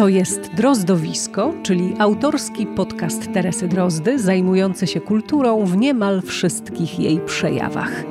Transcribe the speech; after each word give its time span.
To 0.00 0.08
jest 0.08 0.54
Drozdowisko, 0.54 1.54
czyli 1.62 1.94
autorski 1.98 2.66
podcast 2.66 3.32
Teresy 3.32 3.68
Drozdy, 3.68 4.18
zajmujący 4.18 4.86
się 4.86 5.00
kulturą 5.00 5.64
w 5.64 5.76
niemal 5.76 6.22
wszystkich 6.22 6.98
jej 6.98 7.20
przejawach. 7.20 8.04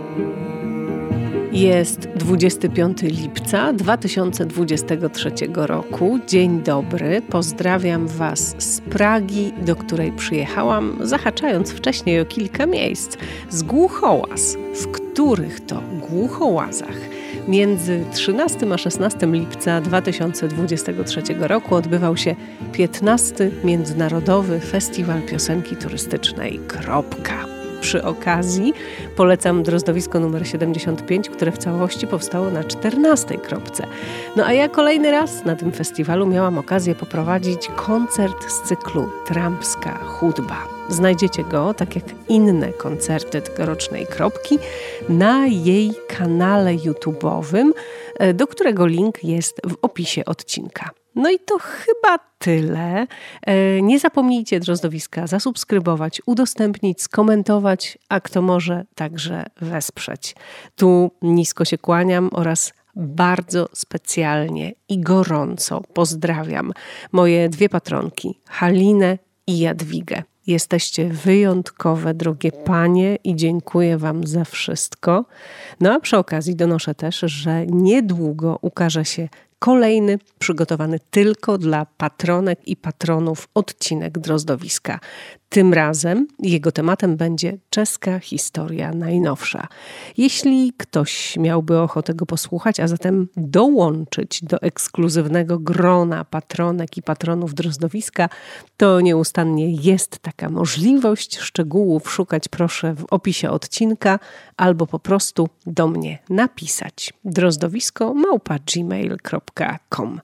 Jest 1.51 1.99
25 1.99 3.01
lipca 3.01 3.73
2023 3.73 5.31
roku. 5.53 6.19
Dzień 6.27 6.61
dobry. 6.61 7.21
Pozdrawiam 7.29 8.07
Was 8.07 8.55
z 8.57 8.81
Pragi, 8.81 9.53
do 9.65 9.75
której 9.75 10.11
przyjechałam, 10.11 10.97
zahaczając 11.01 11.71
wcześniej 11.71 12.21
o 12.21 12.25
kilka 12.25 12.65
miejsc 12.65 13.17
z 13.49 13.63
Głuchołaz, 13.63 14.57
w 14.75 14.87
których 14.87 15.65
to 15.65 15.81
Głuchołazach 16.09 17.18
między 17.49 18.05
13 18.13 18.73
a 18.73 18.77
16 18.77 19.27
lipca 19.27 19.81
2023 19.81 21.21
roku 21.39 21.75
odbywał 21.75 22.17
się 22.17 22.35
15. 22.73 23.51
Międzynarodowy 23.63 24.59
Festiwal 24.59 25.21
Piosenki 25.21 25.75
Turystycznej 25.75 26.59
Kropka. 26.67 27.45
Przy 27.81 28.03
okazji 28.03 28.73
polecam 29.15 29.63
drozdowisko 29.63 30.19
numer 30.19 30.47
75, 30.47 31.29
które 31.29 31.51
w 31.51 31.57
całości 31.57 32.07
powstało 32.07 32.49
na 32.49 32.63
14 32.63 33.37
kropce. 33.37 33.83
No 34.35 34.45
a 34.45 34.53
ja 34.53 34.69
kolejny 34.69 35.11
raz 35.11 35.45
na 35.45 35.55
tym 35.55 35.71
festiwalu 35.71 36.27
miałam 36.27 36.57
okazję 36.57 36.95
poprowadzić 36.95 37.67
koncert 37.75 38.51
z 38.51 38.61
cyklu 38.61 39.09
Trampska 39.27 39.97
Chudba. 39.97 40.78
Znajdziecie 40.89 41.43
go, 41.43 41.73
tak 41.73 41.95
jak 41.95 42.05
inne 42.29 42.73
koncerty 42.73 43.41
tegorocznej 43.41 44.07
kropki, 44.07 44.59
na 45.09 45.47
jej 45.47 45.93
kanale 46.07 46.75
YouTube'owym, 46.75 47.71
e, 48.19 48.33
do 48.33 48.47
którego 48.47 48.85
link 48.85 49.23
jest 49.23 49.61
w 49.69 49.75
opisie 49.81 50.25
odcinka. 50.25 50.89
No 51.15 51.31
i 51.31 51.39
to 51.39 51.57
chyba 51.59 52.19
tyle. 52.37 53.07
E, 53.41 53.81
nie 53.81 53.99
zapomnijcie 53.99 54.59
drozdowiska 54.59 55.27
zasubskrybować, 55.27 56.21
udostępnić, 56.25 57.01
skomentować, 57.01 57.97
a 58.09 58.19
kto 58.19 58.41
może 58.41 58.85
także 58.95 59.45
wesprzeć. 59.61 60.35
Tu 60.75 61.11
nisko 61.21 61.65
się 61.65 61.77
kłaniam 61.77 62.29
oraz 62.33 62.73
bardzo 62.95 63.69
specjalnie 63.73 64.71
i 64.89 64.99
gorąco 64.99 65.81
pozdrawiam 65.93 66.73
moje 67.11 67.49
dwie 67.49 67.69
patronki, 67.69 68.39
Halinę 68.47 69.17
i 69.47 69.59
Jadwigę. 69.59 70.23
Jesteście 70.49 71.09
wyjątkowe, 71.09 72.13
drogie 72.13 72.51
panie, 72.51 73.17
i 73.23 73.35
dziękuję 73.35 73.97
Wam 73.97 74.27
za 74.27 74.43
wszystko. 74.45 75.25
No 75.79 75.93
a 75.93 75.99
przy 75.99 76.17
okazji 76.17 76.55
donoszę 76.55 76.95
też, 76.95 77.19
że 77.19 77.65
niedługo 77.65 78.59
ukaże 78.61 79.05
się 79.05 79.29
kolejny 79.59 80.19
przygotowany 80.39 80.99
tylko 81.11 81.57
dla 81.57 81.85
patronek 81.85 82.67
i 82.67 82.75
patronów 82.75 83.47
odcinek 83.53 84.19
Drozdowiska. 84.19 84.99
Tym 85.49 85.73
razem 85.73 86.27
jego 86.39 86.71
tematem 86.71 87.17
będzie 87.17 87.57
czeska 87.69 88.19
historia 88.19 88.93
najnowsza. 88.93 89.67
Jeśli 90.17 90.73
ktoś 90.77 91.37
miałby 91.37 91.79
ochotę 91.79 92.13
go 92.13 92.25
posłuchać, 92.25 92.79
a 92.79 92.87
zatem 92.87 93.27
dołączyć 93.37 94.43
do 94.43 94.61
ekskluzywnego 94.61 95.59
grona 95.59 96.25
patronek 96.25 96.97
i 96.97 97.01
patronów 97.01 97.53
Drozdowiska, 97.53 98.29
to 98.77 99.01
nieustannie 99.01 99.75
jest 99.75 100.19
taka 100.19 100.49
możliwość. 100.49 101.39
Szczegółów 101.39 102.11
szukać 102.11 102.47
proszę 102.47 102.93
w 102.93 103.05
opisie 103.09 103.49
odcinka 103.49 104.19
albo 104.57 104.87
po 104.87 104.99
prostu 104.99 105.49
do 105.65 105.87
mnie 105.87 106.19
napisać. 106.29 107.13
Drozdowisko 107.25 108.13
małpa 108.13 108.59
gmail.com 108.75 110.19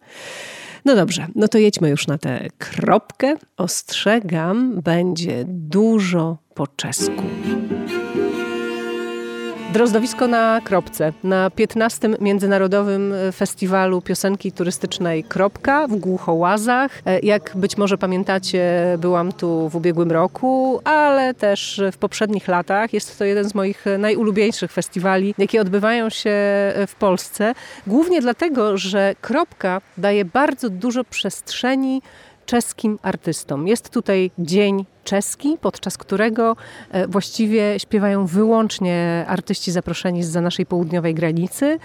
no 0.85 0.95
dobrze, 0.95 1.27
no 1.35 1.47
to 1.47 1.57
jedźmy 1.57 1.89
już 1.89 2.07
na 2.07 2.17
tę 2.17 2.47
kropkę. 2.57 3.35
Ostrzegam, 3.57 4.81
będzie 4.81 5.45
dużo 5.47 6.37
po 6.53 6.67
czesku. 6.67 7.23
Drozdowisko 9.75 10.27
na 10.27 10.61
Kropce, 10.63 11.13
na 11.23 11.49
15. 11.49 12.09
Międzynarodowym 12.21 13.13
Festiwalu 13.35 14.01
Piosenki 14.01 14.51
Turystycznej 14.51 15.23
Kropka 15.23 15.87
w 15.87 15.95
Głuchołazach. 15.95 17.01
E, 17.05 17.19
jak 17.19 17.51
być 17.55 17.77
może 17.77 17.97
pamiętacie, 17.97 18.95
byłam 18.97 19.31
tu 19.31 19.69
w 19.69 19.75
ubiegłym 19.75 20.11
roku, 20.11 20.81
ale 20.83 21.33
też 21.33 21.81
w 21.91 21.97
poprzednich 21.97 22.47
latach. 22.47 22.93
Jest 22.93 23.19
to 23.19 23.25
jeden 23.25 23.49
z 23.49 23.55
moich 23.55 23.85
najulubieńszych 23.99 24.71
festiwali, 24.71 25.35
jakie 25.37 25.61
odbywają 25.61 26.09
się 26.09 26.31
w 26.87 26.93
Polsce. 26.99 27.53
Głównie 27.87 28.21
dlatego, 28.21 28.77
że 28.77 29.15
Kropka 29.21 29.81
daje 29.97 30.25
bardzo 30.25 30.69
dużo 30.69 31.03
przestrzeni 31.03 32.01
czeskim 32.45 32.99
artystom. 33.01 33.67
Jest 33.67 33.89
tutaj 33.89 34.31
dzień 34.39 34.85
czeski, 35.03 35.57
podczas 35.61 35.97
którego 35.97 36.55
e, 36.91 37.07
właściwie 37.07 37.79
śpiewają 37.79 38.25
wyłącznie 38.25 39.25
artyści 39.27 39.71
zaproszeni 39.71 40.23
z 40.23 40.27
za 40.27 40.41
naszej 40.41 40.65
południowej 40.65 41.13
granicy. 41.13 41.79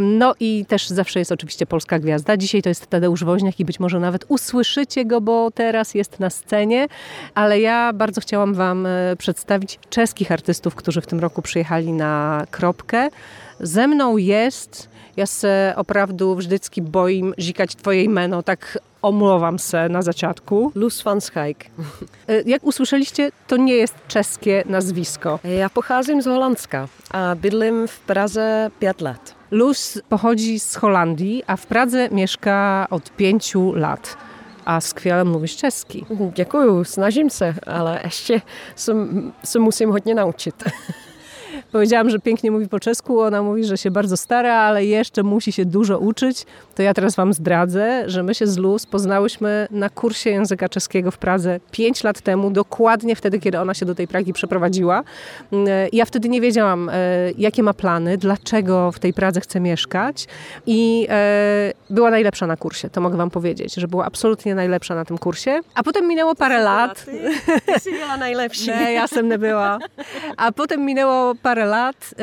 No 0.00 0.34
i 0.40 0.64
też 0.68 0.88
zawsze 0.88 1.18
jest 1.18 1.32
oczywiście 1.32 1.66
polska 1.66 1.98
gwiazda. 1.98 2.36
Dzisiaj 2.36 2.62
to 2.62 2.68
jest 2.68 2.86
Tadeusz 2.86 3.24
Woźniak 3.24 3.60
i 3.60 3.64
być 3.64 3.80
może 3.80 4.00
nawet 4.00 4.24
usłyszycie 4.28 5.04
go, 5.04 5.20
bo 5.20 5.50
teraz 5.50 5.94
jest 5.94 6.20
na 6.20 6.30
scenie, 6.30 6.86
ale 7.34 7.60
ja 7.60 7.92
bardzo 7.92 8.20
chciałam 8.20 8.54
Wam 8.54 8.86
e, 8.86 9.16
przedstawić 9.16 9.78
czeskich 9.90 10.32
artystów, 10.32 10.74
którzy 10.74 11.00
w 11.00 11.06
tym 11.06 11.20
roku 11.20 11.42
przyjechali 11.42 11.92
na 11.92 12.44
Kropkę. 12.50 13.08
Ze 13.60 13.88
mną 13.88 14.16
jest 14.16 14.92
ja 15.16 15.26
se 15.26 15.74
opravdu 15.76 16.34
vždycky 16.34 16.82
bojím 16.82 17.34
říkać 17.38 17.74
twoje 17.74 18.04
jméno, 18.04 18.42
tak 18.42 18.78
omlouvám 19.02 19.58
se 19.58 19.88
na 19.88 20.02
začátku. 20.02 20.72
Luz 20.74 21.04
van 21.04 21.20
Schaik. 21.20 21.70
E, 22.28 22.42
jak 22.46 22.64
usłyszeliście, 22.64 23.30
to 23.46 23.56
nie 23.56 23.74
jest 23.74 23.94
czeskie 24.08 24.64
nazwisko. 24.66 25.38
Ja 25.44 25.70
pochodzę 25.70 26.22
z 26.22 26.24
Holandska, 26.24 26.88
a 27.10 27.34
bydlím 27.34 27.88
w 27.88 28.00
Pradze 28.00 28.70
5 28.78 29.00
lat. 29.00 29.34
Luz 29.50 29.98
pochodzi 30.08 30.60
z 30.60 30.74
Holandii, 30.74 31.42
a 31.46 31.56
w 31.56 31.66
Pradze 31.66 32.08
mieszka 32.10 32.86
od 32.90 33.10
pięciu 33.10 33.72
lat. 33.74 34.16
A 34.64 34.80
skvěle 34.80 35.24
mówisz 35.24 35.56
czeski. 35.56 36.06
Děkuju, 36.34 36.84
snažím 36.84 37.30
se, 37.30 37.54
ale 37.66 38.00
ještě 38.04 38.42
se, 38.76 38.92
se 39.44 39.58
musím 39.58 39.90
hodně 39.90 40.14
naučit. 40.14 40.64
Powiedziałam, 41.72 42.10
że 42.10 42.18
pięknie 42.18 42.50
mówi 42.50 42.68
po 42.68 42.80
czesku, 42.80 43.20
ona 43.20 43.42
mówi, 43.42 43.64
że 43.64 43.78
się 43.78 43.90
bardzo 43.90 44.16
stara, 44.16 44.54
ale 44.54 44.84
jeszcze 44.84 45.22
musi 45.22 45.52
się 45.52 45.64
dużo 45.64 45.98
uczyć. 45.98 46.46
To 46.74 46.82
ja 46.82 46.94
teraz 46.94 47.16
wam 47.16 47.32
zdradzę, 47.32 48.02
że 48.06 48.22
my 48.22 48.34
się 48.34 48.46
z 48.46 48.56
Luz 48.56 48.86
poznałyśmy 48.86 49.66
na 49.70 49.88
kursie 49.90 50.30
języka 50.30 50.68
czeskiego 50.68 51.10
w 51.10 51.18
Pradze 51.18 51.60
5 51.70 52.04
lat 52.04 52.20
temu, 52.20 52.50
dokładnie 52.50 53.16
wtedy, 53.16 53.38
kiedy 53.38 53.60
ona 53.60 53.74
się 53.74 53.86
do 53.86 53.94
tej 53.94 54.08
Pragi 54.08 54.32
przeprowadziła. 54.32 55.02
Mm, 55.52 55.68
ja 55.92 56.04
wtedy 56.04 56.28
nie 56.28 56.40
wiedziałam, 56.40 56.88
e, 56.88 56.92
jakie 57.38 57.62
ma 57.62 57.74
plany, 57.74 58.18
dlaczego 58.18 58.92
w 58.92 58.98
tej 58.98 59.12
Pradze 59.12 59.40
chce 59.40 59.60
mieszkać 59.60 60.26
i 60.66 61.06
e, 61.10 61.72
była 61.90 62.10
najlepsza 62.10 62.46
na 62.46 62.56
kursie, 62.56 62.90
to 62.90 63.00
mogę 63.00 63.16
wam 63.16 63.30
powiedzieć, 63.30 63.74
że 63.74 63.88
była 63.88 64.04
absolutnie 64.04 64.54
najlepsza 64.54 64.94
na 64.94 65.04
tym 65.04 65.18
kursie. 65.18 65.60
A 65.74 65.82
potem 65.82 66.08
minęło 66.08 66.34
parę 66.34 66.62
lat. 66.62 67.04
Ty 67.84 67.92
była 67.92 68.16
najlepsza. 68.16 68.72
Nie, 68.80 68.92
ja 68.92 69.08
sem 69.08 69.28
nie 69.28 69.38
była. 69.38 69.78
A 70.36 70.52
potem 70.52 70.84
minęło 70.84 71.34
parę 71.34 71.61
parę 71.62 71.70
lat 71.70 72.14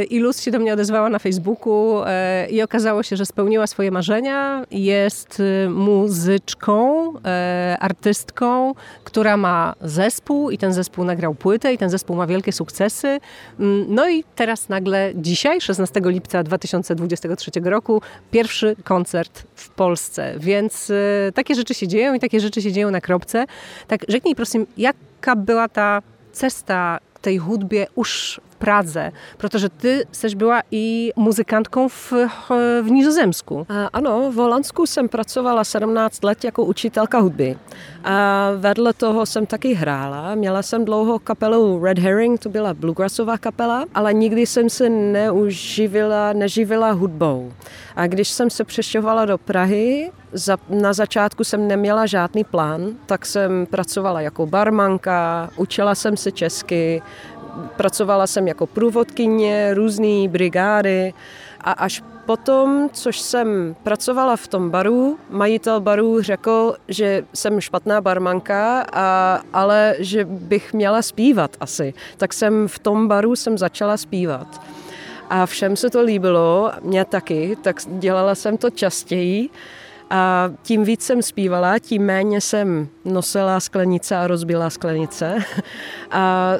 y, 0.00 0.04
i 0.04 0.18
Luz 0.18 0.42
się 0.42 0.50
do 0.50 0.58
mnie 0.58 0.72
odezwała 0.72 1.08
na 1.08 1.18
Facebooku 1.18 2.02
y, 2.02 2.50
i 2.50 2.62
okazało 2.62 3.02
się, 3.02 3.16
że 3.16 3.26
spełniła 3.26 3.66
swoje 3.66 3.90
marzenia. 3.90 4.66
Jest 4.70 5.40
y, 5.40 5.70
muzyczką, 5.70 7.14
artystką, 7.80 8.74
która 9.04 9.36
ma 9.36 9.74
zespół 9.80 10.50
i 10.50 10.58
ten 10.58 10.72
zespół 10.72 11.04
nagrał 11.04 11.34
płytę 11.34 11.72
i 11.72 11.78
ten 11.78 11.90
zespół 11.90 12.16
ma 12.16 12.26
wielkie 12.26 12.52
sukcesy. 12.52 13.20
Mm, 13.60 13.86
no 13.88 14.10
i 14.10 14.24
teraz 14.34 14.68
nagle 14.68 15.12
dzisiaj, 15.14 15.60
16 15.60 16.00
lipca 16.04 16.42
2023 16.42 17.50
roku, 17.64 18.02
pierwszy 18.30 18.76
koncert 18.84 19.42
w 19.54 19.68
Polsce. 19.68 20.34
Więc 20.38 20.92
takie 21.34 21.54
rzeczy 21.54 21.74
się 21.74 21.88
dzieją 21.88 22.14
i 22.14 22.20
takie 22.20 22.40
rzeczy 22.40 22.62
się 22.62 22.72
dzieją 22.72 22.90
na 22.90 23.00
kropce. 23.00 23.44
Tak, 23.88 24.04
rzeknij 24.08 24.34
proszę, 24.34 24.58
jaka 24.76 25.36
była 25.36 25.68
ta 25.68 26.02
cesta 26.32 26.98
tej 27.24 27.38
hudbie 27.38 27.86
już 27.96 28.40
Pradze, 28.58 29.12
protože 29.36 29.68
ty 29.68 30.06
jsi 30.12 30.36
byla 30.36 30.62
i 30.70 31.10
muzykantkou 31.16 31.88
v, 31.88 32.12
v 32.82 32.90
Nizozemsku. 32.90 33.66
Ano, 33.92 34.30
v 34.30 34.34
Holandsku 34.34 34.86
jsem 34.86 35.08
pracovala 35.08 35.64
17 35.64 36.24
let 36.24 36.44
jako 36.44 36.64
učitelka 36.64 37.18
hudby. 37.18 37.58
A 38.04 38.50
vedle 38.56 38.92
toho 38.92 39.26
jsem 39.26 39.46
taky 39.46 39.74
hrála. 39.74 40.34
Měla 40.34 40.62
jsem 40.62 40.84
dlouho 40.84 41.18
kapelu 41.18 41.84
Red 41.84 41.98
Herring, 41.98 42.40
to 42.40 42.48
byla 42.48 42.74
bluegrassová 42.74 43.38
kapela, 43.38 43.84
ale 43.94 44.12
nikdy 44.12 44.46
jsem 44.46 44.70
se 44.70 44.88
neuživila, 44.88 46.32
neživila 46.32 46.90
hudbou. 46.90 47.52
A 47.96 48.06
když 48.06 48.28
jsem 48.28 48.50
se 48.50 48.64
přešťovala 48.64 49.24
do 49.24 49.38
Prahy, 49.38 50.10
za, 50.32 50.58
na 50.68 50.92
začátku 50.92 51.44
jsem 51.44 51.68
neměla 51.68 52.06
žádný 52.06 52.44
plán, 52.44 52.86
tak 53.06 53.26
jsem 53.26 53.66
pracovala 53.66 54.20
jako 54.20 54.46
barmanka, 54.46 55.50
učila 55.56 55.94
jsem 55.94 56.16
se 56.16 56.32
česky, 56.32 57.02
pracovala 57.76 58.26
jsem 58.26 58.48
jako 58.48 58.66
průvodkyně, 58.66 59.74
různé 59.74 60.28
brigády 60.28 61.14
A 61.60 61.72
až 61.72 62.02
potom, 62.26 62.88
což 62.92 63.20
jsem 63.20 63.76
pracovala 63.82 64.36
v 64.36 64.48
tom 64.48 64.70
baru, 64.70 65.18
majitel 65.30 65.80
baru 65.80 66.22
řekl, 66.22 66.76
že 66.88 67.24
jsem 67.34 67.60
špatná 67.60 68.00
barmanka, 68.00 68.86
a, 68.92 69.40
ale 69.52 69.94
že 69.98 70.24
bych 70.24 70.72
měla 70.72 71.02
zpívat 71.02 71.56
asi. 71.60 71.94
Tak 72.16 72.32
jsem 72.32 72.68
v 72.68 72.78
tom 72.78 73.08
baru 73.08 73.36
jsem 73.36 73.58
začala 73.58 73.96
zpívat. 73.96 74.60
A 75.30 75.46
všem 75.46 75.76
se 75.76 75.90
to 75.90 76.02
líbilo, 76.02 76.72
mě 76.82 77.04
taky, 77.04 77.56
tak 77.62 77.76
dělala 77.86 78.34
jsem 78.34 78.56
to 78.56 78.70
častěji. 78.70 79.50
A 80.10 80.50
tím 80.62 80.84
víc 80.84 81.02
jsem 81.02 81.22
zpívala, 81.22 81.78
tím 81.78 82.02
méně 82.02 82.40
jsem 82.40 82.88
nosila 83.04 83.60
sklenice 83.60 84.16
a 84.16 84.26
rozbila 84.26 84.70
sklenice. 84.70 85.38
A 86.10 86.52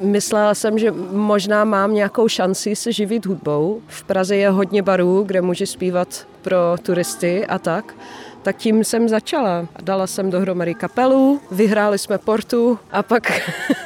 Myslela 0.00 0.54
jsem, 0.54 0.78
že 0.78 0.90
možná 1.10 1.64
mám 1.64 1.94
nějakou 1.94 2.28
šanci 2.28 2.76
se 2.76 2.92
živit 2.92 3.26
hudbou. 3.26 3.80
V 3.86 4.04
Praze 4.04 4.36
je 4.36 4.50
hodně 4.50 4.82
barů, 4.82 5.22
kde 5.22 5.42
může 5.42 5.66
zpívat 5.66 6.26
pro 6.42 6.56
turisty 6.82 7.46
a 7.46 7.58
tak 7.58 7.94
tak 8.48 8.56
tím 8.56 8.84
jsem 8.84 9.08
začala. 9.08 9.66
Dala 9.82 10.06
jsem 10.06 10.30
dohromady 10.30 10.74
kapelu, 10.74 11.40
vyhráli 11.50 11.98
jsme 11.98 12.18
portu 12.18 12.78
a 12.90 13.02
pak, 13.02 13.32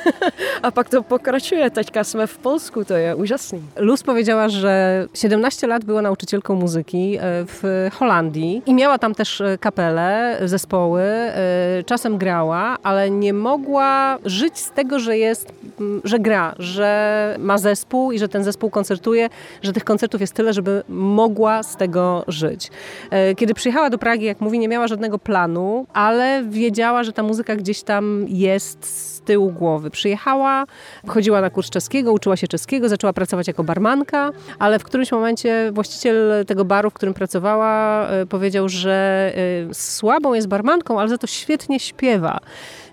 a 0.62 0.70
pak 0.70 0.88
to 0.88 1.03
pokračuje. 1.03 1.70
Teďka 1.70 2.05
jsme 2.05 2.26
v 2.26 2.38
Polsku, 2.38 2.85
to 2.85 2.94
je 2.94 3.14
úžasný. 3.14 3.62
Luz 3.76 4.03
powiedziała, 4.03 4.49
że 4.49 5.06
17 5.14 5.67
lat 5.67 5.85
była 5.85 6.03
nauczycielką 6.03 6.55
muzyki 6.55 7.19
e, 7.19 7.20
w 7.47 7.88
Holandii 7.99 8.62
i 8.67 8.75
miała 8.75 8.99
tam 8.99 9.14
też 9.14 9.41
e, 9.41 9.59
kapelę, 9.59 10.38
zespoły. 10.44 11.03
E, 11.03 11.82
czasem 11.87 12.19
grała, 12.19 12.76
ale 12.82 13.11
nie 13.11 13.32
mogła 13.32 14.19
żyć 14.25 14.58
z 14.58 14.70
tego, 14.70 14.99
że 14.99 15.19
jest, 15.19 15.53
że 16.05 16.19
gra, 16.19 16.55
że 16.58 17.37
ma 17.38 17.58
zespół 17.58 18.12
i 18.12 18.19
że 18.19 18.29
ten 18.29 18.44
zespół 18.44 18.70
koncertuje, 18.70 19.29
że 19.62 19.73
tych 19.73 19.85
koncertów 19.85 20.20
jest 20.20 20.35
tyle, 20.35 20.53
żeby 20.53 20.82
mogła 20.88 21.62
z 21.62 21.76
tego 21.76 22.25
żyć. 22.29 22.70
Kiedy 23.37 23.55
przyjechała 23.55 23.91
do 23.91 23.99
Pragi, 23.99 24.25
jak 24.25 24.41
mówi, 24.53 24.59
nie 24.59 24.69
miała 24.69 24.89
żadnego 24.89 25.19
planu, 25.19 25.87
ale 25.93 26.45
wiedziała, 26.49 27.05
że 27.05 27.13
ta 27.13 27.23
muzyka 27.23 27.57
gdzieś 27.57 27.83
tam 27.83 28.25
jest 28.29 28.87
z 28.87 29.21
tyłu 29.21 29.51
głowy. 29.51 29.91
Przyjechała, 29.91 30.65
chodziła 31.07 31.41
na 31.41 31.51
kurs 31.51 31.71
czeskiego, 31.71 32.13
uczyła 32.13 32.37
się 32.37 32.49
czeskiego, 32.49 32.89
zaczęła 32.89 33.13
pracować 33.13 33.49
jako 33.49 33.65
barmanka, 33.65 34.31
ale 34.59 34.79
w 34.79 34.85
którymś 34.85 35.13
momencie 35.13 35.71
właściciel 35.73 36.45
tego 36.47 36.65
baru, 36.65 36.91
w 36.91 36.95
którym 36.95 37.15
pracowała, 37.15 38.07
e, 38.09 38.27
powiedział, 38.27 38.69
że 38.69 39.33
e, 39.71 39.75
słabą 39.75 40.35
jest 40.35 40.49
barmanką, 40.49 41.01
ale 41.01 41.09
za 41.09 41.19
to 41.19 41.27
świetnie 41.27 41.81
śpiewa. 41.81 42.39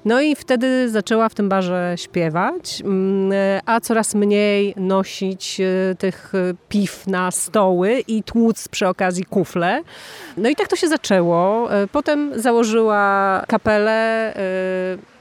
No 0.06 0.22
i 0.22 0.36
wtedy 0.36 0.90
zaczęła 0.90 1.30
w 1.30 1.36
tym 1.36 1.50
barze 1.50 1.94
śpiewać, 1.98 2.82
mm, 2.86 3.32
a 3.66 3.80
coraz 3.80 4.16
mniej 4.16 4.74
nosić 4.78 5.62
e, 5.62 5.96
tych 5.96 6.36
e, 6.36 6.54
piw 6.70 7.08
na 7.08 7.32
stoły 7.32 8.04
i 8.08 8.24
tłuc 8.24 8.68
przy 8.68 8.88
okazji 8.88 9.26
kufle. 9.26 9.82
No 10.38 10.50
i 10.50 10.56
tak 10.56 10.68
to 10.68 10.76
się 10.76 10.88
zaczęło. 10.88 11.72
E, 11.74 11.88
potem 11.88 12.32
założyła 12.36 13.44
kapelę, 13.48 14.34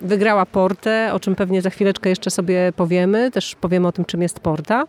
wygrała 0.00 0.46
portę, 0.46 1.10
o 1.12 1.20
czym 1.20 1.34
pewnie 1.34 1.62
za 1.62 1.70
chwileczkę 1.70 2.08
jeszcze 2.08 2.30
sobie 2.30 2.72
powiemy. 2.76 3.30
Też 3.30 3.54
powiemy 3.54 3.88
o 3.88 3.92
tym, 3.92 4.04
czym 4.04 4.22
jest 4.22 4.40
porta. 4.40 4.84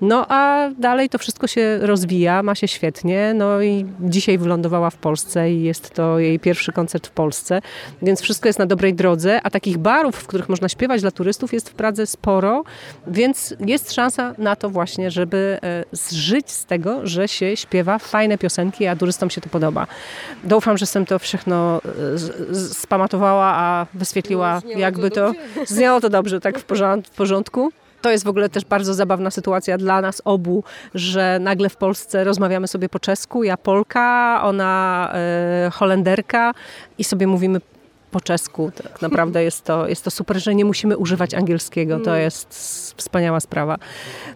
No 0.00 0.26
a 0.28 0.68
dalej 0.78 1.08
to 1.08 1.18
wszystko 1.18 1.46
się 1.46 1.78
rozwija, 1.80 2.42
ma 2.42 2.54
się 2.54 2.68
świetnie. 2.68 3.34
No 3.34 3.62
i 3.62 3.86
dzisiaj 4.00 4.38
wylądowała 4.38 4.90
w 4.90 4.96
Polsce 4.96 5.52
i 5.52 5.62
jest 5.62 5.90
to 5.90 6.18
jej 6.18 6.40
pierwszy 6.40 6.72
koncert 6.72 7.06
w 7.06 7.10
Polsce, 7.10 7.60
więc 8.02 8.20
wszystko 8.20 8.48
jest 8.48 8.58
na 8.58 8.66
dobrej 8.66 8.94
drodze 8.94 9.29
a 9.42 9.50
takich 9.50 9.78
barów, 9.78 10.16
w 10.16 10.26
których 10.26 10.48
można 10.48 10.68
śpiewać 10.68 11.00
dla 11.00 11.10
turystów 11.10 11.52
jest 11.52 11.70
w 11.70 11.74
Pradze 11.74 12.06
sporo, 12.06 12.64
więc 13.06 13.54
jest 13.60 13.92
szansa 13.92 14.34
na 14.38 14.56
to 14.56 14.70
właśnie, 14.70 15.10
żeby 15.10 15.58
e, 15.62 15.84
zżyć 15.92 16.50
z 16.50 16.64
tego, 16.64 17.06
że 17.06 17.28
się 17.28 17.56
śpiewa 17.56 17.98
fajne 17.98 18.38
piosenki, 18.38 18.86
a 18.86 18.96
turystom 18.96 19.30
się 19.30 19.40
to 19.40 19.48
podoba. 19.48 19.86
Doufam, 20.44 20.78
że 20.78 20.82
jestem 20.82 21.06
to 21.06 21.18
všechno 21.18 21.80
e, 22.54 22.58
spamatowała, 22.58 23.46
a 23.46 23.86
wyświetliła 23.94 24.62
no, 24.64 24.78
jakby 24.78 25.10
to. 25.10 25.32
Zniało 25.66 26.00
to 26.00 26.10
dobrze, 26.10 26.40
tak 26.40 26.58
w 26.58 27.10
porządku. 27.16 27.72
To 28.02 28.10
jest 28.10 28.24
w 28.24 28.28
ogóle 28.28 28.48
też 28.48 28.64
bardzo 28.64 28.94
zabawna 28.94 29.30
sytuacja 29.30 29.78
dla 29.78 30.00
nas 30.00 30.22
obu, 30.24 30.64
że 30.94 31.38
nagle 31.40 31.68
w 31.68 31.76
Polsce 31.76 32.24
rozmawiamy 32.24 32.68
sobie 32.68 32.88
po 32.88 32.98
czesku, 32.98 33.44
ja 33.44 33.56
Polka, 33.56 34.40
ona 34.42 35.10
e, 35.14 35.70
Holenderka 35.70 36.52
i 36.98 37.04
sobie 37.04 37.26
mówimy 37.26 37.60
po 38.10 38.20
czesku. 38.20 38.72
Tak 38.82 39.02
naprawdę 39.02 39.44
jest 39.44 39.64
to, 39.64 39.88
jest 39.88 40.04
to 40.04 40.10
super, 40.10 40.42
że 40.42 40.54
nie 40.54 40.64
musimy 40.64 40.96
używać 40.96 41.34
angielskiego. 41.34 42.00
To 42.00 42.14
jest 42.14 42.48
wspaniała 42.96 43.40
sprawa. 43.40 43.76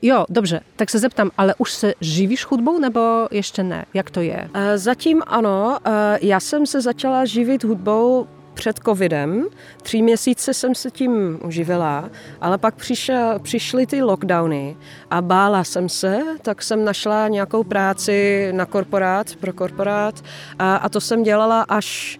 Jo, 0.02 0.26
dobrze, 0.28 0.60
tak 0.76 0.90
se 0.90 0.98
zeptam, 0.98 1.30
ale 1.36 1.54
už 1.58 1.72
se 1.72 1.94
živíš 2.00 2.44
hudbou 2.44 2.78
nebo 2.78 3.28
ještě 3.30 3.62
ne? 3.62 3.86
Jak 3.94 4.10
to 4.10 4.20
je? 4.20 4.48
E, 4.54 4.78
zatím 4.78 5.22
ano. 5.26 5.78
E, 5.86 6.18
já 6.22 6.40
jsem 6.40 6.66
se 6.66 6.80
začala 6.80 7.24
živit 7.24 7.64
hudbou 7.64 8.26
před 8.54 8.80
covidem. 8.84 9.44
Tři 9.82 10.02
měsíce 10.02 10.54
jsem 10.54 10.74
se 10.74 10.90
tím 10.90 11.38
uživila, 11.44 12.10
ale 12.40 12.58
pak 12.58 12.74
přišel, 12.74 13.38
přišly 13.38 13.86
ty 13.86 14.02
lockdowny 14.02 14.76
a 15.10 15.22
bála 15.22 15.64
jsem 15.64 15.88
se, 15.88 16.20
tak 16.42 16.62
jsem 16.62 16.84
našla 16.84 17.28
nějakou 17.28 17.64
práci 17.64 18.48
na 18.52 18.66
korporát, 18.66 19.36
pro 19.36 19.52
korporát 19.52 20.24
a, 20.58 20.76
a 20.76 20.88
to 20.88 21.00
jsem 21.00 21.22
dělala 21.22 21.62
až 21.62 22.18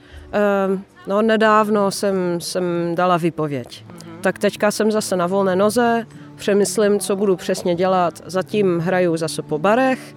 uh, 0.71 0.81
No 1.07 1.23
nedávno 1.23 1.91
jsem, 1.91 2.41
jsem 2.41 2.65
dala 2.95 3.17
výpověď. 3.17 3.85
Mm-hmm. 3.89 4.21
Tak 4.21 4.39
teďka 4.39 4.71
jsem 4.71 4.93
zase 4.93 5.17
na 5.17 5.27
volné 5.27 5.57
noze, 5.57 6.07
přemyslím, 6.37 7.01
co 7.01 7.17
budu 7.17 7.37
přesně 7.37 7.75
dělat. 7.75 8.23
Zatím 8.27 8.79
hraju 8.79 9.17
zase 9.17 9.43
po 9.43 9.59
barech, 9.59 10.17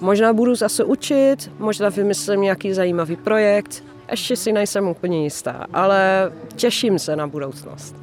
možná 0.00 0.32
budu 0.32 0.54
zase 0.54 0.84
učit, 0.84 1.50
možná 1.58 1.88
vymyslím 1.88 2.40
nějaký 2.40 2.72
zajímavý 2.72 3.16
projekt. 3.16 3.84
Ještě 4.10 4.36
si 4.36 4.52
nejsem 4.52 4.88
úplně 4.88 5.24
jistá, 5.24 5.66
ale 5.72 6.32
těším 6.56 6.98
se 6.98 7.16
na 7.16 7.26
budoucnost. 7.26 7.96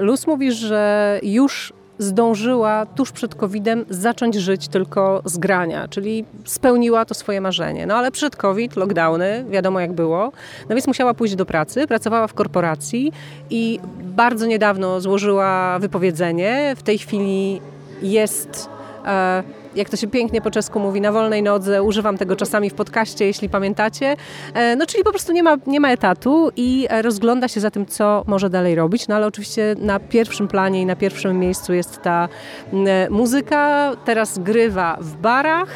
Luz 0.00 0.26
mówi, 0.26 0.52
że 0.52 1.20
już 1.22 1.72
zdążyła 1.98 2.86
tuż 2.86 3.12
przed 3.12 3.34
COVID-em 3.34 3.84
zacząć 3.90 4.34
żyć 4.34 4.68
tylko 4.68 5.22
z 5.24 5.38
grania, 5.38 5.88
czyli 5.88 6.24
spełniła 6.44 7.04
to 7.04 7.14
swoje 7.14 7.40
marzenie. 7.40 7.86
No 7.86 7.94
ale 7.94 8.10
przed 8.10 8.36
COVID, 8.36 8.76
lockdowny, 8.76 9.44
wiadomo 9.50 9.80
jak 9.80 9.92
było, 9.92 10.32
no 10.68 10.74
więc 10.76 10.86
musiała 10.86 11.14
pójść 11.14 11.34
do 11.34 11.46
pracy, 11.46 11.86
pracowała 11.86 12.26
w 12.26 12.34
korporacji 12.34 13.12
i 13.50 13.80
bardzo 14.02 14.46
niedawno 14.46 15.00
złożyła 15.00 15.78
wypowiedzenie. 15.78 16.74
W 16.76 16.82
tej 16.82 16.98
chwili 16.98 17.60
jest 18.02 18.68
e, 19.06 19.42
jak 19.76 19.90
to 19.90 19.96
się 19.96 20.06
pięknie 20.06 20.40
po 20.40 20.50
czesku 20.50 20.80
mówi, 20.80 21.00
na 21.00 21.12
wolnej 21.12 21.42
nodze. 21.42 21.82
Używam 21.82 22.18
tego 22.18 22.36
czasami 22.36 22.70
w 22.70 22.74
podcaście, 22.74 23.26
jeśli 23.26 23.48
pamiętacie. 23.48 24.16
E, 24.54 24.76
no 24.76 24.86
czyli 24.86 25.04
po 25.04 25.10
prostu 25.10 25.32
nie 25.32 25.42
ma, 25.42 25.56
nie 25.66 25.80
ma 25.80 25.90
etatu 25.90 26.50
i 26.56 26.86
e, 26.90 27.02
rozgląda 27.02 27.48
się 27.48 27.60
za 27.60 27.70
tym, 27.70 27.86
co 27.86 28.24
może 28.26 28.50
dalej 28.50 28.74
robić. 28.74 29.08
No 29.08 29.14
ale 29.14 29.26
oczywiście 29.26 29.74
na 29.78 30.00
pierwszym 30.00 30.48
planie 30.48 30.82
i 30.82 30.86
na 30.86 30.96
pierwszym 30.96 31.38
miejscu 31.38 31.74
jest 31.74 32.02
ta 32.02 32.28
e, 32.72 33.10
muzyka. 33.10 33.92
Teraz 34.04 34.38
grywa 34.38 34.98
w 35.00 35.16
barach. 35.16 35.68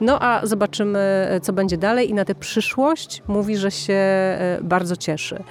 No 0.00 0.22
a 0.22 0.46
zobaczymy, 0.46 1.28
co 1.42 1.52
będzie 1.52 1.76
dalej 1.76 2.10
i 2.10 2.14
na 2.14 2.24
tę 2.24 2.34
przyszłość 2.34 3.22
mówi, 3.26 3.56
że 3.56 3.70
się 3.70 4.02
bardzo 4.62 4.96
cieszy. 4.96 5.42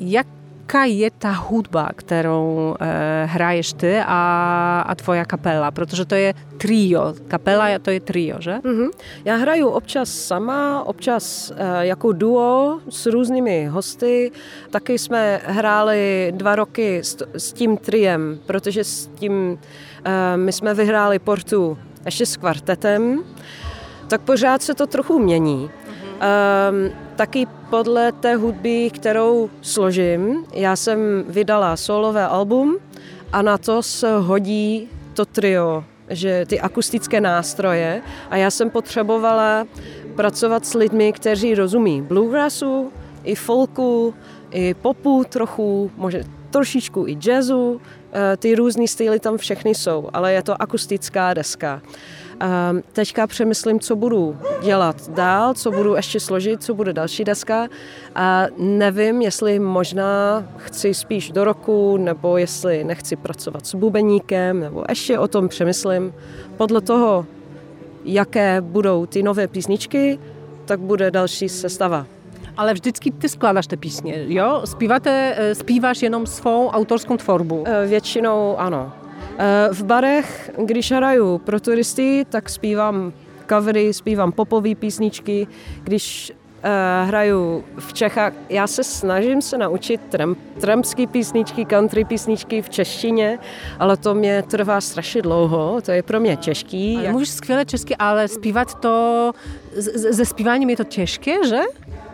Jak 0.00 0.26
jaka 0.70 0.84
je 0.84 1.10
ta 1.10 1.32
hudba, 1.32 1.90
którą 1.96 2.74
e, 2.80 3.26
hrajesz 3.26 3.72
ty, 3.72 3.98
a, 4.06 4.84
a 4.86 4.94
twoja 4.94 5.24
kapela? 5.24 5.70
Protože 5.70 6.04
to 6.04 6.14
je 6.14 6.34
trio. 6.58 7.14
Kapela 7.28 7.78
to 7.78 7.90
je 7.90 8.00
trio, 8.00 8.36
že? 8.38 8.62
Mm-hmm. 8.62 8.90
Já 9.24 9.36
hraju 9.36 9.68
občas 9.68 10.08
sama, 10.08 10.82
občas 10.86 11.52
e, 11.56 11.86
jako 11.86 12.12
duo 12.12 12.80
s 12.88 13.06
různými 13.06 13.66
hosty. 13.66 14.30
Taky 14.70 14.98
jsme 14.98 15.40
hráli 15.44 16.32
dva 16.36 16.54
roky 16.56 16.98
s, 16.98 17.16
s 17.34 17.52
tím 17.52 17.76
triem, 17.76 18.38
protože 18.46 18.84
s 18.84 19.06
tím 19.06 19.58
e, 20.04 20.36
my 20.36 20.52
jsme 20.52 20.74
vyhráli 20.74 21.18
portu 21.18 21.78
ještě 22.04 22.26
s 22.26 22.36
kvartetem. 22.36 23.24
Tak 24.08 24.20
pořád 24.20 24.62
se 24.62 24.74
to 24.74 24.86
trochu 24.86 25.18
mění. 25.18 25.70
Um, 26.20 26.90
taky 27.16 27.46
podle 27.70 28.12
té 28.12 28.34
hudby, 28.34 28.90
kterou 28.90 29.50
složím, 29.62 30.44
já 30.54 30.76
jsem 30.76 31.24
vydala 31.28 31.76
solové 31.76 32.26
album 32.26 32.76
a 33.32 33.42
na 33.42 33.58
to 33.58 33.82
se 33.82 34.18
hodí 34.18 34.88
to 35.14 35.24
trio, 35.24 35.84
že 36.08 36.46
ty 36.46 36.60
akustické 36.60 37.20
nástroje 37.20 38.02
a 38.30 38.36
já 38.36 38.50
jsem 38.50 38.70
potřebovala 38.70 39.66
pracovat 40.16 40.66
s 40.66 40.74
lidmi, 40.74 41.12
kteří 41.12 41.54
rozumí 41.54 42.02
bluegrassu, 42.02 42.92
i 43.24 43.34
folku, 43.34 44.14
i 44.50 44.74
popu 44.74 45.24
trochu, 45.28 45.90
možná 45.96 46.20
trošičku 46.50 47.06
i 47.08 47.16
jazzu, 47.20 47.80
eh, 48.12 48.36
ty 48.36 48.54
různé 48.54 48.88
styly 48.88 49.20
tam 49.20 49.36
všechny 49.36 49.74
jsou, 49.74 50.08
ale 50.12 50.32
je 50.32 50.42
to 50.42 50.62
akustická 50.62 51.34
deska. 51.34 51.82
A 52.40 52.74
teďka 52.92 53.26
přemyslím, 53.26 53.80
co 53.80 53.96
budu 53.96 54.36
dělat 54.62 55.08
dál, 55.08 55.54
co 55.54 55.70
budu 55.70 55.94
ještě 55.94 56.20
složit, 56.20 56.62
co 56.62 56.74
bude 56.74 56.92
další 56.92 57.24
deska 57.24 57.68
a 58.14 58.46
nevím, 58.58 59.22
jestli 59.22 59.58
možná 59.58 60.44
chci 60.56 60.94
spíš 60.94 61.30
do 61.30 61.44
roku, 61.44 61.96
nebo 61.96 62.38
jestli 62.38 62.84
nechci 62.84 63.16
pracovat 63.16 63.66
s 63.66 63.74
bubeníkem, 63.74 64.60
nebo 64.60 64.84
ještě 64.88 65.18
o 65.18 65.28
tom 65.28 65.48
přemyslím. 65.48 66.14
Podle 66.56 66.80
toho 66.80 67.26
jaké 68.04 68.60
budou 68.60 69.06
ty 69.06 69.22
nové 69.22 69.48
písničky, 69.48 70.18
tak 70.64 70.80
bude 70.80 71.10
další 71.10 71.48
sestava. 71.48 72.06
Ale 72.56 72.74
vždycky 72.74 73.10
ty 73.10 73.28
skládáš 73.28 73.66
te 73.66 73.76
písně, 73.76 74.24
jo? 74.26 74.62
Zpíváte, 74.64 75.34
e, 75.36 75.54
zpíváš 75.54 76.02
jenom 76.02 76.26
svou 76.26 76.68
autorskou 76.68 77.16
tvorbu? 77.16 77.64
E, 77.66 77.86
většinou 77.86 78.58
ano. 78.58 78.92
E, 79.38 79.68
v 79.72 79.82
barech, 79.82 80.50
když 80.64 80.92
hraju 80.92 81.38
pro 81.38 81.60
turisty, 81.60 82.26
tak 82.28 82.48
zpívám 82.48 83.12
covery, 83.48 83.92
zpívám 83.92 84.32
popové 84.32 84.74
písničky. 84.74 85.46
Když 85.82 86.32
uh, 86.64 87.08
hraju 87.08 87.64
v 87.78 87.92
Čechách. 87.92 88.32
Já 88.48 88.66
se 88.66 88.84
snažím 88.84 89.42
se 89.42 89.58
naučit 89.58 90.00
tramp, 90.08 90.38
trampské 90.60 91.06
písničky, 91.06 91.64
country 91.64 92.04
písničky 92.04 92.62
v 92.62 92.70
češtině, 92.70 93.38
ale 93.78 93.96
to 93.96 94.14
mě 94.14 94.42
trvá 94.42 94.80
strašně 94.80 95.22
dlouho, 95.22 95.80
to 95.80 95.92
je 95.92 96.02
pro 96.02 96.20
mě 96.20 96.36
těžký. 96.36 96.94
Jak... 96.94 97.10
Mluvíš 97.10 97.28
skvěle 97.28 97.64
česky, 97.64 97.96
ale 97.96 98.28
zpívat 98.28 98.74
to, 98.74 99.32
ze 99.94 100.24
zpíváním 100.24 100.70
je 100.70 100.76
to 100.76 100.84
těžké, 100.84 101.48
že? 101.48 101.60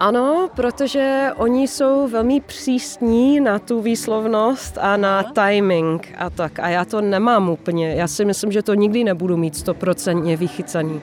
Ano, 0.01 0.49
protože 0.57 1.31
oni 1.37 1.69
jsou 1.69 2.09
velmi 2.09 2.41
přísní 2.41 3.41
na 3.41 3.59
tu 3.59 3.81
výslovnost 3.81 4.79
a 4.81 4.97
na 4.97 5.23
timing 5.23 6.15
a 6.19 6.31
tak. 6.31 6.59
A 6.59 6.69
já 6.69 6.85
to 6.85 7.01
nemám 7.01 7.49
úplně. 7.49 7.95
Já 7.95 8.09
si 8.09 8.25
myslím, 8.25 8.53
že 8.53 8.63
to 8.63 8.75
nikdy 8.75 9.05
nebudu 9.05 9.37
mít 9.37 9.57
stoprocentně 9.57 10.37
vychycaný. 10.37 10.95
Uh, 10.95 11.01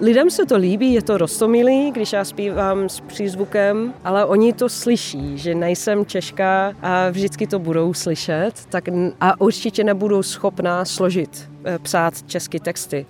lidem 0.00 0.30
se 0.30 0.46
to 0.46 0.56
líbí, 0.56 0.92
je 0.92 1.02
to 1.02 1.18
rostomilý, 1.18 1.90
když 1.90 2.12
já 2.12 2.24
zpívám 2.24 2.88
s 2.88 3.00
přízvukem, 3.00 3.94
ale 4.04 4.24
oni 4.24 4.52
to 4.52 4.68
slyší, 4.68 5.38
že 5.38 5.54
nejsem 5.54 6.06
Češka 6.06 6.72
a 6.82 7.10
vždycky 7.10 7.46
to 7.46 7.58
budou 7.58 7.94
slyšet 7.94 8.52
tak 8.68 8.84
a 9.20 9.40
určitě 9.40 9.84
nebudou 9.84 10.22
schopná 10.22 10.84
složit 10.84 11.50
eh, 11.64 11.78
psát 11.78 12.22
české 12.26 12.60
texty. 12.60 13.06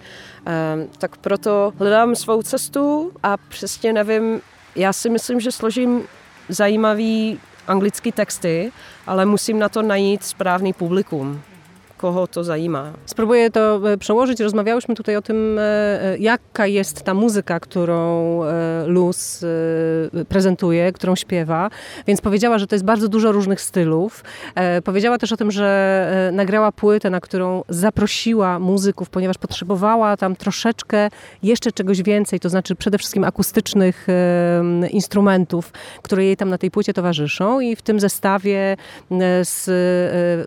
Um, 0.76 0.88
tak 0.98 1.16
proto 1.16 1.72
hledám 1.78 2.16
svou 2.16 2.42
cestu 2.42 3.12
a 3.22 3.36
přesně 3.36 3.92
nevím, 3.92 4.40
já 4.76 4.92
si 4.92 5.10
myslím, 5.10 5.40
že 5.40 5.52
složím 5.52 6.02
zajímavý 6.48 7.40
anglický 7.66 8.12
texty, 8.12 8.72
ale 9.06 9.26
musím 9.26 9.58
na 9.58 9.68
to 9.68 9.82
najít 9.82 10.24
správný 10.24 10.72
publikum 10.72 11.42
kogo 12.00 12.26
to 12.26 12.44
zajíma. 12.44 12.92
Spróbuję 13.06 13.50
to 13.50 13.92
e, 13.92 13.96
przełożyć. 13.96 14.40
Rozmawiałyśmy 14.40 14.94
tutaj 14.94 15.16
o 15.16 15.22
tym, 15.22 15.58
e, 15.58 15.62
e, 15.62 16.18
jaka 16.18 16.66
jest 16.66 17.02
ta 17.02 17.14
muzyka, 17.14 17.60
którą 17.60 18.10
Luz 18.86 19.44
prezentuje, 20.28 20.92
którą 20.92 21.16
śpiewa. 21.16 21.70
Więc 22.06 22.20
powiedziała, 22.20 22.58
że 22.58 22.66
to 22.66 22.74
jest 22.74 22.84
bardzo 22.84 23.08
dużo 23.08 23.32
różnych 23.32 23.60
stylów. 23.60 24.24
Powiedziała 24.84 25.18
też 25.18 25.32
o 25.32 25.36
tym, 25.36 25.50
że 25.50 26.30
nagrała 26.32 26.72
płytę, 26.72 27.10
na 27.10 27.20
którą 27.20 27.62
zaprosiła 27.68 28.58
muzyków, 28.58 29.10
ponieważ 29.10 29.38
potrzebowała 29.38 30.16
tam 30.16 30.36
troszeczkę 30.36 31.08
jeszcze 31.42 31.72
czegoś 31.72 32.02
więcej, 32.02 32.40
to 32.40 32.48
znaczy 32.48 32.74
przede 32.74 32.98
wszystkim 32.98 33.24
akustycznych 33.24 34.06
instrumentów, 34.90 35.72
które 36.02 36.24
jej 36.24 36.36
tam 36.36 36.48
na 36.48 36.58
tej 36.58 36.70
płycie 36.70 36.92
towarzyszą 36.92 37.60
i 37.60 37.76
w 37.76 37.82
tym 37.82 38.00
zestawie 38.00 38.76
z, 39.42 39.64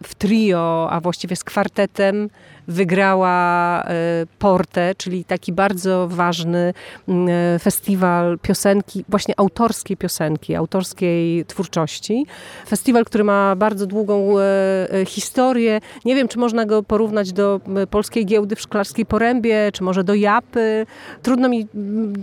w 0.04 0.16
trio, 0.18 0.88
a 0.92 1.02
właściwie 1.02 1.36
z 1.36 1.43
kwartetem 1.46 2.30
wygrała 2.68 3.84
e, 3.84 4.26
Portę, 4.40 4.96
czyli 4.98 5.26
taki 5.26 5.54
bardzo 5.54 6.08
ważny 6.08 6.74
e, 7.08 7.60
festiwal 7.60 8.40
piosenki, 8.42 9.06
właśnie 9.10 9.34
autorskiej 9.38 9.98
piosenki, 9.98 10.56
autorskiej 10.56 11.46
twórczości. 11.46 12.26
Festiwal, 12.68 13.06
który 13.06 13.24
ma 13.24 13.56
bardzo 13.56 13.88
długą 13.88 14.40
e, 14.40 15.06
historię. 15.06 15.82
Nie 16.06 16.16
wiem, 16.16 16.28
czy 16.28 16.40
można 16.40 16.66
go 16.66 16.84
porównać 16.84 17.34
do 17.34 17.62
polskiej 17.90 18.26
giełdy 18.26 18.56
w 18.56 18.62
Szklarskiej 18.62 19.06
Porębie, 19.06 19.70
czy 19.74 19.84
może 19.84 20.04
do 20.04 20.14
Japy. 20.14 20.86
Trudno 21.22 21.50
mi 21.50 21.68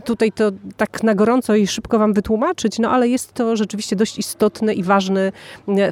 tutaj 0.04 0.32
to 0.32 0.50
tak 0.76 1.02
na 1.02 1.14
gorąco 1.14 1.54
i 1.54 1.66
szybko 1.66 1.98
wam 1.98 2.12
wytłumaczyć, 2.12 2.78
no 2.78 2.90
ale 2.90 3.08
jest 3.08 3.32
to 3.32 3.56
rzeczywiście 3.56 3.96
dość 3.96 4.18
istotny 4.18 4.74
i 4.74 4.82
ważny 4.82 5.32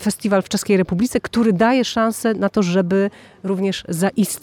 festiwal 0.03 0.43
w 0.43 0.49
Czeskiej 0.49 0.77
Republice, 0.77 1.21
który 1.21 1.53
daje 1.53 1.85
szansę 1.85 2.35
na 2.35 2.49
to, 2.49 2.63
żeby 2.63 3.11
również 3.45 3.85
zaistnieć. 3.89 4.38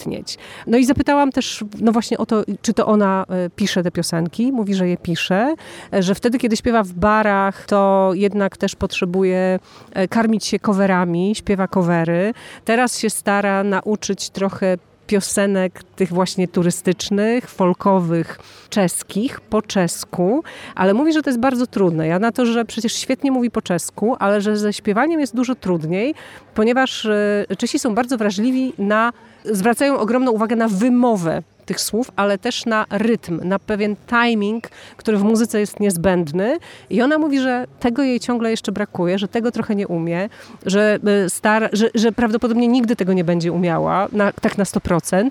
No 0.68 0.78
i 0.78 0.86
zapytałam 0.86 1.32
też, 1.32 1.64
no 1.80 1.92
właśnie 1.92 2.18
o 2.18 2.26
to, 2.26 2.44
czy 2.62 2.74
to 2.74 2.86
ona 2.86 3.26
e, 3.30 3.50
pisze 3.50 3.84
te 3.84 3.92
piosenki. 3.92 4.52
Mówi, 4.52 4.76
że 4.76 4.90
je 4.90 4.98
pisze, 4.98 5.56
e, 5.94 6.04
że 6.04 6.16
wtedy, 6.16 6.38
kiedy 6.38 6.58
śpiewa 6.58 6.84
w 6.84 6.92
barach, 6.92 7.66
to 7.66 8.12
jednak 8.14 8.58
też 8.58 8.76
potrzebuje 8.76 9.60
e, 9.94 10.08
karmić 10.08 10.46
się 10.46 10.60
coverami, 10.60 11.36
śpiewa 11.36 11.68
covery. 11.68 12.34
Teraz 12.66 13.00
się 13.00 13.10
stara 13.10 13.64
nauczyć 13.64 14.30
trochę 14.30 14.78
piosenek 15.08 15.84
tych 15.84 16.10
właśnie 16.10 16.48
turystycznych, 16.48 17.50
folkowych, 17.50 18.40
czeskich, 18.70 19.42
po 19.42 19.62
czesku, 19.62 20.44
ale 20.76 20.94
mówi, 20.94 21.14
że 21.14 21.22
to 21.22 21.30
jest 21.30 21.40
bardzo 21.40 21.68
trudne. 21.68 22.08
Ja 22.08 22.20
na 22.20 22.32
to, 22.32 22.46
że 22.46 22.66
przecież 22.66 22.94
świetnie 22.94 23.32
mówi 23.32 23.52
po 23.52 23.62
czesku, 23.62 24.16
ale 24.20 24.42
że 24.42 24.58
ze 24.58 24.74
śpiewaniem 24.74 25.20
jest 25.20 25.36
dużo 25.36 25.56
trudniej, 25.56 26.16
ponieważ 26.56 27.06
e, 27.06 27.46
Czesi 27.58 27.80
są 27.80 27.96
bardzo 27.96 28.18
wrażliwi 28.18 28.74
na, 28.78 29.14
zwracają 29.46 30.00
ogromną 30.00 30.32
uwagę 30.32 30.56
na 30.56 30.68
wymowę 30.68 31.44
tych 31.66 31.82
słów, 31.82 32.12
ale 32.16 32.38
też 32.38 32.66
na 32.66 32.86
rytm, 32.90 33.48
na 33.48 33.60
pewien 33.60 33.96
timing, 33.96 34.70
który 34.98 35.18
w 35.18 35.24
muzyce 35.24 35.60
jest 35.60 35.80
niezbędny. 35.80 36.58
I 36.90 37.02
ona 37.02 37.18
mówi, 37.18 37.40
że 37.40 37.68
tego 37.80 38.04
jej 38.04 38.20
ciągle 38.20 38.52
jeszcze 38.52 38.72
brakuje, 38.72 39.20
że 39.20 39.28
tego 39.28 39.52
trochę 39.52 39.76
nie 39.76 39.88
umie, 39.88 40.30
że, 40.66 41.00
e, 41.26 41.30
star, 41.30 41.70
że, 41.74 41.90
że 41.96 42.12
prawdopodobnie 42.12 42.68
nigdy 42.68 42.96
tego 42.96 43.14
nie 43.14 43.24
będzie 43.24 43.52
umiała, 43.52 44.08
na, 44.12 44.32
tak 44.32 44.58
na 44.58 44.64
100%. 44.64 45.30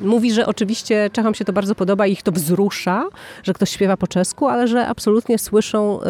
Mówi, 0.00 0.32
że 0.32 0.46
oczywiście 0.46 1.10
Czechom 1.12 1.34
się 1.34 1.44
to 1.44 1.52
bardzo 1.52 1.74
podoba 1.74 2.06
i 2.06 2.12
ich 2.12 2.22
to 2.22 2.32
wzrusza, 2.32 3.04
że 3.42 3.52
ktoś 3.52 3.70
śpiewa 3.70 3.96
po 3.96 4.06
czesku, 4.06 4.48
ale 4.48 4.68
że 4.68 4.86
absolutnie 4.86 5.38
słyszą 5.38 6.00
y, 6.00 6.04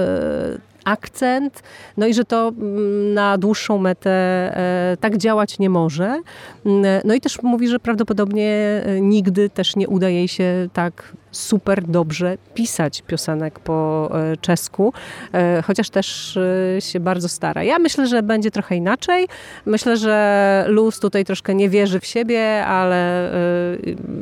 akcent, 0.84 1.62
no 1.96 2.06
i 2.06 2.14
że 2.14 2.24
to 2.24 2.48
mm, 2.48 3.14
na 3.14 3.38
dłuższą 3.38 3.78
metę 3.78 4.10
e, 4.10 4.96
tak 5.00 5.16
działać 5.16 5.58
nie 5.58 5.70
może. 5.70 6.22
Mm, 6.66 7.02
no 7.04 7.14
i 7.14 7.20
też 7.20 7.42
mówi, 7.42 7.68
że 7.68 7.78
prawdopodobnie 7.78 8.82
e, 8.86 9.00
nigdy 9.00 9.50
też 9.50 9.76
nie 9.76 9.88
uda 9.88 10.08
jej 10.08 10.28
się 10.28 10.68
tak 10.72 11.12
super 11.34 11.82
dobrze 11.82 12.38
pisać 12.54 13.02
piosenek 13.02 13.58
po 13.58 14.10
e, 14.12 14.36
czesku, 14.36 14.92
e, 15.32 15.62
chociaż 15.62 15.90
też 15.90 16.36
e, 16.36 16.80
się 16.80 17.00
bardzo 17.00 17.28
stara. 17.28 17.62
Ja 17.62 17.78
myślę, 17.78 18.06
że 18.06 18.22
będzie 18.22 18.50
trochę 18.50 18.76
inaczej. 18.76 19.28
Myślę, 19.66 19.96
że 19.96 20.64
Luz 20.68 21.00
tutaj 21.00 21.24
troszkę 21.24 21.54
nie 21.54 21.68
wierzy 21.68 22.00
w 22.00 22.06
siebie, 22.06 22.66
ale 22.66 23.30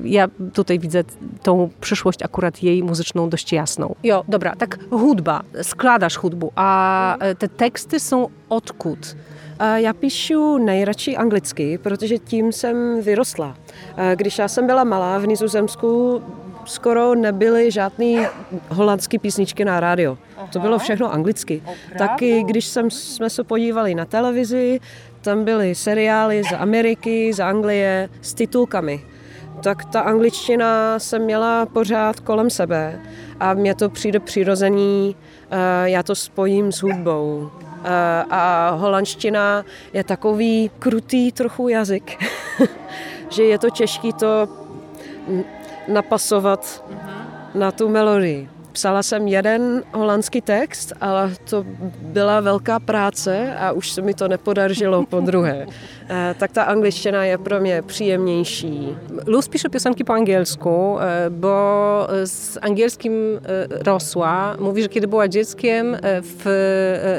ja 0.04 0.28
tutaj 0.52 0.78
widzę 0.78 1.04
tą 1.42 1.70
przyszłość 1.80 2.22
akurat 2.22 2.62
jej 2.62 2.82
muzyczną 2.82 3.30
dość 3.30 3.52
jasną. 3.52 3.94
Jo, 4.04 4.24
dobra, 4.28 4.56
tak 4.56 4.78
hudba, 4.90 5.42
skladasz 5.62 6.16
hudbu, 6.16 6.52
a 6.54 7.16
te 7.38 7.48
teksty 7.48 8.00
są 8.00 8.28
odkud? 8.48 9.14
Já 9.76 9.92
píšu 9.92 10.58
nejradši 10.58 11.16
anglicky, 11.16 11.78
protože 11.78 12.18
tím 12.18 12.52
jsem 12.52 13.00
vyrostla. 13.02 13.54
Když 14.16 14.38
já 14.38 14.48
jsem 14.48 14.66
byla 14.66 14.84
malá 14.84 15.18
v 15.18 15.26
Nizozemsku, 15.26 16.22
skoro 16.64 17.14
nebyly 17.14 17.70
žádné 17.70 18.30
holandské 18.68 19.18
písničky 19.18 19.64
na 19.64 19.80
rádio. 19.80 20.18
Aha. 20.36 20.48
To 20.52 20.58
bylo 20.58 20.78
všechno 20.78 21.12
anglicky. 21.12 21.62
Opravdu? 21.64 21.98
Taky 21.98 22.42
když 22.42 22.64
jsem, 22.64 22.90
jsme 22.90 23.30
se 23.30 23.44
podívali 23.44 23.94
na 23.94 24.04
televizi, 24.04 24.80
tam 25.20 25.44
byly 25.44 25.74
seriály 25.74 26.44
z 26.44 26.52
Ameriky, 26.52 27.32
z 27.32 27.40
Anglie 27.40 28.08
s 28.20 28.34
titulkami. 28.34 29.04
Tak 29.62 29.84
ta 29.84 30.00
angličtina 30.00 30.98
jsem 30.98 31.22
měla 31.22 31.66
pořád 31.66 32.20
kolem 32.20 32.50
sebe 32.50 33.00
a 33.40 33.54
mně 33.54 33.74
to 33.74 33.88
přijde 33.88 34.20
přirozený, 34.20 35.16
eh, 35.50 35.90
já 35.90 36.02
to 36.02 36.14
spojím 36.14 36.72
s 36.72 36.82
hudbou. 36.82 37.50
Eh, 37.84 38.24
a 38.30 38.70
holandština 38.70 39.64
je 39.92 40.04
takový 40.04 40.70
krutý 40.78 41.32
trochu 41.32 41.68
jazyk, 41.68 42.24
že 43.28 43.42
je 43.42 43.58
to 43.58 43.70
těžké 43.70 44.12
to 44.12 44.48
napasovat 45.88 46.84
na 47.54 47.72
tu 47.72 47.88
melodii. 47.88 48.48
Psala 48.72 49.02
jsem 49.02 49.28
jeden 49.28 49.82
holandský 49.92 50.40
text, 50.40 50.92
ale 51.00 51.34
to 51.50 51.64
byla 52.00 52.40
velká 52.40 52.80
práce 52.80 53.54
a 53.58 53.72
už 53.72 53.90
se 53.90 54.02
mi 54.02 54.14
to 54.14 54.28
nepodařilo 54.28 55.06
po 55.06 55.20
druhé. 55.20 55.66
E, 56.08 56.34
tak 56.38 56.52
ta 56.52 56.62
angličtina 56.62 57.24
je 57.24 57.38
pro 57.38 57.60
mě 57.60 57.82
příjemnější. 57.82 58.96
Luz 59.26 59.48
pisze 59.48 59.68
piosenki 59.68 60.04
po 60.04 60.12
angielsku, 60.12 60.98
e, 61.00 61.30
bo 61.30 61.56
z 62.24 62.58
angielskim 62.62 63.12
e, 63.12 63.38
rosła. 63.82 64.56
Mówi, 64.58 64.82
że 64.82 64.88
kiedy 64.88 65.06
była 65.06 65.28
dzieckiem 65.28 65.96
w 66.20 66.44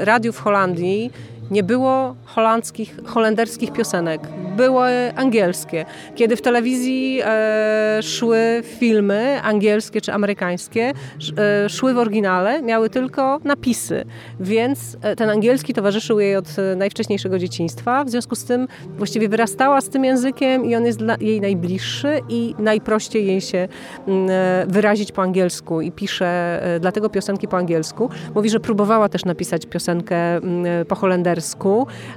radiu 0.03 0.33
w 0.33 0.39
Holandii 0.39 1.11
nie 1.53 1.63
było 1.63 2.15
holandzkich, 2.25 2.97
holenderskich 3.05 3.71
piosenek, 3.73 4.21
były 4.57 4.89
angielskie. 5.15 5.85
Kiedy 6.15 6.35
w 6.35 6.41
telewizji 6.41 7.19
e, 7.25 7.99
szły 8.01 8.63
filmy 8.63 9.41
angielskie 9.43 10.01
czy 10.01 10.13
amerykańskie, 10.13 10.93
e, 11.37 11.69
szły 11.69 11.93
w 11.93 11.97
oryginale, 11.97 12.61
miały 12.61 12.89
tylko 12.89 13.39
napisy, 13.43 14.05
więc 14.39 14.97
e, 15.01 15.15
ten 15.15 15.29
angielski 15.29 15.73
towarzyszył 15.73 16.19
jej 16.19 16.35
od 16.35 16.59
e, 16.59 16.75
najwcześniejszego 16.75 17.39
dzieciństwa, 17.39 18.03
w 18.03 18.09
związku 18.09 18.35
z 18.35 18.43
tym 18.43 18.67
właściwie 18.97 19.29
wyrastała 19.29 19.81
z 19.81 19.89
tym 19.89 20.05
językiem 20.05 20.65
i 20.65 20.75
on 20.75 20.85
jest 20.85 20.99
dla 20.99 21.15
jej 21.21 21.41
najbliższy 21.41 22.19
i 22.29 22.55
najprościej 22.59 23.27
jej 23.27 23.41
się 23.41 23.67
mm, 24.07 24.29
e, 24.29 24.65
wyrazić 24.67 25.11
po 25.11 25.21
angielsku. 25.21 25.81
I 25.81 25.91
pisze 25.91 26.33
dlatego 26.79 27.09
piosenki 27.09 27.47
po 27.47 27.57
angielsku. 27.57 28.09
Mówi, 28.35 28.49
że 28.49 28.59
próbowała 28.59 29.09
też 29.09 29.25
napisać 29.25 29.65
piosenkę 29.65 30.15
mm, 30.15 30.85
po 30.85 30.95
holendersku, 30.95 31.42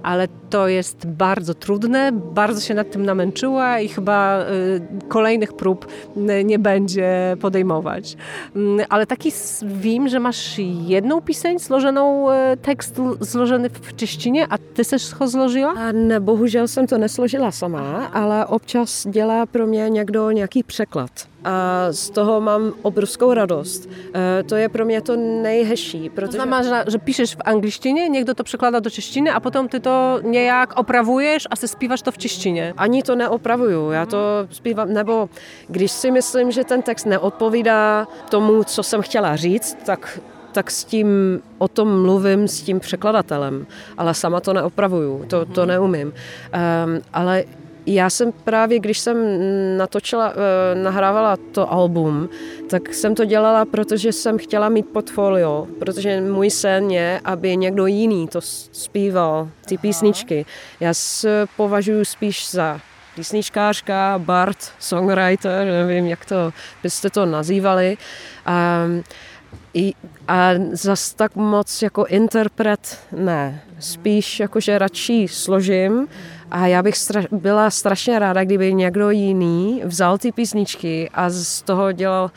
ale 0.02 0.28
to 0.50 0.68
jest 0.68 1.06
bardzo 1.06 1.54
trudne, 1.54 2.12
bardzo 2.12 2.60
się 2.60 2.74
nad 2.74 2.90
tym 2.90 3.06
namęczyła 3.06 3.80
i 3.80 3.88
chyba 3.88 4.44
kolejnych 5.08 5.52
prób 5.52 5.86
nie 6.44 6.58
będzie 6.58 7.36
podejmować. 7.40 8.16
Mm, 8.56 8.86
ale 8.88 9.06
taki 9.06 9.32
wiem, 9.62 10.08
że 10.08 10.20
masz 10.20 10.58
jedną 10.86 11.20
piseň 11.20 11.58
złożoną, 11.58 12.26
tekst 12.62 13.00
złożony 13.20 13.70
w 13.70 13.96
češtině 13.96 14.46
a 14.50 14.58
ty 14.58 14.84
se 14.84 14.96
ho 15.18 15.28
zložila? 15.28 15.72
A 15.72 15.92
ne, 15.92 16.20
bohužel 16.20 16.68
jsem 16.68 16.86
to 16.86 16.98
nesložila 16.98 17.50
sama, 17.50 18.06
ale 18.12 18.46
občas 18.46 19.06
dělá 19.10 19.46
pro 19.46 19.66
mě 19.66 19.90
někdo 19.90 20.30
nějaký 20.30 20.62
překlad 20.62 21.10
a 21.46 21.86
z 21.90 22.10
toho 22.10 22.40
mám 22.40 22.72
obrovskou 22.82 23.32
radost. 23.32 23.88
E, 24.14 24.42
to 24.42 24.56
je 24.56 24.68
pro 24.68 24.84
mě 24.84 25.00
to 25.00 25.16
nejhezčí. 25.16 26.10
Protože... 26.10 26.26
To 26.26 26.44
znamená, 26.44 26.84
že, 26.88 26.98
píšeš 26.98 27.36
v 27.36 27.40
angličtině, 27.44 28.08
někdo 28.08 28.34
to 28.34 28.44
překládá 28.44 28.80
do 28.80 28.90
češtiny 28.90 29.30
a 29.30 29.40
potom 29.40 29.68
ty 29.68 29.80
to 29.80 30.20
nějak 30.22 30.78
opravuješ 30.78 31.46
a 31.50 31.56
se 31.56 31.68
zpíváš 31.68 32.02
to 32.02 32.12
v 32.12 32.18
češtině. 32.18 32.74
Ani 32.76 33.02
to 33.02 33.16
neopravuju, 33.16 33.90
já 33.90 34.06
to 34.06 34.18
zpívám, 34.50 34.92
nebo 34.92 35.28
když 35.68 35.90
si 35.90 36.10
myslím, 36.10 36.50
že 36.50 36.64
ten 36.64 36.82
text 36.82 37.04
neodpovídá 37.04 38.08
tomu, 38.28 38.64
co 38.64 38.82
jsem 38.82 39.02
chtěla 39.02 39.36
říct, 39.36 39.78
tak 39.86 40.20
tak 40.52 40.70
s 40.70 40.84
tím 40.84 41.40
o 41.58 41.68
tom 41.68 42.02
mluvím 42.02 42.48
s 42.48 42.62
tím 42.62 42.80
překladatelem, 42.80 43.66
ale 43.98 44.14
sama 44.14 44.40
to 44.40 44.52
neopravuju, 44.52 45.24
to, 45.28 45.44
to 45.44 45.60
mhm. 45.60 45.68
neumím. 45.68 46.08
Um, 46.08 47.00
ale 47.12 47.44
já 47.86 48.10
jsem 48.10 48.32
právě, 48.32 48.78
když 48.78 48.98
jsem 48.98 49.16
natočila, 49.76 50.28
uh, 50.28 50.34
nahrávala 50.82 51.36
to 51.52 51.72
album, 51.72 52.28
tak 52.70 52.94
jsem 52.94 53.14
to 53.14 53.24
dělala, 53.24 53.64
protože 53.64 54.12
jsem 54.12 54.38
chtěla 54.38 54.68
mít 54.68 54.86
portfolio, 54.86 55.66
protože 55.78 56.20
můj 56.20 56.50
sen 56.50 56.90
je, 56.90 57.20
aby 57.24 57.56
někdo 57.56 57.86
jiný 57.86 58.28
to 58.28 58.40
zpíval, 58.72 59.48
ty 59.66 59.78
písničky. 59.78 60.46
Já 60.80 60.94
se 60.94 61.46
považuji 61.56 62.04
spíš 62.04 62.50
za 62.50 62.80
písničkářka, 63.14 64.18
bard, 64.18 64.58
songwriter, 64.78 65.66
nevím, 65.66 66.06
jak 66.06 66.24
to 66.24 66.52
byste 66.82 67.10
to 67.10 67.26
nazývali. 67.26 67.96
Um, 68.86 69.04
i, 69.74 69.94
a 70.28 70.50
zas 70.72 71.14
tak 71.14 71.36
moc 71.36 71.82
jako 71.82 72.04
interpret 72.04 72.98
ne. 73.12 73.62
Spíš 73.78 74.40
jakože 74.40 74.78
radši 74.78 75.28
složím 75.28 76.08
a 76.50 76.66
já 76.66 76.82
bych 76.82 76.94
stra- 76.94 77.28
byla 77.32 77.70
strašně 77.70 78.18
ráda, 78.18 78.44
kdyby 78.44 78.74
někdo 78.74 79.10
jiný 79.10 79.82
vzal 79.84 80.18
ty 80.18 80.32
písničky 80.32 81.10
a 81.14 81.30
z 81.30 81.62
toho 81.62 81.92
dělal, 81.92 82.30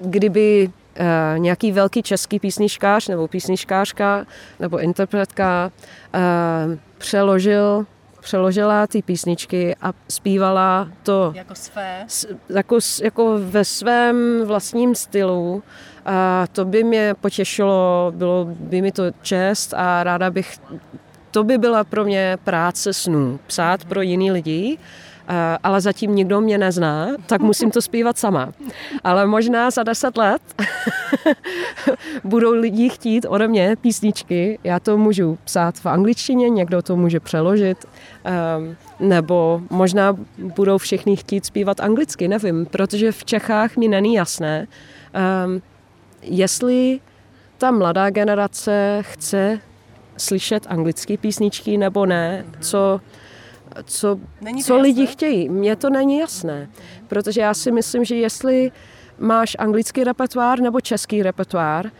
kdyby 0.00 0.70
uh, 1.00 1.38
nějaký 1.38 1.72
velký 1.72 2.02
český 2.02 2.38
písničkář 2.38 3.08
nebo 3.08 3.28
písničkářka 3.28 4.26
nebo 4.60 4.78
interpretka 4.78 5.70
uh, 6.14 6.20
přeložil 6.98 7.86
přeložila 8.24 8.86
ty 8.86 9.02
písničky 9.02 9.76
a 9.82 9.92
zpívala 10.08 10.88
to 11.02 11.32
jako, 11.36 11.54
své. 11.54 12.04
S, 12.08 12.28
jako, 12.48 12.78
jako 13.02 13.38
ve 13.38 13.64
svém 13.64 14.44
vlastním 14.44 14.94
stylu 14.94 15.62
a 16.04 16.46
to 16.52 16.64
by 16.64 16.84
mě 16.84 17.14
potěšilo, 17.20 18.12
bylo 18.16 18.44
by 18.44 18.82
mi 18.82 18.92
to 18.92 19.02
čest 19.22 19.74
a 19.76 20.04
ráda 20.04 20.30
bych, 20.30 20.58
to 21.34 21.44
by 21.44 21.58
byla 21.58 21.84
pro 21.84 22.04
mě 22.04 22.38
práce 22.44 22.92
snů, 22.92 23.40
psát 23.46 23.84
pro 23.84 24.02
jiný 24.02 24.32
lidi, 24.32 24.78
ale 25.62 25.80
zatím 25.80 26.14
nikdo 26.14 26.40
mě 26.40 26.58
nezná, 26.58 27.08
tak 27.26 27.40
musím 27.40 27.70
to 27.70 27.82
zpívat 27.82 28.18
sama. 28.18 28.52
Ale 29.04 29.26
možná 29.26 29.70
za 29.70 29.82
deset 29.82 30.16
let 30.16 30.42
budou 32.24 32.52
lidi 32.52 32.88
chtít 32.88 33.26
ode 33.28 33.48
mě 33.48 33.76
písničky, 33.80 34.58
já 34.64 34.80
to 34.80 34.98
můžu 34.98 35.38
psát 35.44 35.78
v 35.78 35.86
angličtině, 35.86 36.50
někdo 36.50 36.82
to 36.82 36.96
může 36.96 37.20
přeložit, 37.20 37.84
um, 37.84 38.76
nebo 39.08 39.62
možná 39.70 40.16
budou 40.38 40.78
všichni 40.78 41.16
chtít 41.16 41.46
zpívat 41.46 41.80
anglicky, 41.80 42.28
nevím, 42.28 42.66
protože 42.66 43.12
v 43.12 43.24
Čechách 43.24 43.76
mi 43.76 43.88
není 43.88 44.14
jasné, 44.14 44.66
um, 45.46 45.62
jestli 46.22 47.00
ta 47.58 47.70
mladá 47.70 48.10
generace 48.10 48.98
chce 49.00 49.60
slyšet 50.16 50.66
anglické 50.68 51.16
písničky 51.16 51.76
nebo 51.78 52.06
ne, 52.06 52.44
co, 52.60 53.00
co, 53.84 54.18
co 54.64 54.76
lidi 54.76 55.06
chtějí. 55.06 55.48
Mně 55.48 55.76
to 55.76 55.90
není 55.90 56.18
jasné, 56.18 56.68
protože 57.08 57.40
já 57.40 57.54
si 57.54 57.72
myslím, 57.72 58.04
že 58.04 58.14
jestli 58.16 58.72
máš 59.18 59.56
anglický 59.58 60.04
repertoár 60.04 60.60
nebo 60.60 60.80
český 60.80 61.22
repertoár, 61.22 61.90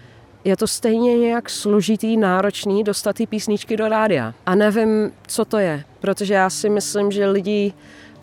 je 0.44 0.57
to 0.57 0.66
stejně 0.66 1.18
nějak 1.18 1.50
složitý, 1.50 2.16
náročný 2.16 2.85
dostat 2.85 3.16
ty 3.16 3.27
písničky 3.27 3.77
do 3.77 3.88
rádia. 3.88 4.35
A 4.46 4.55
nevím, 4.55 5.12
co 5.27 5.44
to 5.44 5.59
je, 5.59 5.85
protože 6.00 6.35
já 6.35 6.50
si 6.50 6.68
myslím, 6.68 7.11
že 7.11 7.27
lidi 7.27 7.72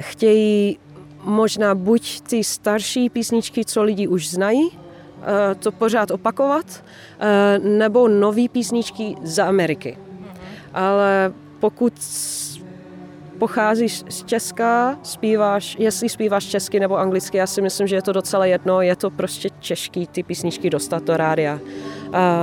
chtějí 0.02 0.80
možná 1.24 1.76
buď 1.76 2.22
ty 2.22 2.44
starší 2.44 3.10
písničky, 3.10 3.66
co 3.66 3.84
lidi 3.84 4.08
už 4.08 4.30
znají, 4.30 4.70
to 5.60 5.72
pořád 5.72 6.12
opakovat, 6.12 6.84
eh, 7.20 7.60
nebo 7.60 8.08
nové 8.08 8.50
písničky 8.52 9.16
z 9.24 9.40
Ameriky. 9.40 9.98
Ale 10.74 11.34
pokud 11.60 11.94
pocházíš 13.38 14.04
z 14.10 14.24
Česka, 14.24 15.00
zpíváš, 15.04 15.76
jestli 15.80 16.10
zpíváš 16.10 16.46
česky 16.46 16.80
nebo 16.80 16.98
anglicky, 16.98 17.38
já 17.38 17.48
si 17.48 17.62
myslím, 17.62 17.88
že 17.88 17.96
je 17.96 18.02
to 18.02 18.14
docela 18.14 18.46
jedno, 18.46 18.82
je 18.82 18.96
to 18.96 19.10
prostě 19.10 19.50
těžký 19.60 20.08
ty 20.08 20.24
písničky 20.24 20.70
dostat 20.70 21.04
do 21.04 21.18
rádia. 21.18 21.60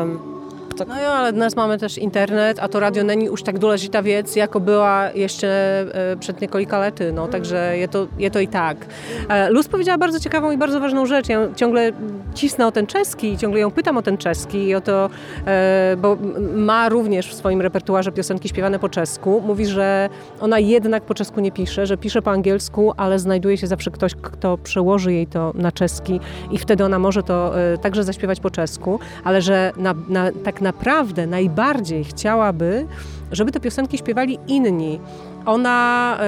Um, 0.03 0.38
No 0.87 1.01
jo, 1.01 1.09
ale 1.09 1.33
dnes 1.33 1.57
máme 1.57 1.79
też 1.79 1.99
internet, 1.99 2.59
a 2.61 2.69
to 2.69 2.81
radio 2.81 3.05
není 3.05 3.31
už 3.31 3.43
tak 3.43 3.59
důležitá 3.59 4.01
věc, 4.01 4.37
jako 4.37 4.61
byla 4.61 5.09
ještě 5.15 5.49
e, 5.49 6.17
przed 6.17 6.41
několika 6.41 6.79
lety, 6.79 7.13
no, 7.13 7.29
także 7.29 7.77
je 7.77 7.89
to, 7.89 8.09
je 8.19 8.31
to 8.31 8.39
i 8.41 8.47
tak. 8.47 8.87
E, 9.29 9.51
Luz 9.51 9.69
powiedziała 9.69 9.99
bardzo 9.99 10.21
ciekawą 10.21 10.51
i 10.51 10.57
bardzo 10.57 10.81
ważną 10.81 11.07
rzecz. 11.07 11.29
Ja 11.29 11.49
ciągle 11.57 11.93
cisnę 12.35 12.67
o 12.67 12.73
ten 12.73 12.87
czeski 12.87 13.33
i 13.33 13.39
ciągle 13.39 13.61
ją 13.61 13.71
pytam 13.71 13.97
o 13.97 14.03
ten 14.03 14.19
czeski 14.19 14.69
i 14.69 14.75
o 14.75 14.81
to, 14.81 15.11
e, 15.47 15.97
bo 15.99 16.17
ma 16.55 16.89
również 16.89 17.31
w 17.31 17.35
swoim 17.35 17.61
repertuarze 17.61 18.13
piosenki 18.13 18.49
śpiewane 18.49 18.79
po 18.79 18.89
czesku. 18.89 19.43
Mówi, 19.47 19.67
że 19.67 20.09
ona 20.41 20.59
jednak 20.59 21.03
po 21.03 21.15
czesku 21.15 21.41
nie 21.41 21.53
pisze, 21.53 21.87
że 21.87 21.97
pisze 21.97 22.23
po 22.23 22.31
angielsku, 22.31 22.93
ale 22.97 23.19
znajduje 23.19 23.57
się 23.57 23.67
zawsze 23.67 23.91
ktoś, 23.91 24.15
kto 24.15 24.59
przełoży 24.59 25.13
jej 25.13 25.27
to 25.27 25.53
na 25.55 25.73
czeski 25.73 26.21
i 26.51 26.59
wtedy 26.59 26.85
ona 26.85 26.99
może 26.99 27.23
to 27.23 27.53
także 27.83 28.05
zaśpiewać 28.05 28.41
po 28.41 28.51
czesku, 28.51 29.01
ale 29.25 29.43
że 29.43 29.73
na, 29.77 29.95
na, 30.09 30.31
tak 30.45 30.61
naprawdę 30.69 31.27
najbardziej 31.27 32.05
chciałaby, 32.05 32.87
żeby 33.33 33.53
te 33.53 33.61
piosenki 33.61 33.99
śpiewali 33.99 34.39
inni. 34.47 35.01
Ona 35.47 36.19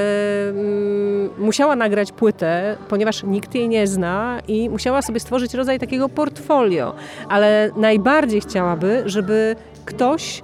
y, 1.38 1.40
musiała 1.40 1.76
nagrać 1.76 2.12
płytę, 2.12 2.76
ponieważ 2.88 3.22
nikt 3.22 3.54
jej 3.54 3.68
nie 3.68 3.86
zna 3.86 4.40
i 4.48 4.70
musiała 4.70 5.02
sobie 5.02 5.20
stworzyć 5.20 5.54
rodzaj 5.54 5.78
takiego 5.78 6.08
portfolio, 6.08 6.94
ale 7.28 7.70
najbardziej 7.76 8.40
chciałaby, 8.40 9.02
żeby 9.06 9.56
ktoś 9.84 10.42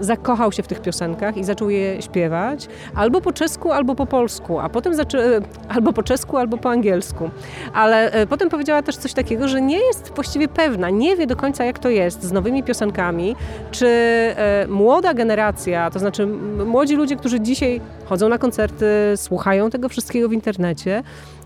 zakochał 0.00 0.52
się 0.52 0.62
w 0.62 0.66
tych 0.66 0.80
piosenkach 0.80 1.36
i 1.36 1.44
zaczął 1.44 1.70
je 1.70 2.02
śpiewać 2.02 2.68
albo 2.94 3.20
po 3.20 3.32
czesku, 3.32 3.72
albo 3.72 3.94
po 3.94 4.06
polsku, 4.06 4.58
a 4.58 4.68
potem 4.68 4.94
zaczę... 4.94 5.36
E, 5.36 5.40
albo 5.68 5.92
po 5.92 6.02
czesku, 6.02 6.36
albo 6.36 6.58
po 6.58 6.70
angielsku. 6.70 7.30
Ale 7.74 8.12
e, 8.12 8.26
potem 8.26 8.48
powiedziała 8.48 8.82
też 8.82 8.96
coś 8.96 9.12
takiego, 9.12 9.48
że 9.48 9.60
nie 9.60 9.78
jest 9.78 10.12
właściwie 10.14 10.48
pewna, 10.48 10.90
nie 10.90 11.16
wie 11.16 11.26
do 11.26 11.36
końca 11.36 11.64
jak 11.64 11.78
to 11.78 11.88
jest 11.88 12.22
z 12.22 12.32
nowymi 12.32 12.62
piosenkami, 12.62 13.36
czy 13.70 13.86
e, 13.86 14.66
młoda 14.68 15.14
generacja, 15.14 15.90
to 15.90 15.98
znaczy 15.98 16.26
młodzi 16.66 16.96
ludzie, 16.96 17.16
którzy 17.16 17.40
dzisiaj 17.40 17.80
chodzą 18.04 18.28
na 18.28 18.38
koncerty, 18.38 18.86
słuchają 19.16 19.70
tego 19.70 19.88
wszystkiego 19.88 20.28
w 20.28 20.32
internecie, 20.32 21.02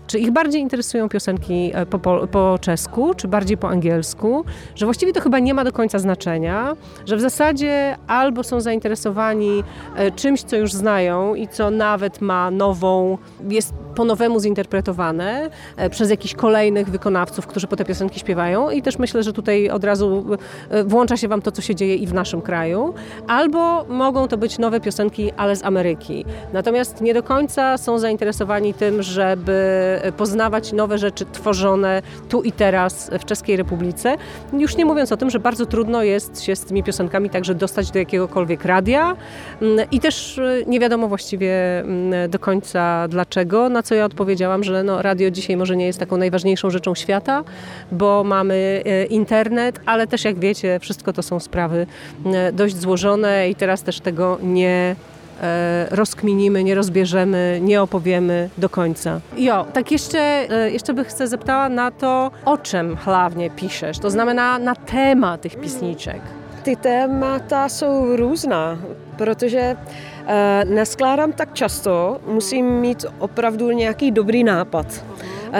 czy 0.07 0.19
ich 0.19 0.31
bardziej 0.31 0.61
interesują 0.61 1.09
piosenki 1.09 1.71
e, 1.73 1.85
po, 1.85 1.99
po, 1.99 2.27
po, 2.27 2.59
czesku, 2.61 3.13
czy 3.13 3.27
bardziej 3.27 3.57
po 3.57 3.69
angielsku, 3.69 4.45
że 4.75 4.85
właściwie 4.85 5.13
to 5.13 5.21
chyba 5.21 5.39
nie 5.39 5.53
ma 5.53 5.63
do 5.63 5.71
końca 5.71 5.99
znaczenia, 5.99 6.75
że 7.05 7.17
w 7.17 7.21
zasadzie 7.21 7.97
albo 8.07 8.43
są 8.43 8.61
zainteresowani 8.61 9.63
e, 9.95 10.11
czymś, 10.11 10.41
co 10.41 10.55
już 10.55 10.73
znają 10.73 11.35
i 11.35 11.47
co 11.47 11.69
nawet 11.69 12.21
ma 12.21 12.51
nową, 12.51 13.17
jest 13.49 13.73
po 13.95 14.05
nowemu 14.05 14.39
zinterpretowane 14.39 15.49
e, 15.77 15.89
przez 15.89 16.09
jakichś 16.09 16.33
kolejnych 16.33 16.89
wykonawców, 16.89 17.47
którzy 17.47 17.67
po 17.67 17.75
te 17.75 17.85
piosenki 17.85 18.19
śpiewają 18.19 18.69
i 18.69 18.81
też 18.81 18.99
myślę, 18.99 19.23
że 19.23 19.33
tutaj 19.33 19.69
od 19.69 19.83
razu 19.83 20.25
e, 20.69 20.83
włącza 20.83 21.17
się 21.17 21.27
Wam 21.27 21.41
to, 21.41 21.51
co 21.51 21.61
się 21.61 21.75
dzieje 21.75 21.95
i 21.95 22.07
w 22.07 22.13
naszym 22.13 22.41
kraju. 22.41 22.93
Albo 23.27 23.85
mogą 23.89 24.27
to 24.27 24.37
być 24.37 24.59
nowe 24.59 24.79
piosenki, 24.79 25.31
ale 25.37 25.55
z 25.55 25.63
Ameryki. 25.63 26.25
Natomiast 26.53 27.01
nie 27.01 27.13
do 27.13 27.23
końca 27.23 27.77
są 27.77 27.99
zainteresowani 27.99 28.73
tym, 28.73 29.03
żeby 29.03 29.53
poznawać 30.17 30.73
nowe 30.73 30.97
rzeczy 30.97 31.25
tworzone 31.31 32.01
tu 32.29 32.41
i 32.41 32.51
teraz 32.51 33.11
w 33.19 33.25
Czeskiej 33.25 33.57
Republice. 33.57 34.15
Już 34.53 34.77
nie 34.77 34.85
mówiąc 34.85 35.11
o 35.11 35.17
tym, 35.17 35.29
że 35.29 35.39
bardzo 35.39 35.65
trudno 35.65 36.03
jest 36.03 36.41
się 36.41 36.55
z 36.55 36.65
tymi 36.65 36.83
piosenkami 36.83 37.29
także 37.29 37.55
dostać 37.55 37.91
do 37.91 37.99
jakiegokolwiek 37.99 38.65
radia 38.65 39.15
mm, 39.61 39.85
i 39.91 39.99
też 39.99 40.37
e, 40.37 40.63
nie 40.67 40.79
wiadomo 40.79 41.07
właściwie 41.07 41.79
mm, 41.79 42.29
do 42.29 42.39
końca 42.39 43.07
dlaczego, 43.07 43.69
na 43.83 43.87
co 43.87 43.95
ja 43.95 44.05
odpowiedziałam, 44.05 44.63
że 44.63 44.83
no, 44.83 45.01
radio 45.01 45.31
dzisiaj 45.31 45.57
może 45.57 45.75
nie 45.75 45.85
jest 45.85 45.99
taką 45.99 46.17
najważniejszą 46.17 46.69
rzeczą 46.69 46.95
świata, 46.95 47.43
bo 47.91 48.23
mamy 48.23 48.83
e, 48.85 49.05
internet, 49.05 49.79
ale 49.85 50.07
też 50.07 50.25
jak 50.25 50.39
wiecie, 50.39 50.79
wszystko 50.79 51.13
to 51.13 51.23
są 51.23 51.39
sprawy 51.39 51.87
mm, 52.25 52.55
dość 52.55 52.75
złożone 52.77 53.49
i 53.49 53.55
teraz 53.55 53.83
też 53.83 53.99
tego 53.99 54.37
nie 54.43 54.95
e, 55.41 55.87
rozkminimy, 55.91 56.63
nie 56.63 56.75
rozbierzemy, 56.75 57.59
nie 57.61 57.81
opowiemy 57.81 58.49
do 58.57 58.69
końca. 58.69 59.19
Jo, 59.37 59.65
tak 59.73 59.91
jeszcze, 59.91 60.47
jeszcze 60.71 60.93
bych 60.93 61.07
chcę 61.07 61.27
zapytała 61.27 61.69
na 61.69 61.91
to, 61.91 62.31
o 62.45 62.57
czym 62.57 62.95
hlavně 62.95 63.49
piszesz, 63.49 63.99
to 63.99 64.09
znamená 64.09 64.59
na 64.59 64.75
téma 64.75 65.37
tych 65.37 65.55
pisniczek 65.55 66.21
ty 66.63 66.75
témata 66.75 67.69
jsou 67.69 68.15
různá, 68.15 68.77
protože 69.17 69.75
neskládám 70.63 71.31
tak 71.31 71.53
často, 71.53 72.19
musím 72.27 72.65
mít 72.65 73.05
opravdu 73.19 73.71
nějaký 73.71 74.11
dobrý 74.11 74.43
nápad. 74.43 75.05
Uh, 75.53 75.59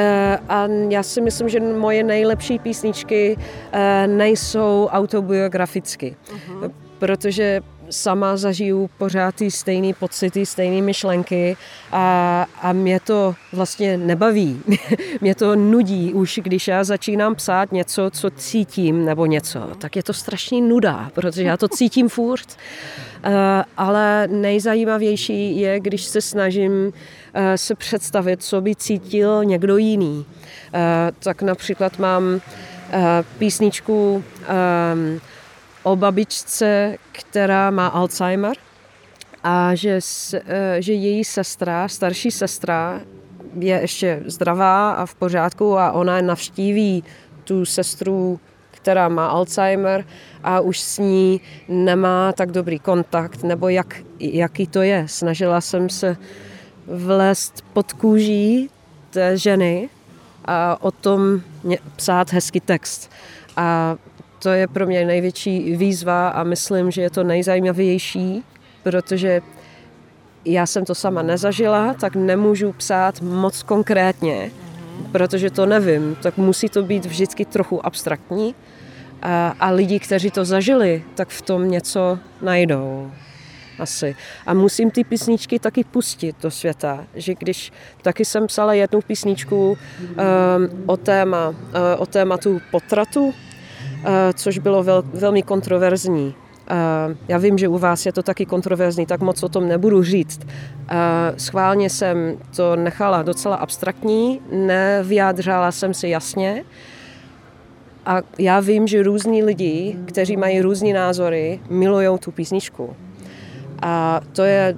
a 0.50 0.68
já 0.90 1.04
si 1.04 1.22
myslím, 1.22 1.50
že 1.50 1.60
moje 1.60 2.04
nejlepší 2.04 2.60
písničky 2.60 3.38
uh, 3.38 3.80
nejsou 4.08 4.90
autobiograficky, 4.92 6.16
uh-huh. 6.26 6.72
protože 7.00 7.62
sama 7.94 8.38
zažiju 8.38 8.90
pořád 8.98 9.36
ty 9.36 9.52
stejné 9.52 9.94
pocity, 9.94 10.46
stejné 10.46 10.82
myšlenky 10.82 11.58
a, 11.92 12.46
a 12.62 12.74
mě 12.74 13.00
to 13.00 13.36
vlastně 13.54 13.98
nebaví. 13.98 14.62
mě 15.22 15.36
to 15.36 15.56
nudí 15.56 16.14
už, 16.14 16.40
když 16.44 16.68
já 16.68 16.84
začínám 16.84 17.36
psát 17.36 17.72
něco, 17.72 18.10
co 18.14 18.30
cítím 18.30 19.06
nebo 19.06 19.26
něco, 19.26 19.60
tak 19.78 19.96
je 19.96 20.04
to 20.04 20.14
strašně 20.14 20.62
nuda, 20.62 21.12
protože 21.14 21.44
já 21.44 21.58
to 21.58 21.68
cítím 21.68 22.10
furt. 22.14 22.58
Uh, 23.26 23.32
ale 23.78 24.28
nejzajímavější 24.28 25.60
je, 25.60 25.80
když 25.80 26.04
se 26.04 26.22
snažím 26.22 26.72
uh, 26.72 26.92
se 27.56 27.76
představit, 27.76 28.44
co 28.44 28.62
by 28.62 28.76
cítil 28.76 29.46
někdo 29.46 29.78
jiný. 29.78 30.26
Uh, 30.74 30.82
tak 31.20 31.42
například 31.42 32.00
mám 32.00 32.42
písničku 33.38 34.24
um, 34.94 35.22
o 35.84 35.96
babičce, 35.96 36.98
která 37.12 37.72
má 37.72 37.88
Alzheimer 37.88 38.58
a 39.44 39.76
že, 39.76 40.00
eh, 40.34 40.82
že 40.82 40.94
její 40.94 41.24
sestra, 41.24 41.88
starší 41.88 42.32
sestra, 42.32 43.02
je 43.60 43.82
ještě 43.82 44.24
zdravá 44.26 44.92
a 44.92 45.06
v 45.06 45.16
pořádku 45.16 45.78
a 45.78 45.92
ona 45.92 46.22
navštíví 46.22 47.04
tu 47.44 47.66
sestru, 47.66 48.40
která 48.72 49.10
má 49.10 49.28
Alzheimer 49.28 50.06
a 50.44 50.60
už 50.60 50.80
s 50.80 50.98
ní 50.98 51.42
nemá 51.68 52.32
tak 52.32 52.52
dobrý 52.52 52.80
kontakt, 52.80 53.44
nebo 53.44 53.70
jak, 53.70 53.98
jaký 54.20 54.68
to 54.68 54.82
je. 54.82 55.06
Snažila 55.08 55.62
jsem 55.62 55.90
se 55.90 56.18
vlézt 56.88 57.64
pod 57.74 57.94
kůží 57.94 58.70
té 59.10 59.38
ženy 59.38 59.90
a 60.46 60.78
o 60.82 60.92
tom 60.92 61.42
psát 61.96 62.34
hezký 62.34 62.60
text. 62.60 63.12
A 63.58 63.96
to 64.44 64.50
je 64.50 64.68
pro 64.68 64.86
mě 64.86 65.06
největší 65.06 65.76
výzva 65.76 66.30
a 66.30 66.44
myslím, 66.44 66.92
že 66.92 67.02
je 67.02 67.10
to 67.10 67.24
nejzajímavější, 67.24 68.44
protože 68.84 69.42
já 70.46 70.66
jsem 70.66 70.86
to 70.86 70.96
sama 70.96 71.22
nezažila, 71.22 71.94
tak 71.94 72.16
nemůžu 72.16 72.72
psát 72.74 73.22
moc 73.22 73.64
konkrétně, 73.64 74.52
protože 75.12 75.50
to 75.50 75.66
nevím, 75.66 76.16
tak 76.16 76.38
musí 76.38 76.70
to 76.70 76.84
být 76.84 77.06
vždycky 77.06 77.46
trochu 77.46 77.86
abstraktní 77.86 78.56
a, 79.22 79.56
a 79.60 79.70
lidi, 79.70 80.00
kteří 80.00 80.32
to 80.32 80.46
zažili, 80.46 81.04
tak 81.16 81.30
v 81.30 81.42
tom 81.42 81.72
něco 81.72 82.20
najdou. 82.42 83.12
Asi. 83.80 84.16
A 84.46 84.54
musím 84.54 84.92
ty 84.92 85.04
písničky 85.04 85.60
taky 85.60 85.84
pustit 85.84 86.36
do 86.42 86.52
světa, 86.52 87.06
že 87.16 87.36
když 87.36 87.72
taky 88.02 88.26
jsem 88.26 88.48
psala 88.48 88.74
jednu 88.74 89.02
písničku 89.02 89.70
um, 89.70 89.78
o, 90.86 90.98
téma, 90.98 91.50
uh, 91.50 91.56
o 91.98 92.06
tématu 92.06 92.62
potratu, 92.72 93.34
což 94.34 94.58
bylo 94.58 94.84
vel, 94.84 95.04
velmi 95.14 95.44
kontroverzní. 95.44 96.36
Eh, 96.68 97.16
já 97.28 97.38
vím, 97.38 97.58
že 97.58 97.68
u 97.68 97.78
vás 97.78 98.06
je 98.06 98.14
to 98.14 98.24
taky 98.24 98.46
kontroverzní, 98.46 99.06
tak 99.06 99.22
moc 99.22 99.44
o 99.44 99.50
tom 99.50 99.68
nebudu 99.68 100.04
říct. 100.04 100.40
Eh, 100.48 100.96
schválně 101.38 101.90
jsem 101.90 102.38
to 102.56 102.76
nechala 102.76 103.22
docela 103.22 103.56
abstraktní, 103.56 104.42
nevyjádřala 104.52 105.72
jsem 105.72 105.94
si 105.94 106.08
jasně. 106.08 106.64
A 108.06 108.22
já 108.40 108.60
vím, 108.60 108.88
že 108.88 109.04
různí 109.04 109.44
lidi, 109.44 109.98
kteří 110.06 110.38
mají 110.38 110.62
různé 110.62 110.94
názory, 110.94 111.60
milují 111.70 112.20
tu 112.20 112.32
písničku. 112.32 112.96
A 113.82 114.22
to 114.34 114.44
je 114.44 114.78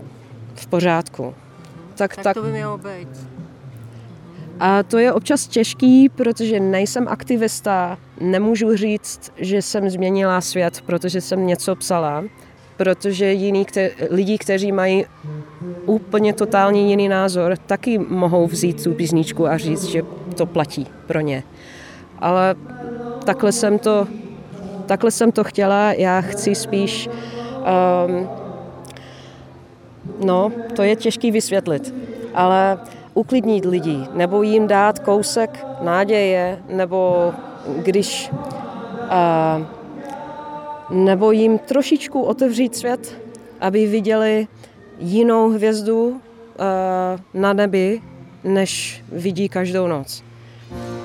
v 0.55 0.67
pořádku. 0.67 1.33
Tak, 1.95 2.15
tak, 2.15 2.23
tak 2.23 2.33
to 2.33 2.41
by 2.41 2.51
mělo 2.51 2.77
být. 2.77 3.34
A 4.59 4.83
to 4.83 4.97
je 4.97 5.13
občas 5.13 5.47
těžký, 5.47 6.09
protože 6.09 6.59
nejsem 6.59 7.07
aktivista, 7.07 7.97
nemůžu 8.19 8.75
říct, 8.75 9.31
že 9.37 9.61
jsem 9.61 9.89
změnila 9.89 10.41
svět, 10.41 10.81
protože 10.85 11.21
jsem 11.21 11.47
něco 11.47 11.75
psala, 11.75 12.23
protože 12.77 13.33
jiní 13.33 13.65
kte- 13.65 13.91
lidi, 14.09 14.37
kteří 14.37 14.71
mají 14.71 15.05
úplně 15.85 16.33
totálně 16.33 16.89
jiný 16.89 17.07
názor, 17.09 17.57
taky 17.57 17.97
mohou 17.97 18.47
vzít 18.47 18.83
tu 18.83 18.93
písničku 18.93 19.47
a 19.47 19.57
říct, 19.57 19.83
že 19.83 20.01
to 20.35 20.45
platí 20.45 20.87
pro 21.07 21.19
ně. 21.19 21.43
Ale 22.19 22.55
takhle 23.25 23.51
jsem 23.51 23.79
to, 23.79 24.07
takhle 24.85 25.11
jsem 25.11 25.31
to 25.31 25.43
chtěla, 25.43 25.93
já 25.93 26.21
chci 26.21 26.55
spíš 26.55 27.09
um, 27.09 28.29
no, 30.25 30.51
to 30.75 30.83
je 30.83 30.95
těžký 30.95 31.31
vysvětlit, 31.31 31.93
ale 32.33 32.77
uklidnit 33.15 33.65
lidi, 33.65 34.07
nebo 34.13 34.43
jim 34.43 34.67
dát 34.67 34.99
kousek 34.99 35.65
náděje, 35.81 36.59
nebo 36.69 37.33
když 37.83 38.31
a, 39.09 39.61
nebo 40.89 41.31
jim 41.31 41.57
trošičku 41.57 42.21
otevřít 42.21 42.75
svět, 42.75 43.17
aby 43.61 43.87
viděli 43.87 44.47
jinou 44.99 45.49
hvězdu 45.49 46.21
na 47.33 47.53
nebi, 47.53 48.01
než 48.43 49.03
vidí 49.11 49.49
každou 49.49 49.87
noc. 49.87 50.23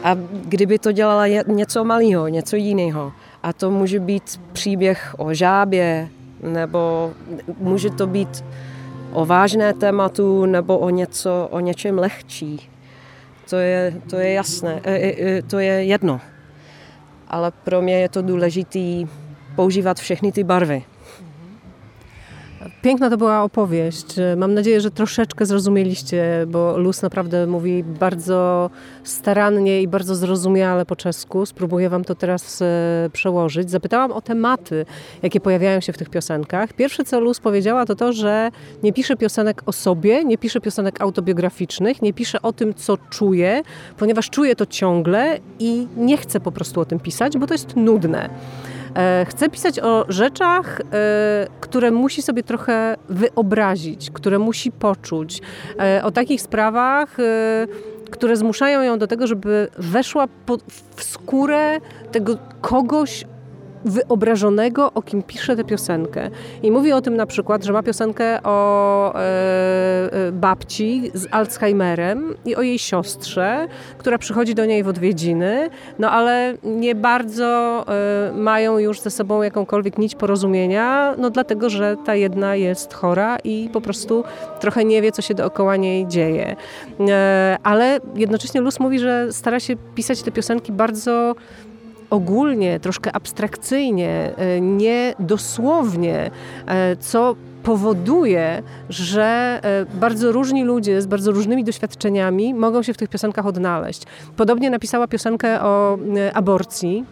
A 0.02 0.16
kdyby 0.44 0.78
to 0.78 0.92
dělala 0.92 1.26
něco 1.46 1.84
malého, 1.84 2.28
něco 2.28 2.56
jiného, 2.56 3.12
a 3.42 3.52
to 3.52 3.70
může 3.70 4.00
být 4.00 4.40
příběh 4.52 5.14
o 5.18 5.34
žábě, 5.34 6.08
nebo 6.42 7.12
může 7.58 7.90
to 7.90 8.06
být 8.06 8.44
o 9.12 9.26
vážné 9.26 9.74
tématu 9.74 10.46
nebo 10.46 10.78
o, 10.78 10.90
něco, 10.90 11.48
o 11.50 11.60
něčem 11.60 11.98
lehčí. 11.98 12.70
To 13.50 13.56
je, 13.56 13.94
to 14.10 14.16
je 14.16 14.32
jasné, 14.32 14.80
e, 14.84 14.94
e, 14.94 15.38
e, 15.38 15.42
to 15.42 15.58
je 15.58 15.84
jedno. 15.84 16.20
Ale 17.28 17.52
pro 17.64 17.82
mě 17.82 18.00
je 18.00 18.08
to 18.08 18.22
důležité 18.22 18.78
používat 19.56 19.98
všechny 19.98 20.32
ty 20.32 20.44
barvy. 20.44 20.82
Piękna 22.82 23.10
to 23.10 23.16
była 23.16 23.42
opowieść. 23.42 24.06
Mam 24.36 24.54
nadzieję, 24.54 24.80
że 24.80 24.90
troszeczkę 24.90 25.46
zrozumieliście, 25.46 26.46
bo 26.48 26.78
Luz 26.78 27.02
naprawdę 27.02 27.46
mówi 27.46 27.84
bardzo 27.84 28.70
starannie 29.04 29.82
i 29.82 29.88
bardzo 29.88 30.14
zrozumiale 30.14 30.86
po 30.86 30.96
czesku. 30.96 31.46
Spróbuję 31.46 31.88
Wam 31.88 32.04
to 32.04 32.14
teraz 32.14 32.62
e, 32.62 32.66
przełożyć. 33.12 33.70
Zapytałam 33.70 34.12
o 34.12 34.20
tematy, 34.20 34.86
jakie 35.22 35.40
pojawiają 35.40 35.80
się 35.80 35.92
w 35.92 35.98
tych 35.98 36.08
piosenkach. 36.10 36.72
Pierwsze, 36.72 37.04
co 37.04 37.20
Luz 37.20 37.40
powiedziała, 37.40 37.86
to 37.86 37.94
to, 37.94 38.12
że 38.12 38.50
nie 38.82 38.92
pisze 38.92 39.16
piosenek 39.16 39.62
o 39.66 39.72
sobie, 39.72 40.24
nie 40.24 40.38
pisze 40.38 40.60
piosenek 40.60 41.00
autobiograficznych, 41.00 42.02
nie 42.02 42.12
pisze 42.12 42.42
o 42.42 42.52
tym, 42.52 42.74
co 42.74 42.96
czuje, 42.96 43.62
ponieważ 43.96 44.30
czuje 44.30 44.56
to 44.56 44.66
ciągle 44.66 45.38
i 45.58 45.86
nie 45.96 46.16
chce 46.16 46.40
po 46.40 46.52
prostu 46.52 46.80
o 46.80 46.84
tym 46.84 47.00
pisać, 47.00 47.38
bo 47.38 47.46
to 47.46 47.54
jest 47.54 47.76
nudne. 47.76 48.30
E, 48.96 49.26
chcę 49.28 49.48
pisać 49.50 49.80
o 49.80 50.04
rzeczach, 50.08 50.80
e, 50.80 51.46
które 51.60 51.90
musi 51.90 52.22
sobie 52.22 52.42
trochę 52.42 52.96
wyobrazić, 53.08 54.10
które 54.10 54.38
musi 54.38 54.72
poczuć. 54.72 55.40
E, 55.78 56.04
o 56.04 56.10
takich 56.10 56.42
sprawach, 56.42 57.16
które 58.10 58.36
zmuszają 58.36 58.82
ją 58.82 58.98
do 58.98 59.06
tego, 59.06 59.26
żeby 59.26 59.68
weszła 59.78 60.26
w 60.96 61.04
skórę 61.04 61.80
tego 62.12 62.38
kogoś, 62.60 63.24
wyobrażonego, 63.84 64.92
o 64.92 65.02
kim 65.02 65.22
pisze 65.22 65.56
tę 65.56 65.64
piosenkę. 65.64 66.30
I 66.62 66.70
mówi 66.70 66.92
o 66.92 67.00
tym 67.00 67.16
na 67.16 67.26
przykład, 67.26 67.64
że 67.64 67.72
ma 67.72 67.82
piosenkę 67.82 68.42
o 68.42 69.14
e, 69.14 69.18
e, 69.18 70.32
babci 70.32 71.10
z 71.14 71.26
Alzheimerem 71.30 72.34
i 72.44 72.56
o 72.56 72.62
jej 72.62 72.78
siostrze, 72.78 73.68
która 73.98 74.18
przychodzi 74.18 74.54
do 74.54 74.64
niej 74.64 74.82
w 74.82 74.88
odwiedziny, 74.88 75.70
no 75.98 76.10
ale 76.10 76.54
nie 76.64 76.94
bardzo 76.94 77.84
e, 77.88 78.32
mają 78.32 78.78
już 78.78 79.00
ze 79.00 79.10
sobą 79.10 79.42
jakąkolwiek 79.42 79.98
nić 79.98 80.14
porozumienia, 80.14 81.14
no 81.18 81.30
dlatego, 81.30 81.70
że 81.70 81.96
ta 82.04 82.14
jedna 82.14 82.56
jest 82.56 82.94
chora 82.94 83.38
i 83.44 83.70
po 83.72 83.80
prostu 83.80 84.24
trochę 84.60 84.84
nie 84.84 85.02
wie, 85.02 85.12
co 85.12 85.22
się 85.22 85.34
dookoła 85.34 85.76
niej 85.76 86.06
dzieje. 86.06 86.56
Ale 87.62 88.00
jednocześnie 88.14 88.60
Luz 88.60 88.80
mówi, 88.80 88.98
że 88.98 89.32
stara 89.32 89.60
się 89.60 89.76
pisać 89.94 90.22
te 90.22 90.30
piosenki 90.30 90.72
bardzo 90.72 91.34
ogólnie, 92.10 92.80
troszkę 92.80 93.12
abstrakcyjnie, 93.12 94.32
e, 94.36 94.60
nie 94.60 95.14
dosłownie, 95.18 96.30
e, 96.66 96.96
co 96.96 97.36
powoduje, 97.62 98.62
że 98.88 99.60
e, 99.62 99.86
bardzo 99.94 100.32
różni 100.32 100.64
ludzie 100.64 101.02
z 101.02 101.06
bardzo 101.06 101.32
różnymi 101.32 101.64
doświadczeniami 101.64 102.54
mogą 102.54 102.82
się 102.82 102.94
w 102.94 102.96
tych 102.96 103.08
piosenkach 103.08 103.46
odnaleźć. 103.46 104.02
Podobnie 104.36 104.70
napisała 104.70 105.08
piosenkę 105.08 105.62
o 105.62 105.98
aborcji, 106.34 107.04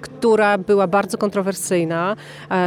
która 0.00 0.58
była 0.58 0.86
bardzo 0.86 1.18
kontrowersyjna. 1.18 2.16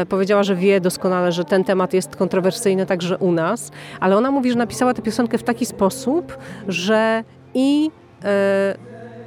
powiedziała, 0.09 0.43
że 0.43 0.55
wie 0.55 0.81
doskonale, 0.81 1.31
że 1.31 1.45
ten 1.45 1.63
temat 1.63 1.93
jest 1.93 2.15
kontrowersyjny 2.15 2.85
także 2.85 3.17
u 3.17 3.31
nas, 3.31 3.71
ale 3.99 4.17
ona 4.17 4.31
mówi, 4.31 4.51
że 4.51 4.57
napisała 4.57 4.93
tę 4.93 5.01
piosenkę 5.01 5.37
w 5.37 5.43
taki 5.43 5.65
sposób, 5.65 6.37
że 6.67 7.23
i 7.53 7.91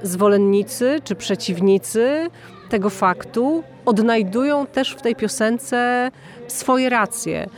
zwolennicy 0.03 1.01
czy 1.05 1.15
przeciwnicy 1.15 2.31
tego 2.69 2.91
faktu 2.91 3.63
odnajdują 3.87 4.67
też 4.67 4.91
w 4.91 5.03
tej 5.03 5.17
piosence 5.17 6.11
swoje 6.49 6.89
racje 6.89 7.49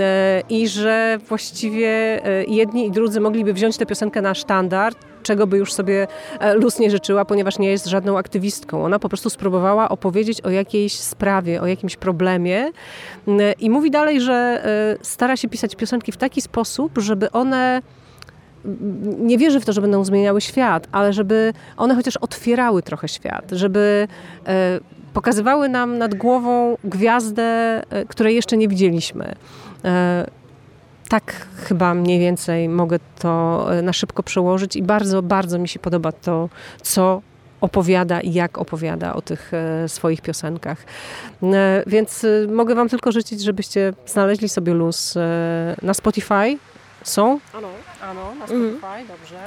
e, 0.00 0.42
i 0.48 0.68
że 0.68 1.18
właściwie 1.28 1.88
e, 1.88 2.44
jedni 2.44 2.86
i 2.86 2.90
drudzy 2.90 3.20
mogliby 3.20 3.52
wziąć 3.52 3.76
tę 3.76 3.86
piosenkę 3.86 4.22
na 4.22 4.34
sztandard, 4.34 4.98
czego 5.22 5.46
by 5.46 5.58
już 5.58 5.72
sobie 5.72 6.06
e, 6.40 6.54
Luz 6.54 6.78
nie 6.78 6.90
życzyła, 6.90 7.24
ponieważ 7.24 7.58
nie 7.58 7.70
jest 7.70 7.86
żadną 7.86 8.18
aktywistką. 8.18 8.84
Ona 8.84 8.98
po 8.98 9.08
prostu 9.08 9.30
spróbowała 9.30 9.88
opowiedzieć 9.88 10.40
o 10.40 10.50
jakiejś 10.50 10.92
sprawie, 10.92 11.62
o 11.62 11.66
jakimś 11.66 11.96
problemie 11.96 12.70
i 13.60 13.70
mówi 13.70 13.90
dalej, 13.90 14.20
że 14.20 14.62
stara 15.02 15.36
się 15.36 15.48
pisać 15.48 15.76
piosenki 15.76 16.12
w 16.12 16.16
taki 16.16 16.40
sposób, 16.40 16.92
żeby 16.98 17.30
one 17.30 17.82
nie 19.18 19.38
wierzę 19.38 19.60
w 19.60 19.64
to, 19.64 19.72
że 19.72 19.80
będą 19.80 20.04
zmieniały 20.04 20.40
świat, 20.40 20.88
ale 20.92 21.12
żeby 21.12 21.52
one 21.76 21.94
chociaż 21.94 22.16
otwierały 22.16 22.82
trochę 22.82 23.08
świat, 23.08 23.50
żeby 23.52 24.08
e, 24.46 24.80
pokazywały 25.14 25.68
nam 25.68 25.98
nad 25.98 26.14
głową 26.14 26.76
gwiazdę, 26.84 27.42
e, 27.42 28.04
której 28.08 28.34
jeszcze 28.34 28.56
nie 28.56 28.68
widzieliśmy. 28.68 29.34
E, 29.84 30.26
tak 31.08 31.46
chyba 31.56 31.94
mniej 31.94 32.18
więcej 32.18 32.68
mogę 32.68 32.98
to 33.18 33.66
na 33.82 33.92
szybko 33.92 34.22
przełożyć 34.22 34.76
i 34.76 34.82
bardzo, 34.82 35.22
bardzo 35.22 35.58
mi 35.58 35.68
się 35.68 35.78
podoba 35.78 36.12
to, 36.12 36.48
co 36.82 37.22
opowiada 37.60 38.20
i 38.20 38.32
jak 38.32 38.58
opowiada 38.58 39.14
o 39.14 39.22
tych 39.22 39.52
swoich 39.86 40.20
piosenkach. 40.20 40.78
Więc 41.86 42.26
mogę 42.48 42.74
Wam 42.74 42.88
tylko 42.88 43.12
życzyć, 43.12 43.42
żebyście 43.42 43.92
znaleźli 44.06 44.48
sobie 44.48 44.74
luz 44.74 45.14
na 45.82 45.94
Spotify. 45.94 46.58
Są? 47.02 47.40
Ano. 47.54 47.68
Ano, 48.02 48.34
na 48.34 48.44
mhm. 48.44 48.46
Spotify, 48.46 48.86
mm. 48.86 49.06
dobrze. 49.06 49.38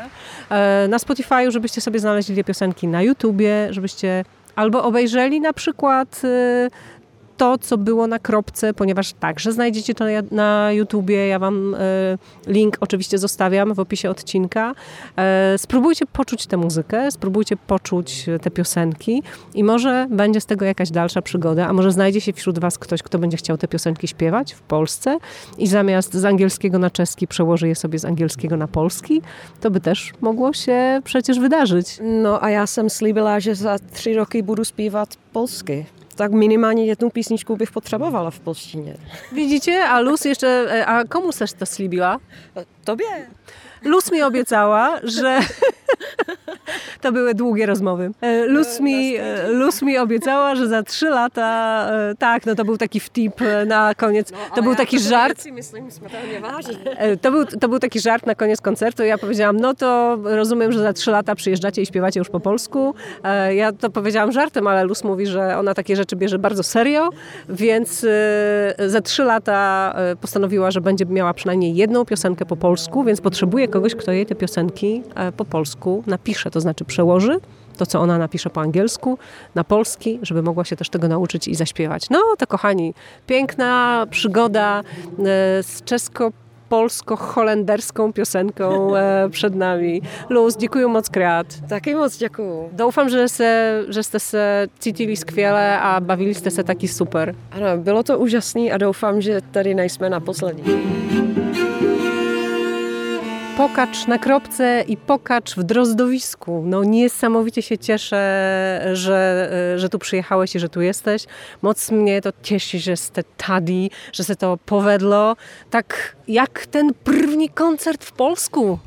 E, 0.50 0.88
na 0.88 1.00
Spotify, 1.00 1.52
żebyście 1.52 1.82
sobie 1.82 2.00
znaleźli 2.00 2.36
te 2.36 2.44
piosenki 2.44 2.88
na 2.88 3.02
YouTubie, 3.02 3.68
żebyście 3.70 4.26
albo 4.56 4.84
obejrzeli 4.84 5.42
na 5.42 5.54
przykład 5.54 6.22
y, 6.24 6.70
to, 7.41 7.58
co 7.58 7.77
było 7.77 8.08
na 8.08 8.19
kropce, 8.19 8.73
ponieważ 8.73 9.13
także 9.13 9.51
znajdziecie 9.51 9.95
to 9.95 10.06
na 10.32 10.71
YouTubie. 10.71 11.27
Ja 11.27 11.39
Wam 11.39 11.75
e, 11.75 11.77
link 12.47 12.77
oczywiście 12.80 13.17
zostawiam 13.17 13.73
w 13.73 13.80
opisie 13.80 14.10
odcinka. 14.10 14.75
E, 15.17 15.58
spróbujcie 15.58 16.06
poczuć 16.06 16.47
tę 16.47 16.58
muzykę, 16.58 17.12
spróbujcie 17.12 17.58
poczuć 17.58 18.25
te 18.41 18.51
piosenki 18.51 19.23
i 19.54 19.63
może 19.63 20.08
będzie 20.10 20.41
z 20.41 20.45
tego 20.45 20.65
jakaś 20.65 20.91
dalsza 20.91 21.21
przygoda, 21.21 21.67
a 21.67 21.73
może 21.73 21.91
znajdzie 21.91 22.21
się 22.21 22.34
wśród 22.34 22.60
Was 22.60 22.77
ktoś, 22.77 23.04
kto 23.04 23.19
będzie 23.19 23.38
chciał 23.38 23.58
te 23.58 23.67
piosenki 23.67 24.08
śpiewać 24.08 24.54
w 24.54 24.62
Polsce 24.62 25.17
i 25.58 25.67
zamiast 25.67 26.13
z 26.13 26.25
angielskiego 26.25 26.80
na 26.80 26.89
czeski 26.89 27.27
przełoży 27.27 27.67
je 27.67 27.75
sobie 27.75 27.99
z 27.99 28.06
angielskiego 28.06 28.58
na 28.58 28.67
polski, 28.67 29.21
to 29.62 29.71
by 29.71 29.80
też 29.80 30.13
mogło 30.21 30.54
się 30.54 31.01
przecież 31.04 31.39
wydarzyć. 31.39 31.99
No 32.01 32.43
a 32.43 32.49
ja 32.49 32.67
jsem 32.67 32.89
slíbila, 32.89 33.39
že 33.39 33.56
za 33.56 33.80
tři 33.93 34.13
roky 34.13 34.43
budu 34.43 34.65
zpívat 34.65 35.17
polsky 35.34 35.86
tak 36.15 36.32
minimálně 36.32 36.86
jedną 36.86 37.10
písničku 37.10 37.56
bych 37.56 37.71
potřebovala 37.71 38.30
v 38.32 38.39
polštině. 38.39 38.95
Widzicie? 39.32 39.84
A 39.84 40.00
Luz 40.00 40.26
jeszcze, 40.26 40.47
e, 40.47 40.86
a 40.86 41.04
komu 41.04 41.32
też 41.32 41.54
to 41.54 41.65
slíbila? 41.65 42.19
Tobie. 42.84 43.28
Luz 43.84 44.12
mi 44.12 44.22
obiecała, 44.22 45.00
że 45.04 45.39
to 47.02 47.12
były 47.12 47.34
długie 47.34 47.65
rozmowy. 47.65 48.12
E, 48.22 48.46
Luz 48.46 48.80
mi, 48.80 49.15
e, 49.15 49.48
Luz 49.48 49.82
mi 49.82 49.98
obiecała, 49.98 50.56
że 50.56 50.67
za 50.67 50.84
trzy 50.84 51.10
lata, 51.10 51.88
e, 51.91 52.15
tak, 52.15 52.46
no 52.46 52.56
to 52.56 52.65
był 52.65 52.78
taki 52.78 53.00
wtip 53.00 53.34
na 53.65 53.96
koniec, 53.96 54.32
no, 54.32 54.38
to 54.56 54.63
był 54.63 54.76
taki 54.76 55.00
żart. 55.00 55.44
To 57.22 57.32
był, 57.32 57.46
to 57.46 57.70
był 57.70 57.80
taki 57.80 58.00
żart 58.00 58.26
na 58.26 58.36
koniec 58.36 58.62
koncertu. 58.62 59.04
Ja 59.04 59.17
powiedziałam, 59.17 59.58
no 59.58 59.74
to 59.74 60.17
rozumiem, 60.24 60.72
że 60.72 60.80
za 60.80 60.94
trzy 60.94 61.12
lata 61.12 61.36
przyjeżdżacie 61.36 61.82
i 61.82 61.86
śpiewacie 61.86 62.20
już 62.20 62.30
po 62.30 62.39
polsku. 62.39 62.94
Ja 63.56 63.72
to 63.72 63.89
powiedziałam 63.89 64.32
żartem, 64.32 64.67
ale 64.67 64.84
Luz 64.84 65.04
mówi, 65.04 65.28
że 65.28 65.58
ona 65.58 65.74
takie 65.74 65.96
rzeczy 65.96 66.15
bierze 66.15 66.39
bardzo 66.39 66.63
serio, 66.63 67.10
więc 67.50 68.06
za 68.88 69.02
trzy 69.02 69.24
lata 69.24 69.96
postanowiła, 70.22 70.72
że 70.72 70.82
będzie 70.82 71.06
miała 71.06 71.34
przynajmniej 71.34 71.76
jedną 71.76 72.06
piosenkę 72.06 72.46
po 72.46 72.56
polsku, 72.56 73.04
więc 73.04 73.22
potrzebuje 73.22 73.67
kogoś, 73.72 73.96
kto 73.96 74.12
jej 74.12 74.26
te 74.26 74.36
piosenki 74.36 75.04
e, 75.16 75.32
po 75.32 75.46
polsku 75.46 76.04
napisze, 76.08 76.52
to 76.52 76.62
znaczy 76.62 76.86
przełoży 76.86 77.40
to, 77.78 77.86
co 77.86 78.00
ona 78.00 78.18
napisze 78.18 78.50
po 78.50 78.62
angielsku, 78.62 79.18
na 79.56 79.64
polski, 79.64 80.20
żeby 80.22 80.42
mogła 80.42 80.66
się 80.66 80.76
też 80.76 80.90
tego 80.90 81.08
nauczyć 81.08 81.48
i 81.48 81.56
zaśpiewać. 81.56 82.10
No 82.10 82.20
to 82.38 82.48
kochani, 82.48 82.94
piękna 83.28 84.06
przygoda 84.10 84.80
e, 84.80 84.84
z 85.64 85.84
czesko 85.86 86.32
polsko-holenderską 86.70 88.14
piosenką 88.14 88.96
e, 88.96 89.30
przed 89.30 89.56
nami. 89.56 90.02
Luz, 90.30 90.58
dziękuję 90.58 90.88
moc 90.88 91.10
krát. 91.10 91.48
Taky 91.70 91.96
moc 91.96 92.18
dziękuję. 92.18 92.70
Doufám, 92.74 93.10
że 93.10 93.30
se, 93.30 93.84
že 93.90 94.04
jste 94.04 94.20
se 94.20 94.68
cítili 94.80 95.18
skvěle 95.18 95.80
a 95.80 96.02
bavili 96.02 96.36
jste 96.36 96.52
se 96.52 96.64
taky 96.64 96.88
super. 96.88 97.36
Ano, 97.52 97.78
bylo 97.78 98.04
to 98.04 98.20
úžasné 98.20 98.72
a 98.72 98.78
doufám, 98.78 99.22
že 99.22 99.42
tady 99.52 99.76
nejsme 99.76 100.10
naposledy 100.10 100.64
pokacz 103.62 104.08
na 104.08 104.17
kropce 104.17 104.84
i 104.88 104.97
pokacz 104.97 105.56
w 105.56 105.63
drozdowisku. 105.63 106.63
No 106.65 106.84
niesamowicie 106.84 107.62
się 107.62 107.78
cieszę, 107.78 108.21
że, 108.93 109.50
że 109.78 109.89
tu 109.89 110.00
przyjechałeś 110.00 110.56
i 110.56 110.60
że 110.60 110.69
tu 110.69 110.82
jesteś. 110.82 111.26
Moc 111.62 111.91
mnie 111.91 112.21
to 112.21 112.30
cieszy, 112.43 112.80
że 112.80 112.97
ste 112.97 113.24
tady, 113.38 113.89
że 114.13 114.24
se 114.24 114.36
to 114.36 114.58
povedlo. 114.65 115.36
Tak 115.69 116.15
jak 116.28 116.65
ten 116.65 116.93
první 117.04 117.50
koncert 117.50 118.04
w 118.04 118.12
Polsku? 118.12 118.80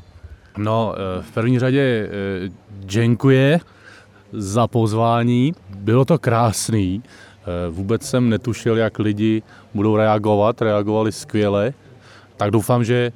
No, 0.57 0.95
e, 0.97 1.21
v 1.21 1.31
první 1.31 1.59
řadě 1.59 1.81
e, 1.81 2.09
děkuji 2.79 3.59
za 4.33 4.67
pozvání. 4.67 5.53
Bylo 5.69 6.05
to 6.05 6.19
krásný. 6.19 7.01
E, 7.01 7.69
vůbec 7.69 8.09
jsem 8.09 8.29
netušil, 8.29 8.77
jak 8.77 8.99
lidi 8.99 9.41
budou 9.73 9.95
reagovat. 9.95 10.61
Reagovali 10.61 11.11
skvěle. 11.11 11.73
Tak 12.37 12.51
doufám, 12.51 12.83
že 12.83 13.11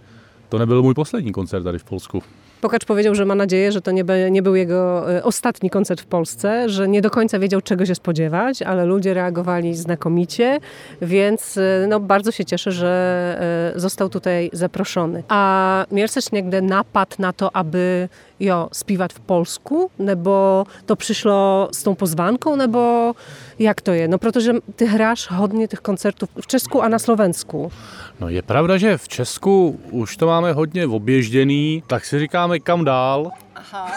to 0.49 0.57
nebyl 0.57 0.81
mój 0.81 0.95
posledni 0.95 1.31
koncert 1.31 1.63
tady 1.63 1.79
v 1.79 1.83
Polsku. 1.83 2.21
Pokacz 2.61 2.85
powiedział, 2.85 3.15
że 3.15 3.25
ma 3.25 3.35
nadzieję, 3.35 3.71
że 3.71 3.81
to 3.81 3.91
nie, 3.91 4.03
be, 4.03 4.31
nie 4.31 4.41
był 4.41 4.55
jego 4.55 5.11
e, 5.13 5.23
ostatni 5.23 5.69
koncert 5.69 6.01
w 6.01 6.05
Polsce, 6.05 6.69
że 6.69 6.87
nie 6.87 7.01
do 7.01 7.09
końca 7.09 7.39
wiedział, 7.39 7.61
czego 7.61 7.85
się 7.85 7.95
spodziewać, 7.95 8.61
ale 8.61 8.85
ludzie 8.85 9.13
reagowali 9.13 9.75
znakomicie, 9.75 10.59
więc 11.01 11.57
e, 11.57 11.85
no, 11.89 11.99
bardzo 11.99 12.31
się 12.31 12.45
cieszę, 12.45 12.71
że 12.71 13.71
e, 13.75 13.79
został 13.79 14.09
tutaj 14.09 14.49
zaproszony. 14.53 15.23
A 15.27 15.85
Mierce 15.91 16.21
Śniegde 16.21 16.61
napadł 16.61 17.15
na 17.19 17.33
to, 17.33 17.55
aby 17.55 18.09
jo, 18.39 18.67
zpívat 18.71 19.13
v 19.13 19.19
Polsku, 19.19 19.91
nebo 19.99 20.65
to 20.85 20.95
přišlo 20.95 21.69
s 21.71 21.83
tou 21.83 21.95
pozvánkou, 21.95 22.55
nebo 22.55 23.13
jak 23.59 23.81
to 23.81 23.91
je? 23.91 24.07
No 24.07 24.17
protože 24.17 24.53
ty 24.75 24.85
hráš 24.85 25.27
hodně 25.31 25.67
těch 25.67 25.79
koncertů 25.79 26.25
v 26.41 26.47
Česku 26.47 26.81
a 26.81 26.89
na 26.89 26.99
Slovensku. 26.99 27.71
No 28.19 28.29
je 28.29 28.41
pravda, 28.41 28.77
že 28.77 28.97
v 28.97 29.07
Česku 29.07 29.79
už 29.91 30.17
to 30.17 30.27
máme 30.27 30.53
hodně 30.53 30.87
oběžděný, 30.87 31.83
tak 31.87 32.05
si 32.05 32.19
říkáme 32.19 32.59
kam 32.59 32.85
dál. 32.85 33.31
Aha. 33.55 33.91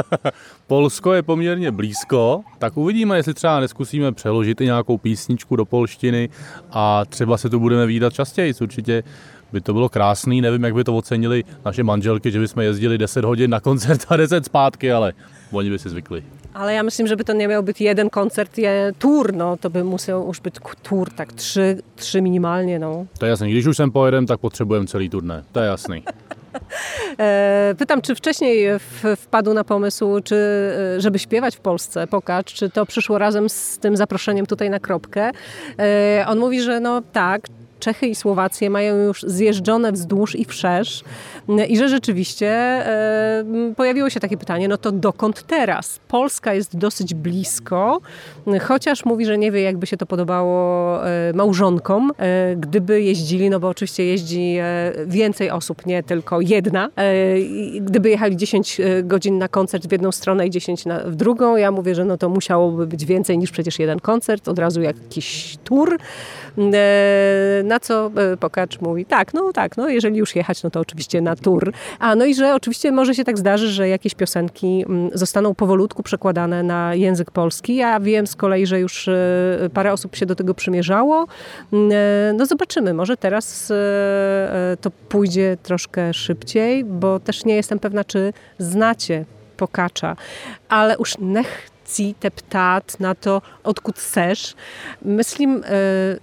Polsko 0.66 1.12
je 1.12 1.22
poměrně 1.22 1.70
blízko, 1.70 2.42
tak 2.58 2.76
uvidíme, 2.76 3.16
jestli 3.16 3.34
třeba 3.34 3.60
neskusíme 3.60 4.12
přeložit 4.12 4.60
i 4.60 4.64
nějakou 4.64 4.98
písničku 4.98 5.56
do 5.56 5.64
polštiny 5.64 6.28
a 6.70 7.04
třeba 7.04 7.36
se 7.36 7.50
tu 7.50 7.60
budeme 7.60 7.86
výdat 7.86 8.12
častěji. 8.12 8.54
Určitě 8.60 9.02
by 9.52 9.60
to 9.60 9.72
bylo 9.72 9.88
krásný, 9.88 10.40
nevím, 10.40 10.64
jak 10.64 10.74
by 10.74 10.84
to 10.84 10.96
ocenili 10.96 11.44
naše 11.64 11.82
manželky, 11.82 12.30
že 12.30 12.40
bychom 12.40 12.62
jezdili 12.62 12.98
10 12.98 13.24
hodin 13.24 13.50
na 13.50 13.60
koncert 13.60 14.06
a 14.08 14.16
10 14.16 14.44
zpátky, 14.44 14.92
ale 14.92 15.12
oni 15.52 15.70
by 15.70 15.78
si 15.78 15.88
zvykli. 15.88 16.22
Ale 16.54 16.74
ja 16.74 16.82
myślę, 16.82 17.06
żeby 17.06 17.24
to 17.24 17.32
nie 17.32 17.48
miał 17.48 17.62
być 17.62 17.80
jeden 17.80 18.10
koncert, 18.10 18.58
je 18.58 18.92
tour, 18.98 19.32
no 19.34 19.56
to 19.56 19.70
by 19.70 19.84
musiał 19.84 20.26
już 20.26 20.40
być 20.40 20.54
tour, 20.82 21.10
tak 21.10 21.32
trzy, 21.32 21.82
trzy 21.96 22.22
minimalnie, 22.22 22.78
no. 22.78 23.06
To 23.18 23.26
je 23.26 23.30
jasný, 23.30 23.50
když 23.50 23.66
už 23.66 23.76
sem 23.76 23.90
pojedem, 23.90 24.26
tak 24.26 24.40
potřebujeme 24.40 24.86
celý 24.86 25.10
turné, 25.10 25.42
to 25.52 25.60
je 25.60 25.66
jasný. 25.66 26.02
Pytam, 27.78 28.02
czy 28.02 28.14
wcześniej 28.14 28.68
wpadł 29.16 29.54
na 29.54 29.64
pomysł, 29.64 30.20
czy, 30.24 30.36
żeby 30.98 31.18
śpiewać 31.18 31.56
w 31.56 31.60
Polsce, 31.60 32.06
Pokacz, 32.06 32.52
czy 32.52 32.70
to 32.70 32.86
przyszło 32.86 33.18
razem 33.18 33.48
z 33.48 33.78
tym 33.78 33.96
zaproszeniem 33.96 34.46
tutaj 34.46 34.70
na 34.70 34.80
kropkę? 34.80 35.30
E, 35.78 36.24
on 36.28 36.38
mówi, 36.38 36.60
że 36.60 36.80
no 36.80 37.02
tak, 37.12 37.40
Czechy 37.82 38.06
i 38.06 38.14
Słowację 38.14 38.70
mają 38.70 38.96
już 38.96 39.22
zjeżdżone 39.22 39.92
wzdłuż 39.92 40.34
i 40.34 40.44
wszerz 40.44 41.04
i 41.68 41.78
że 41.78 41.88
rzeczywiście 41.88 42.48
e, 42.48 43.44
pojawiło 43.76 44.10
się 44.10 44.20
takie 44.20 44.36
pytanie, 44.36 44.68
no 44.68 44.76
to 44.76 44.92
dokąd 44.92 45.42
teraz? 45.42 46.00
Polska 46.08 46.54
jest 46.54 46.76
dosyć 46.76 47.14
blisko, 47.14 48.00
chociaż 48.60 49.04
mówi, 49.04 49.26
że 49.26 49.38
nie 49.38 49.52
wie, 49.52 49.62
jakby 49.62 49.86
się 49.86 49.96
to 49.96 50.06
podobało 50.06 51.06
e, 51.06 51.32
małżonkom, 51.34 52.12
e, 52.18 52.56
gdyby 52.56 53.02
jeździli, 53.02 53.50
no 53.50 53.60
bo 53.60 53.68
oczywiście 53.68 54.04
jeździ 54.04 54.56
więcej 55.06 55.50
osób, 55.50 55.86
nie 55.86 56.02
tylko 56.02 56.40
jedna. 56.40 56.88
Gdyby 57.80 58.10
jechali 58.10 58.36
10 58.36 58.80
e, 58.80 59.02
godzin 59.02 59.38
na 59.38 59.48
koncert 59.48 59.86
w 59.86 59.92
jedną 59.92 60.12
stronę 60.12 60.46
i 60.46 60.50
10 60.50 60.86
na, 60.86 60.98
w 60.98 61.14
drugą, 61.14 61.56
ja 61.56 61.70
mówię, 61.70 61.94
że 61.94 62.04
no 62.04 62.18
to 62.18 62.28
musiałoby 62.28 62.86
być 62.86 63.04
więcej 63.04 63.38
niż 63.38 63.50
przecież 63.50 63.78
jeden 63.78 64.00
koncert, 64.00 64.48
od 64.48 64.58
razu 64.58 64.82
jakiś 64.82 65.56
tour. 65.64 65.98
Na 67.64 67.80
co 67.80 68.10
Pokacz 68.40 68.80
mówi, 68.80 69.04
tak, 69.04 69.34
no 69.34 69.52
tak, 69.52 69.76
no 69.76 69.88
jeżeli 69.88 70.16
już 70.16 70.36
jechać, 70.36 70.62
no 70.62 70.70
to 70.70 70.80
oczywiście 70.80 71.20
na 71.20 71.31
tour. 71.36 71.72
A 71.98 72.14
no 72.14 72.24
i 72.24 72.34
że 72.34 72.54
oczywiście 72.54 72.92
może 72.92 73.14
się 73.14 73.24
tak 73.24 73.38
zdarzy, 73.38 73.68
że 73.68 73.88
jakieś 73.88 74.14
piosenki 74.14 74.84
mm, 74.88 75.10
zostaną 75.14 75.54
powolutku 75.54 76.02
przekładane 76.02 76.62
na 76.62 76.94
język 76.94 77.30
polski. 77.30 77.76
Ja 77.76 78.00
wiem 78.00 78.26
z 78.26 78.36
kolei, 78.36 78.66
że 78.66 78.80
już 78.80 79.08
e, 79.08 79.14
parę 79.74 79.92
osób 79.92 80.16
się 80.16 80.26
do 80.26 80.34
tego 80.34 80.54
przymierzało. 80.54 81.26
Mm, 81.72 81.90
e, 81.92 82.32
no 82.32 82.46
zobaczymy, 82.46 82.94
może 82.94 83.16
teraz 83.16 83.70
e, 83.70 84.76
to 84.80 84.90
pójdzie 85.08 85.56
troszkę 85.62 86.14
szybciej, 86.14 86.84
bo 86.84 87.20
też 87.20 87.44
nie 87.44 87.54
jestem 87.56 87.78
pewna, 87.78 88.04
czy 88.04 88.32
znacie 88.58 89.24
Pokacza, 89.56 90.16
ale 90.68 90.96
już 90.98 91.18
nechci 91.18 92.14
teptat 92.20 93.00
na 93.00 93.14
to, 93.14 93.42
odkud 93.64 93.98
seš. 93.98 94.54
Myslím, 95.02 95.62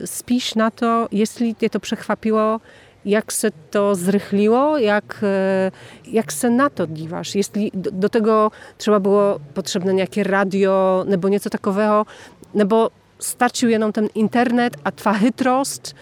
spíš 0.06 0.56
na 0.56 0.72
to, 0.72 1.08
jestli 1.12 1.56
je 1.62 1.70
to 1.70 1.80
przechwapiło 1.80 2.60
jak 3.06 3.32
se 3.32 3.52
to 3.70 3.96
zrychliło, 3.96 4.78
jak, 4.78 5.24
e, 5.24 5.72
jak 6.12 6.32
se 6.32 6.50
na 6.50 6.70
to 6.70 6.86
díváš? 6.86 7.36
Jeśli 7.36 7.72
do, 7.74 7.92
do 7.94 8.10
tego 8.10 8.52
trzeba 8.78 9.00
było 9.00 9.40
potrzebne 9.54 9.94
nějaké 9.94 10.24
radio 10.24 11.06
nebo 11.08 11.28
něco 11.28 11.50
takového, 11.50 12.06
nebo 12.54 12.90
stačil 13.20 13.70
jenom 13.70 13.92
ten 13.92 14.08
internet 14.16 14.78
a 14.86 14.92
tvá 14.92 15.14
chytrost 15.14 15.96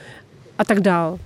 a 0.58 0.64
tak 0.64 0.80
dál? 0.80 1.20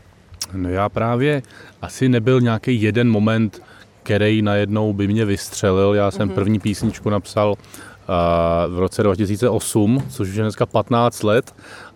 No 0.53 0.69
já 0.69 0.89
právě 0.89 1.41
asi 1.81 2.09
nebyl 2.09 2.41
nějaký 2.41 2.81
jeden 2.81 3.09
moment, 3.09 3.61
který 4.03 4.41
najednou 4.41 4.93
by 4.93 5.07
mě 5.07 5.25
vystřelil. 5.25 5.93
Já 5.93 6.11
jsem 6.11 6.29
mm-hmm. 6.29 6.33
první 6.33 6.59
písničku 6.59 7.09
napsal 7.09 7.49
uh, 7.51 8.75
v 8.75 8.79
roce 8.79 9.03
2008, 9.03 10.03
což 10.09 10.29
už 10.29 10.35
je 10.35 10.43
dneska 10.43 10.65
15 10.65 11.23
let 11.23 11.53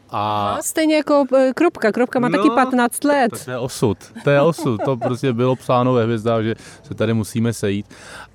a... 0.09 0.57
Stejně 0.61 0.95
jako 0.95 1.25
e, 1.37 1.53
Kropka. 1.53 1.91
Kropka 1.91 2.19
má 2.19 2.29
no, 2.29 2.37
taky 2.37 2.49
15 2.49 3.03
let. 3.03 3.31
To 3.45 3.51
je 3.51 3.57
osud. 3.57 3.97
To 4.23 4.29
je 4.29 4.41
osud. 4.41 4.81
To 4.85 4.97
prostě 4.97 5.33
bylo 5.33 5.55
psáno 5.55 5.93
ve 5.93 6.03
hvězdách, 6.03 6.43
že 6.43 6.55
se 6.83 6.93
tady 6.93 7.13
musíme 7.13 7.53
sejít. 7.53 7.85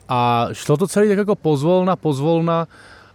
A 0.09 0.49
šlo 0.53 0.77
to 0.77 0.87
celý 0.87 1.09
tak 1.09 1.19
jako 1.19 1.35
pozvolna, 1.35 1.97
pozvolna, 1.97 2.67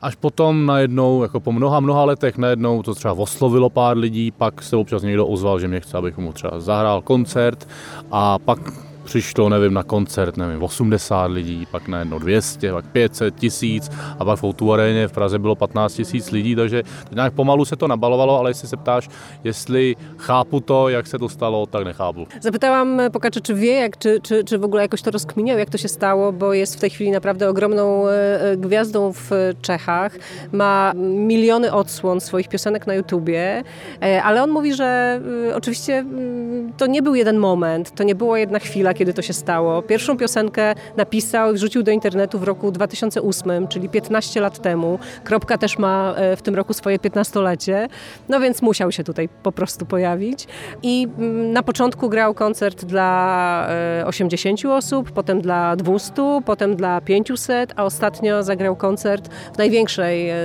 až 0.01 0.15
potom 0.15 0.65
najednou, 0.65 1.21
jako 1.21 1.39
po 1.39 1.51
mnoha, 1.51 1.79
mnoha 1.79 2.05
letech 2.05 2.37
najednou 2.37 2.83
to 2.83 2.95
třeba 2.95 3.13
oslovilo 3.13 3.69
pár 3.69 3.97
lidí, 3.97 4.31
pak 4.31 4.61
se 4.61 4.75
občas 4.75 5.03
někdo 5.03 5.27
ozval, 5.27 5.59
že 5.59 5.67
mě 5.67 5.79
chce, 5.79 5.97
abych 5.97 6.17
mu 6.17 6.33
třeba 6.33 6.59
zahrál 6.59 7.01
koncert 7.01 7.67
a 8.11 8.39
pak 8.39 8.59
přišlo, 9.05 9.49
nevím, 9.49 9.73
na 9.73 9.83
koncert, 9.83 10.37
nevím, 10.37 10.63
80 10.63 11.25
lidí, 11.25 11.67
pak 11.71 11.87
najednou 11.87 12.19
200, 12.19 12.71
pak 12.71 12.85
500, 12.85 13.35
tisíc 13.35 13.91
a 14.19 14.25
pak 14.25 14.39
v 14.39 14.43
Outu 14.43 14.73
aréně 14.73 15.07
v 15.07 15.11
Praze 15.11 15.39
bylo 15.39 15.55
15 15.55 15.93
tisíc 15.93 16.31
lidí, 16.31 16.55
takže 16.55 16.83
nějak 17.11 17.33
pomalu 17.33 17.65
se 17.65 17.75
to 17.75 17.87
nabalovalo, 17.87 18.39
ale 18.39 18.49
jestli 18.49 18.67
se 18.67 18.77
ptáš, 18.77 19.09
jestli 19.43 19.95
chápu 20.17 20.59
to, 20.59 20.89
jak 20.89 21.07
se 21.07 21.19
to 21.19 21.29
stalo, 21.29 21.65
tak 21.65 21.85
nechápu. 21.85 22.27
Zapytałam 22.41 23.01
Pokacza, 23.11 23.39
czy 23.41 23.53
wie, 23.53 23.73
jak, 23.73 23.97
czy, 23.97 24.19
czy, 24.21 24.43
czy 24.43 24.57
w 24.57 24.63
ogóle 24.63 24.81
jakoś 24.81 25.01
to 25.01 25.11
rozkminiał, 25.11 25.57
jak 25.57 25.69
to 25.69 25.77
się 25.77 25.87
stało, 25.87 26.31
bo 26.31 26.53
jest 26.53 26.75
w 26.75 26.79
tej 26.79 26.89
chwili 26.89 27.11
naprawdę 27.11 27.49
ogromną 27.49 28.07
e, 28.07 28.11
e, 28.41 28.57
gwiazdą 28.57 29.13
w 29.13 29.29
Czechach. 29.61 30.17
Ma 30.51 30.93
miliony 31.03 31.73
odsłon 31.73 32.21
swoich 32.21 32.47
piosenek 32.47 32.87
na 32.87 32.93
YouTubie, 32.93 33.63
e, 34.01 34.23
ale 34.23 34.43
on 34.43 34.49
mówi, 34.49 34.73
że 34.73 35.21
oczywiście 35.55 35.97
mm, 35.97 36.73
to 36.77 36.87
nie 36.87 37.01
był 37.01 37.15
jeden 37.15 37.37
moment, 37.37 37.91
to 37.95 38.03
nie 38.03 38.15
była 38.15 38.39
jedna 38.39 38.59
chwila, 38.59 38.93
kiedy 38.95 39.13
to 39.13 39.21
się 39.21 39.33
stało. 39.33 39.81
Pierwszą 39.81 40.17
piosenkę 40.17 40.75
napisał 40.97 41.51
i 41.51 41.55
wrzucił 41.55 41.83
do 41.83 41.91
internetu 41.91 42.39
w 42.39 42.43
roku 42.43 42.71
2008, 42.71 43.67
czyli 43.67 43.89
15 43.89 44.41
lat 44.41 44.61
temu. 44.61 44.99
Kropka 45.23 45.57
też 45.57 45.77
ma 45.77 46.13
e, 46.17 46.35
w 46.35 46.41
tym 46.41 46.55
roku 46.55 46.73
swoje 46.73 46.97
15-lecie, 46.99 47.87
no 48.29 48.39
więc 48.39 48.61
musiał 48.61 48.91
się 48.91 49.03
tutaj 49.03 49.29
po 49.43 49.51
prostu 49.51 49.85
pojawić. 49.85 50.47
I 50.83 51.07
mm, 51.17 51.51
na 51.51 51.63
początku 51.63 52.09
grał 52.09 52.33
koncert 52.33 52.85
dla 52.85 53.67
80 54.05 54.65
e, 54.65 54.73
osób, 54.73 55.11
potem 55.11 55.41
dla 55.41 55.75
200, 55.75 56.41
potem 56.45 56.75
dla 56.75 57.01
500, 57.01 57.73
a 57.75 57.83
ostatnio 57.83 58.43
zagrał 58.43 58.75
koncert 58.75 59.29
w 59.53 59.57
największej 59.57 60.29
e, 60.29 60.35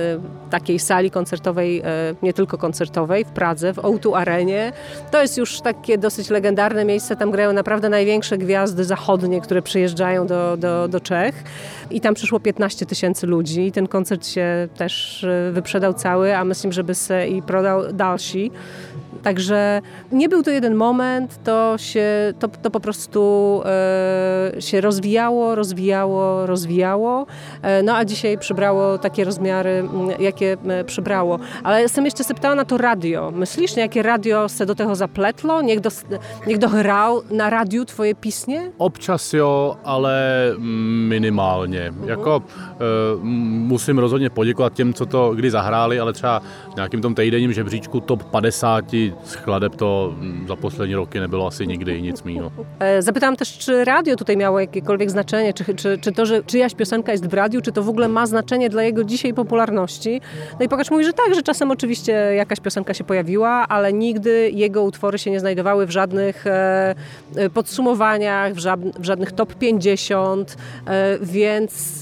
takiej 0.49 0.79
sali 0.79 1.11
koncertowej, 1.11 1.83
nie 2.21 2.33
tylko 2.33 2.57
koncertowej, 2.57 3.25
w 3.25 3.27
Pradze, 3.27 3.73
w 3.73 3.77
O2 3.77 4.17
Arenie. 4.17 4.71
To 5.11 5.21
jest 5.21 5.37
już 5.37 5.61
takie 5.61 5.97
dosyć 5.97 6.29
legendarne 6.29 6.85
miejsce, 6.85 7.15
tam 7.15 7.31
grają 7.31 7.53
naprawdę 7.53 7.89
największe 7.89 8.37
gwiazdy 8.41 8.85
zachodnie, 8.85 9.41
które 9.41 9.61
przyjeżdżają 9.61 10.27
do, 10.27 10.57
do, 10.57 10.87
do 10.87 10.99
Czech 10.99 11.43
i 11.91 12.01
tam 12.01 12.13
przyszło 12.13 12.39
15 12.39 12.85
tysięcy 12.85 13.27
ludzi. 13.27 13.71
Ten 13.71 13.87
koncert 13.87 14.27
się 14.27 14.67
też 14.77 15.23
e, 15.23 15.51
wyprzedał 15.51 15.93
cały, 15.93 16.37
a 16.37 16.43
myślę, 16.43 16.71
żeby 16.71 16.95
se 16.95 17.27
i 17.27 17.41
prodał 17.41 17.93
dalszy. 17.93 18.49
Także 19.23 19.81
nie 20.11 20.29
był 20.29 20.43
to 20.43 20.51
jeden 20.51 20.75
moment, 20.75 21.43
to, 21.43 21.77
się, 21.77 22.33
to, 22.39 22.47
to 22.47 22.71
po 22.71 22.79
prostu 22.79 23.61
e, 23.65 24.61
się 24.61 24.81
rozwijało, 24.81 25.55
rozwijało, 25.55 26.45
rozwijało, 26.45 27.25
e, 27.61 27.83
no 27.83 27.95
a 27.95 28.05
dzisiaj 28.05 28.37
przybrało 28.37 28.97
takie 28.97 29.23
rozmiary, 29.23 29.83
jakie 30.19 30.57
przybrało. 30.85 31.39
Ale 31.63 31.81
jestem 31.81 32.05
jeszcze 32.05 32.23
się 32.23 32.33
pytała 32.33 32.55
na 32.55 32.65
to 32.65 32.77
radio. 32.77 33.31
Myślisz, 33.31 33.77
jakie 33.77 34.01
radio 34.01 34.49
se 34.49 34.65
do 34.65 34.75
tego 34.75 34.95
zapletlo? 34.95 35.61
Niech, 35.61 35.79
do, 35.79 35.89
niech 36.47 36.57
dohrał 36.57 37.21
na 37.31 37.49
radiu 37.49 37.85
twoje 37.85 38.15
pisnie? 38.15 38.71
Občas 38.77 39.33
jo, 39.33 39.77
ale 39.83 40.55
minimálně. 41.09 41.91
Uh-huh. 41.91 42.07
Jako 42.07 42.43
e, 42.57 42.75
musím 43.23 43.99
rozhodně 43.99 44.29
poděkovat 44.29 44.73
těm, 44.73 44.93
co 44.93 45.05
to 45.05 45.33
kdy 45.35 45.51
zahráli, 45.51 45.99
ale 45.99 46.13
třeba 46.13 46.39
v 46.71 46.75
nějakým 46.75 47.01
tom 47.01 47.15
týdenním 47.15 47.53
žebříčku 47.53 47.99
top 47.99 48.23
50 48.23 48.85
skladeb 49.23 49.75
to 49.75 50.13
za 50.47 50.55
poslední 50.55 50.95
roky 50.95 51.19
nebylo 51.19 51.47
asi 51.47 51.67
nikdy 51.67 52.01
nic 52.01 52.21
mýho. 52.21 52.51
E, 52.79 53.01
zapytałam 53.01 53.35
też, 53.35 53.57
czy 53.57 53.85
radio 53.85 54.15
tutaj 54.15 54.37
miało 54.37 54.59
jakiekolwiek 54.59 55.11
znaczenie, 55.11 55.53
czy, 55.53 55.75
czy, 55.75 55.97
czy 55.97 56.11
to, 56.11 56.25
że 56.25 56.43
czyjaś 56.43 56.75
piosenka 56.75 57.11
jest 57.11 57.27
w 57.27 57.33
radiu, 57.33 57.61
czy 57.61 57.71
to 57.71 57.83
w 57.83 57.89
ogóle 57.89 58.07
ma 58.07 58.25
znaczenie 58.25 58.69
dla 58.69 58.83
jego 58.83 59.03
dzisiaj 59.03 59.33
popularności. 59.33 60.21
No 60.59 60.65
i 60.65 60.69
Pokacz 60.69 60.91
mówi, 60.91 61.03
że 61.03 61.13
tak, 61.13 61.35
że 61.35 61.41
czasem 61.41 61.71
oczywiście 61.71 62.11
jakaś 62.13 62.59
piosenka 62.59 62.93
się 62.93 63.03
pojawiła, 63.03 63.67
ale 63.67 63.93
nigdy 63.93 64.51
jego 64.53 64.83
utwory 64.83 65.17
się 65.17 65.31
nie 65.31 65.39
znajdowały 65.39 65.85
w 65.85 65.91
żadnych 65.91 66.47
e, 66.47 66.95
e 67.35 67.49
podsumowaniach, 67.49 68.53
w, 68.53 68.59
ża 68.59 68.77
w, 68.77 69.03
żadnych 69.03 69.31
top 69.31 69.55
50, 69.55 70.57
e, 70.87 71.17
więc 71.21 72.01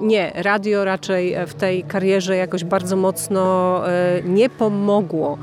nie, 0.00 0.32
radio 0.34 0.84
raczej 0.84 1.36
w 1.46 1.54
tej 1.54 1.82
karierze 1.82 2.36
jakoś 2.36 2.64
bardzo 2.64 2.96
mocno 2.96 3.82
nie 4.24 4.48
pomogło 4.48 5.38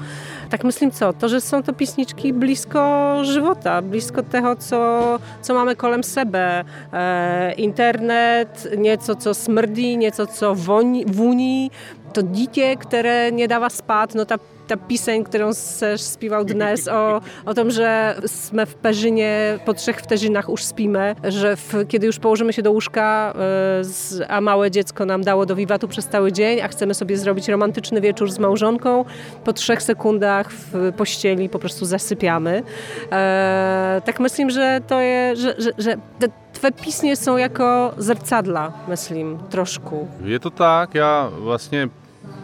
tak 0.54 0.64
myślę 0.64 0.92
co, 0.92 1.14
to, 1.14 1.30
że 1.30 1.42
są 1.42 1.64
to 1.64 1.74
pisniczki 1.74 2.34
blisko 2.34 3.18
żywota, 3.24 3.82
blisko 3.82 4.24
tego, 4.24 4.56
co, 4.56 5.20
co 5.42 5.54
mamy 5.54 5.76
kolem 5.76 6.04
sebe. 6.04 6.64
E, 6.94 7.54
internet, 7.54 8.70
nieco 8.78 9.16
co 9.16 9.34
smrdzi, 9.34 9.98
nieco 9.98 10.28
co 10.28 10.56
woni, 10.56 11.06
wuni, 11.06 11.72
to 12.14 12.24
dzikie, 12.24 12.78
które 12.78 13.32
nie 13.32 13.48
dawa 13.48 13.70
spad, 13.70 14.16
no 14.16 14.26
ta 14.26 14.38
ta 14.68 14.78
pieseň, 14.78 15.24
którą 15.24 15.52
też 15.80 16.02
śpiewał 16.14 16.46
dnes 16.46 16.88
o, 16.88 17.22
o 17.46 17.54
tym, 17.54 17.72
że 17.72 18.16
sme 18.26 18.66
w 18.66 18.76
Perzynie, 18.76 19.60
po 19.66 19.74
trzech 19.74 19.98
wterzynach 20.02 20.50
już 20.50 20.64
spimy, 20.64 21.16
że 21.24 21.56
w, 21.56 21.74
kiedy 21.88 22.08
już 22.08 22.20
położymy 22.20 22.54
się 22.54 22.62
do 22.62 22.72
łóżka, 22.72 23.34
y, 23.82 23.84
z, 23.84 24.22
a 24.28 24.42
małe 24.42 24.72
dziecko 24.72 25.06
nam 25.06 25.24
dało 25.24 25.46
do 25.46 25.56
wiwatu 25.56 25.88
przez 25.88 26.08
cały 26.08 26.32
dzień, 26.32 26.62
a 26.62 26.68
chcemy 26.68 26.94
sobie 26.94 27.18
zrobić 27.18 27.48
romantyczny 27.48 28.02
wieczór 28.02 28.32
z 28.32 28.40
małżonką, 28.40 29.06
po 29.44 29.54
trzech 29.54 29.84
sekundach 29.84 30.52
w 30.52 30.92
pościeli 30.98 31.50
po 31.50 31.60
prostu 31.60 31.86
zasypiamy. 31.86 32.64
E, 33.12 34.02
tak 34.06 34.20
myślę, 34.20 34.50
że 34.52 34.82
to 34.88 35.02
jest, 35.02 35.42
że, 35.42 35.56
że, 35.58 35.72
że 35.78 35.96
te 36.20 36.28
twe 36.54 36.72
pisnie 36.72 37.16
są 37.16 37.38
jako 37.38 37.94
zrcadla, 37.98 38.72
myślę, 38.88 39.38
troszkę. 39.50 40.08
Je 40.26 40.40
to 40.40 40.52
tak, 40.52 40.96
já 40.96 41.30
vlastně 41.30 41.90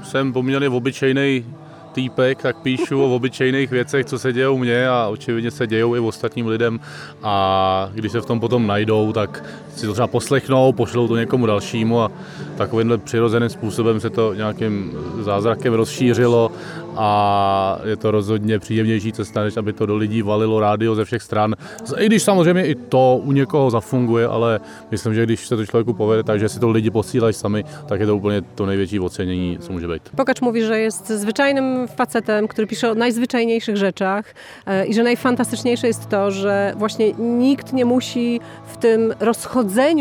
jsem 0.03 0.33
poměrně 0.33 0.69
obyčejný 0.69 1.43
týpek, 1.89 2.41
tak 2.41 2.57
píšu 2.57 3.03
o 3.03 3.15
obyčejných 3.15 3.71
věcech, 3.71 4.05
co 4.05 4.19
se 4.19 4.33
dějou 4.33 4.57
mně 4.57 4.87
a 4.87 5.07
očividně 5.07 5.51
se 5.51 5.67
dějou 5.67 5.95
i 5.95 5.99
ostatním 5.99 6.47
lidem. 6.47 6.79
A 7.23 7.89
když 7.93 8.11
se 8.11 8.21
v 8.21 8.25
tom 8.25 8.39
potom 8.39 8.67
najdou, 8.67 9.13
tak 9.13 9.43
si 9.79 9.85
to 9.85 9.93
třeba 9.93 10.07
poslechnou, 10.07 10.71
pošlou 10.71 11.07
to 11.07 11.15
někomu 11.15 11.45
dalšímu 11.45 12.01
a 12.01 12.11
takovýmhle 12.57 12.97
přirozeným 12.97 13.49
způsobem 13.49 13.99
se 13.99 14.09
to 14.09 14.33
nějakým 14.33 14.91
zázrakem 15.19 15.73
rozšířilo 15.73 16.51
a 16.95 17.79
je 17.85 17.95
to 17.95 18.11
rozhodně 18.11 18.59
příjemnější 18.59 19.11
cesta, 19.11 19.43
než 19.43 19.57
aby 19.57 19.73
to 19.73 19.85
do 19.85 19.95
lidí 19.95 20.21
valilo 20.21 20.59
rádio 20.59 20.95
ze 20.95 21.05
všech 21.05 21.21
stran. 21.21 21.55
I 21.97 22.05
když 22.05 22.23
samozřejmě 22.23 22.65
i 22.65 22.75
to 22.75 23.21
u 23.23 23.31
někoho 23.31 23.71
zafunguje, 23.71 24.27
ale 24.27 24.59
myslím, 24.91 25.13
že 25.13 25.25
když 25.25 25.47
se 25.47 25.55
to 25.55 25.65
člověku 25.65 25.93
povede 25.93 26.23
tak, 26.23 26.39
že 26.39 26.49
si 26.49 26.59
to 26.59 26.69
lidi 26.69 26.91
posílají 26.91 27.33
sami, 27.33 27.63
tak 27.85 27.99
je 27.99 28.05
to 28.05 28.15
úplně 28.15 28.41
to 28.41 28.65
největší 28.65 28.99
ocenění, 28.99 29.57
co 29.61 29.71
může 29.73 29.87
být. 29.87 30.09
Pokacz 30.15 30.41
mówi, 30.41 30.63
że 30.63 30.79
jest 30.79 31.07
zwyczajnym 31.07 31.87
facetem, 31.87 32.47
który 32.47 32.67
pisze 32.67 32.91
o 32.91 32.95
najzwyczajniejszych 32.95 33.77
rzeczach 33.77 34.25
e, 34.65 34.85
i 34.85 34.93
że 34.93 35.03
najfantastyczniejsze 35.03 35.87
jest 35.87 36.09
to, 36.09 36.31
że 36.31 36.73
właśnie 36.77 37.13
nikt 37.13 37.73
nie 37.73 37.85
musi 37.85 38.39
w 38.67 38.77
tym 38.77 39.13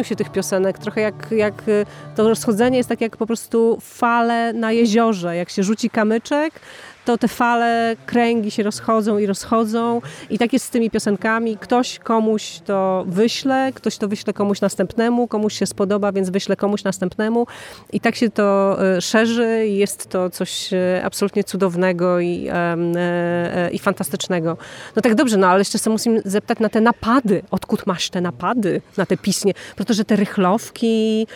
się 0.02 0.16
tych 0.16 0.32
piosenek, 0.32 0.78
trochę 0.78 1.00
jak, 1.00 1.14
jak 1.30 1.62
to 2.16 2.28
rozchodzenie 2.28 2.76
jest 2.76 2.88
tak 2.88 3.00
jak 3.00 3.16
po 3.16 3.26
prostu 3.26 3.78
fale 3.80 4.52
na 4.52 4.72
jeziorze, 4.72 5.36
jak 5.36 5.50
się 5.50 5.62
rzuci 5.62 5.90
kamyczek, 5.90 6.60
to 7.08 7.18
te 7.18 7.28
fale, 7.28 7.96
kręgi 8.06 8.50
się 8.50 8.62
rozchodzą 8.62 9.18
i 9.18 9.26
rozchodzą. 9.26 10.00
I 10.30 10.38
tak 10.38 10.52
jest 10.52 10.64
z 10.64 10.70
tymi 10.70 10.90
piosenkami. 10.90 11.56
Ktoś 11.56 11.98
komuś 11.98 12.60
to 12.64 13.04
wyśle, 13.06 13.72
ktoś 13.74 13.96
to 13.98 14.08
wyśle 14.08 14.32
komuś 14.32 14.60
następnemu, 14.60 15.28
komuś 15.28 15.58
się 15.58 15.66
spodoba, 15.66 16.12
więc 16.12 16.30
wyśle 16.30 16.56
komuś 16.56 16.84
następnemu. 16.84 17.46
I 17.92 18.00
tak 18.00 18.16
się 18.16 18.30
to 18.30 18.76
e, 18.96 19.00
szerzy 19.00 19.66
i 19.66 19.76
jest 19.76 20.08
to 20.08 20.30
coś 20.30 20.72
e, 20.72 21.02
absolutnie 21.04 21.44
cudownego 21.44 22.20
i, 22.20 22.48
e, 22.52 23.70
i 23.72 23.78
fantastycznego. 23.78 24.56
No 24.96 25.02
tak 25.02 25.14
dobrze, 25.14 25.36
no 25.36 25.46
ale 25.46 25.58
jeszcze 25.58 25.78
sobie 25.78 25.92
musimy 25.92 26.22
zapytać 26.24 26.58
na 26.58 26.68
te 26.68 26.80
napady. 26.80 27.42
Odkąd 27.50 27.86
masz 27.86 28.10
te 28.10 28.20
napady 28.20 28.80
na 28.96 29.06
te 29.06 29.16
pisnie? 29.16 29.52
Protože 29.76 30.04
te 30.04 30.16
rychlowki, 30.16 31.26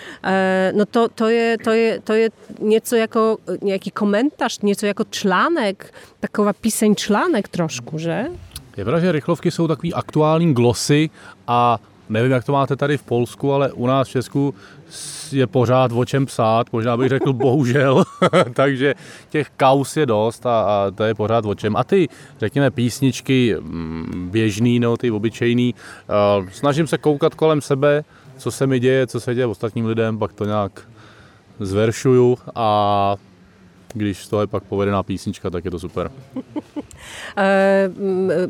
no 0.74 0.86
to, 0.86 1.08
to, 1.08 1.30
je, 1.30 1.58
to, 1.58 1.74
je, 1.74 2.00
to 2.00 2.14
je 2.14 2.28
nieco 2.60 2.96
jako 2.96 3.38
niejaki 3.62 3.90
komentarz, 3.90 4.62
nieco 4.62 4.86
jako 4.86 5.04
czlanek 5.04 5.61
článek, 5.62 5.94
taková 6.20 6.52
píseň 6.52 6.94
článek 6.94 7.48
trošku, 7.48 7.98
že? 7.98 8.24
Je 8.76 8.84
pravda, 8.84 9.00
že 9.00 9.12
rychlovky 9.12 9.50
jsou 9.50 9.68
takový 9.68 9.94
aktuální 9.94 10.54
glosy 10.54 11.10
a 11.46 11.78
nevím, 12.08 12.32
jak 12.32 12.44
to 12.44 12.52
máte 12.52 12.76
tady 12.76 12.98
v 12.98 13.02
Polsku, 13.02 13.52
ale 13.52 13.72
u 13.72 13.86
nás 13.86 14.08
v 14.08 14.10
Česku 14.10 14.54
je 15.32 15.46
pořád 15.46 15.92
o 15.92 16.04
čem 16.04 16.26
psát, 16.26 16.72
možná 16.72 16.96
bych 16.96 17.08
řekl 17.08 17.32
bohužel, 17.32 18.04
takže 18.54 18.94
těch 19.30 19.50
kaus 19.56 19.96
je 19.96 20.06
dost 20.06 20.46
a, 20.46 20.60
a 20.60 20.90
to 20.90 21.04
je 21.04 21.14
pořád 21.14 21.46
o 21.46 21.54
čem. 21.54 21.76
A 21.76 21.84
ty, 21.84 22.08
řekněme, 22.38 22.70
písničky 22.70 23.56
mm, 23.60 24.28
běžný, 24.32 24.80
no, 24.80 24.96
ty 24.96 25.10
obyčejný, 25.10 25.74
uh, 25.74 26.48
snažím 26.48 26.86
se 26.86 26.98
koukat 26.98 27.34
kolem 27.34 27.60
sebe, 27.60 28.04
co 28.36 28.50
se 28.50 28.66
mi 28.66 28.80
děje, 28.80 29.06
co 29.06 29.20
se 29.20 29.34
děje 29.34 29.46
ostatním 29.46 29.86
lidem, 29.86 30.18
pak 30.18 30.32
to 30.32 30.44
nějak 30.44 30.88
zveršuju 31.60 32.38
a 32.54 33.16
když 33.92 34.26
toho 34.28 34.40
je 34.40 34.46
pak 34.46 34.64
povedená 34.64 35.02
písnička, 35.02 35.50
tak 35.50 35.64
je 35.64 35.70
to 35.70 35.78
super. 35.78 36.10
E, 37.36 37.88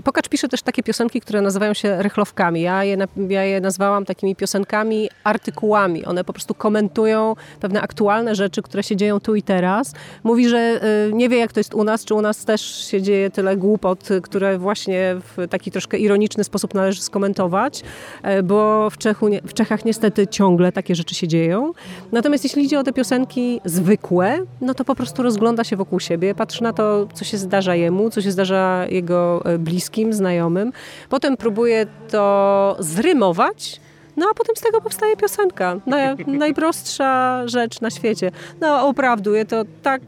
Pokacz 0.04 0.28
pisze 0.28 0.48
też 0.48 0.62
takie 0.62 0.82
piosenki, 0.82 1.20
które 1.20 1.40
nazywają 1.40 1.74
się 1.74 2.02
rychlowkami. 2.02 2.60
Ja 2.60 2.84
je, 2.84 2.96
ja 3.28 3.44
je 3.44 3.60
nazwałam 3.60 4.04
takimi 4.04 4.36
piosenkami, 4.36 5.08
artykułami. 5.24 6.04
One 6.04 6.24
po 6.24 6.32
prostu 6.32 6.54
komentują 6.54 7.34
pewne 7.60 7.80
aktualne 7.80 8.34
rzeczy, 8.34 8.62
które 8.62 8.82
się 8.82 8.96
dzieją 8.96 9.20
tu 9.20 9.34
i 9.34 9.42
teraz. 9.42 9.92
Mówi, 10.24 10.48
że 10.48 10.58
e, 10.58 11.12
nie 11.12 11.28
wie, 11.28 11.38
jak 11.38 11.52
to 11.52 11.60
jest 11.60 11.74
u 11.74 11.84
nas, 11.84 12.04
czy 12.04 12.14
u 12.14 12.20
nas 12.22 12.44
też 12.44 12.86
się 12.86 13.02
dzieje 13.02 13.30
tyle 13.30 13.56
głupot, 13.56 14.08
które 14.22 14.58
właśnie 14.58 15.16
w 15.18 15.48
taki 15.48 15.70
troszkę 15.70 15.98
ironiczny 15.98 16.44
sposób 16.44 16.74
należy 16.74 17.02
skomentować, 17.02 17.82
e, 18.22 18.42
bo 18.42 18.90
w, 18.90 18.98
Czechu, 18.98 19.26
w 19.44 19.54
Czechach 19.54 19.84
niestety 19.84 20.26
ciągle 20.26 20.72
takie 20.72 20.94
rzeczy 20.94 21.14
się 21.14 21.28
dzieją. 21.28 21.72
Natomiast 22.12 22.44
jeśli 22.44 22.64
idzie 22.64 22.78
o 22.78 22.82
te 22.82 22.92
piosenki 22.92 23.60
zwykłe, 23.64 24.38
no 24.60 24.74
to 24.74 24.84
po 24.84 24.94
prostu 24.94 25.22
rozgląda 25.22 25.64
się 25.64 25.76
wokół 25.76 26.00
siebie, 26.00 26.34
patrzy 26.34 26.62
na 26.62 26.72
to, 26.72 27.06
co 27.14 27.24
się 27.24 27.38
zdarza 27.38 27.74
jemu, 27.74 28.10
co 28.10 28.20
się 28.22 28.30
zdarza 28.30 28.41
jego 28.90 29.42
e, 29.44 29.58
bliskim, 29.58 30.12
znajomym. 30.12 30.72
Potem 31.08 31.36
próbuje 31.36 31.86
to 32.10 32.76
zrymować, 32.78 33.80
no 34.16 34.26
a 34.30 34.34
potem 34.34 34.56
z 34.56 34.60
tego 34.60 34.80
powstaje 34.80 35.16
piosenka. 35.16 35.76
najprostsza 36.26 37.42
rzecz 37.48 37.80
na 37.80 37.90
świecie. 37.90 38.30
No 38.60 38.88
opravdu, 38.88 39.34
je 39.34 39.44
to 39.44 39.64
tak 39.82 40.00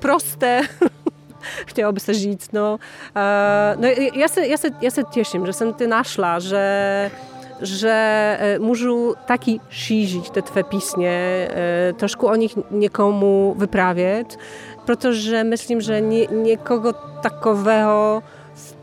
proste. 0.00 0.60
Chciałoby 1.66 2.00
się 2.00 2.14
żyć. 2.14 2.40
No, 2.52 2.78
e, 3.16 3.76
no 3.80 3.88
ja 4.14 4.28
się, 4.28 4.46
ja, 4.46 4.56
się, 4.56 4.68
ja 4.82 4.90
cieszę, 5.14 5.46
że 5.46 5.52
jsem 5.52 5.74
ty 5.74 5.86
našla, 5.86 6.40
że 6.40 7.10
że 7.62 8.36
e, 8.40 8.58
můžu 8.58 9.14
taky 9.26 9.60
šířit 9.70 10.30
te 10.30 10.42
twe 10.42 10.64
pisnie, 10.64 11.48
troszkę 11.98 12.26
o 12.26 12.36
nich 12.36 12.52
niekomu 12.70 13.54
wyprawiać, 13.58 14.26
protože 14.86 15.44
myslím, 15.44 15.80
że 15.80 16.02
nie, 16.02 16.26
nikogo 16.26 16.92
takowego 17.22 18.22
w 18.26 18.33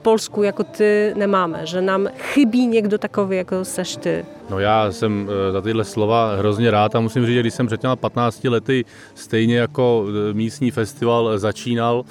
Polsku 0.01 0.43
jako 0.43 0.63
ty 0.63 1.13
nemáme, 1.15 1.61
že 1.63 1.81
nám 1.81 2.07
chybí 2.17 2.67
někdo 2.67 2.97
takový, 2.97 3.37
jako 3.37 3.65
seš 3.65 3.95
ty. 3.95 4.25
No 4.49 4.59
já 4.59 4.91
jsem 4.91 5.29
e, 5.49 5.51
za 5.51 5.61
tyhle 5.61 5.83
slova 5.83 6.35
hrozně 6.35 6.71
rád 6.71 6.95
a 6.95 6.99
musím 6.99 7.25
říct, 7.25 7.33
že 7.33 7.39
když 7.39 7.53
jsem 7.53 7.67
před 7.67 7.81
těma 7.81 7.95
15 7.95 8.43
lety 8.43 8.85
stejně 9.15 9.57
jako 9.57 10.05
e, 10.29 10.33
místní 10.33 10.71
festival 10.71 11.39
začínal, 11.39 12.03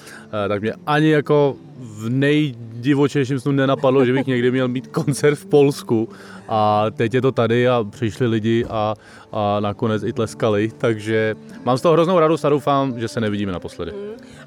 tak 0.48 0.62
mě 0.62 0.72
ani 0.86 1.10
jako 1.10 1.56
v 1.80 2.08
nejdivočejším 2.08 3.40
snu 3.40 3.52
nenapadlo, 3.52 4.04
že 4.04 4.12
bych 4.12 4.26
někdy 4.26 4.50
měl 4.50 4.68
mít 4.68 4.86
koncert 4.86 5.34
v 5.34 5.46
Polsku 5.46 6.08
a 6.48 6.86
teď 6.90 7.14
je 7.14 7.22
to 7.22 7.32
tady 7.32 7.68
a 7.68 7.84
přišli 7.90 8.26
lidi 8.26 8.64
a, 8.70 8.94
a 9.32 9.60
nakonec 9.60 10.02
i 10.02 10.12
tleskali, 10.12 10.70
takže 10.78 11.34
mám 11.64 11.78
z 11.78 11.80
toho 11.82 11.92
hroznou 11.92 12.18
radost 12.18 12.44
a 12.44 12.48
doufám, 12.48 13.00
že 13.00 13.08
se 13.08 13.20
nevidíme 13.20 13.52
naposledy. 13.52 13.92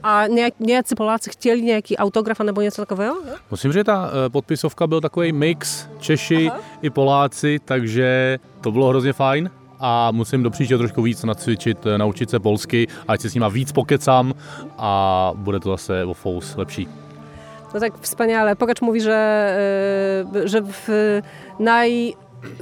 A 0.04 0.24
nějací 0.60 0.96
Poláci 0.96 1.30
chtěli 1.30 1.62
nějaký 1.62 1.98
autograf 1.98 2.40
nebo 2.40 2.62
něco 2.62 2.82
takového? 2.82 3.16
Musím 3.52 3.72
říct, 3.72 3.80
že 3.80 3.84
ta 3.84 4.12
e, 4.26 4.30
podpisovka 4.30 4.88
byl 4.88 5.02
takový 5.02 5.32
mix 5.32 5.88
Češi 6.00 6.50
Aha. 6.50 6.60
i 6.82 6.90
Poláci, 6.90 7.60
takže 7.66 8.40
to 8.62 8.72
bylo 8.72 8.88
hrozně 8.88 9.14
fajn 9.14 9.50
a 9.80 10.12
musím 10.12 10.44
do 10.44 10.50
příště 10.50 10.78
trošku 10.78 11.02
víc 11.02 11.24
nacvičit, 11.24 11.86
e, 11.86 11.98
naučit 11.98 12.30
se 12.30 12.40
polsky, 12.40 12.88
ať 13.08 13.22
se 13.22 13.30
s 13.30 13.34
nima 13.34 13.48
víc 13.48 13.72
pokecám 13.72 14.34
a 14.78 15.32
bude 15.36 15.60
to 15.60 15.70
zase 15.70 16.06
o 16.06 16.14
fous 16.14 16.56
lepší. 16.56 16.88
No 17.74 17.80
tak 17.80 17.94
wspaniale. 18.02 18.56
Pogacz 18.56 18.82
mówi, 18.82 19.02
że, 19.02 19.58
że 20.46 20.62
w 20.62 20.90
naj 21.60 22.14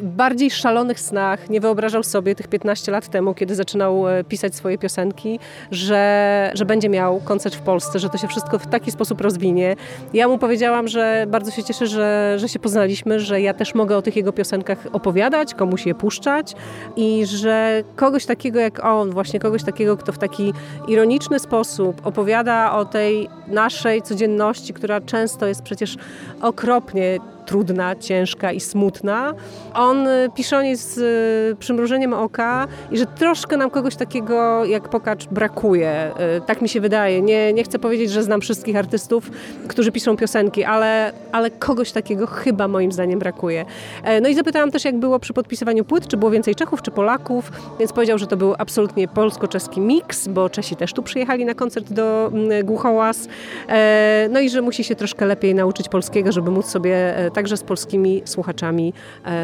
bardziej 0.01 0.51
szalonych 0.51 0.99
snach 0.99 1.49
nie 1.49 1.61
wyobrażał 1.61 2.03
sobie 2.03 2.35
tych 2.35 2.47
15 2.47 2.91
lat 2.91 3.07
temu, 3.07 3.33
kiedy 3.33 3.55
zaczynał 3.55 4.09
e, 4.09 4.23
pisać 4.23 4.55
swoje 4.55 4.77
piosenki, 4.77 5.39
że, 5.71 6.51
że 6.53 6.65
będzie 6.65 6.89
miał 6.89 7.19
koncert 7.19 7.55
w 7.55 7.61
Polsce, 7.61 7.99
że 7.99 8.09
to 8.09 8.17
się 8.17 8.27
wszystko 8.27 8.59
w 8.59 8.67
taki 8.67 8.91
sposób 8.91 9.21
rozwinie. 9.21 9.75
Ja 10.13 10.27
mu 10.27 10.37
powiedziałam, 10.37 10.87
że 10.87 11.25
bardzo 11.27 11.51
się 11.51 11.63
cieszę, 11.63 11.87
że, 11.87 12.35
że 12.39 12.49
się 12.49 12.59
poznaliśmy, 12.59 13.19
że 13.19 13.41
ja 13.41 13.53
też 13.53 13.75
mogę 13.75 13.97
o 13.97 14.01
tych 14.01 14.15
jego 14.15 14.33
piosenkach 14.33 14.87
opowiadać, 14.93 15.53
komuś 15.53 15.85
je 15.85 15.95
puszczać 15.95 16.55
i 16.95 17.25
że 17.25 17.83
kogoś 17.95 18.25
takiego 18.25 18.59
jak 18.59 18.85
on, 18.85 19.11
właśnie 19.11 19.39
kogoś 19.39 19.63
takiego, 19.63 19.97
kto 19.97 20.11
w 20.11 20.17
taki 20.17 20.53
ironiczny 20.87 21.39
sposób 21.39 22.07
opowiada 22.07 22.73
o 22.73 22.85
tej 22.85 23.29
naszej 23.47 24.01
codzienności, 24.01 24.73
która 24.73 25.01
często 25.01 25.47
jest 25.47 25.61
przecież 25.61 25.97
okropnie 26.41 27.19
trudna, 27.51 27.95
ciężka 27.95 28.51
i 28.51 28.59
smutna. 28.59 29.33
On 29.73 30.07
y, 30.07 30.29
pisze 30.35 30.57
o 30.57 30.61
niej 30.61 30.75
z 30.77 30.97
y, 30.97 31.55
przymrużeniem 31.59 32.13
oka 32.13 32.67
i 32.91 32.97
że 32.97 33.05
troszkę 33.05 33.57
nam 33.57 33.69
kogoś 33.69 33.95
takiego 33.95 34.65
jak 34.65 34.89
Pokacz 34.89 35.25
brakuje. 35.25 36.11
Y, 36.37 36.41
tak 36.41 36.61
mi 36.61 36.69
się 36.69 36.81
wydaje. 36.81 37.21
Nie, 37.21 37.53
nie 37.53 37.63
chcę 37.63 37.79
powiedzieć, 37.79 38.11
że 38.11 38.23
znam 38.23 38.41
wszystkich 38.41 38.75
artystów, 38.75 39.31
którzy 39.67 39.91
piszą 39.91 40.17
piosenki, 40.17 40.63
ale, 40.63 41.13
ale 41.31 41.51
kogoś 41.51 41.91
takiego 41.91 42.27
chyba 42.27 42.67
moim 42.67 42.91
zdaniem 42.91 43.19
brakuje. 43.19 43.65
E, 44.03 44.21
no 44.21 44.29
i 44.29 44.35
zapytałam 44.35 44.71
też, 44.71 44.85
jak 44.85 44.99
było 44.99 45.19
przy 45.19 45.33
podpisywaniu 45.33 45.85
płyt, 45.85 46.07
czy 46.07 46.17
było 46.17 46.31
więcej 46.31 46.55
Czechów, 46.55 46.81
czy 46.81 46.91
Polaków, 46.91 47.51
więc 47.79 47.93
powiedział, 47.93 48.17
że 48.17 48.27
to 48.27 48.37
był 48.37 48.55
absolutnie 48.57 49.07
polsko-czeski 49.07 49.81
miks, 49.81 50.27
bo 50.27 50.49
Czesi 50.49 50.75
też 50.75 50.93
tu 50.93 51.03
przyjechali 51.03 51.45
na 51.45 51.53
koncert 51.53 51.93
do 51.93 52.31
mm, 52.33 52.65
Głuchołaz. 52.65 53.27
E, 53.69 54.27
no 54.31 54.39
i 54.39 54.49
że 54.49 54.61
musi 54.61 54.83
się 54.83 54.95
troszkę 54.95 55.25
lepiej 55.25 55.55
nauczyć 55.55 55.89
polskiego, 55.89 56.31
żeby 56.31 56.51
móc 56.51 56.65
sobie 56.65 57.17
e, 57.17 57.31
także 57.41 57.57
z 57.57 57.63
polskimi 57.63 58.21
słuchaczami 58.25 58.93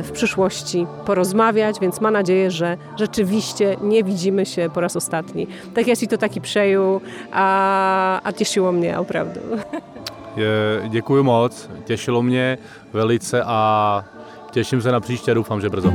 w 0.03 0.11
przyszłości 0.11 0.87
porozmawiać, 1.05 1.79
więc 1.79 2.01
ma 2.01 2.11
nadzieję, 2.11 2.51
że 2.51 2.77
rzeczywiście 2.97 3.77
nie 3.81 4.03
widzimy 4.03 4.45
się 4.45 4.69
po 4.73 4.81
raz 4.81 4.95
ostatni. 4.95 5.47
Tak 5.73 5.87
jest 5.87 6.03
i 6.03 6.07
to 6.07 6.17
taki 6.17 6.41
przeju, 6.41 7.01
a, 7.31 8.21
a 8.23 8.33
cieszyło 8.33 8.71
mnie, 8.71 8.91
naprawdę. 8.91 9.41
Děkuji 10.89 11.23
moc, 11.23 11.69
těšilo 11.85 12.21
mě 12.21 12.57
velice 12.93 13.43
a 13.45 14.03
těším 14.51 14.81
se 14.81 14.91
na 14.91 14.99
příště, 14.99 15.33
doufám, 15.33 15.61
že 15.61 15.69
brzo. 15.69 15.91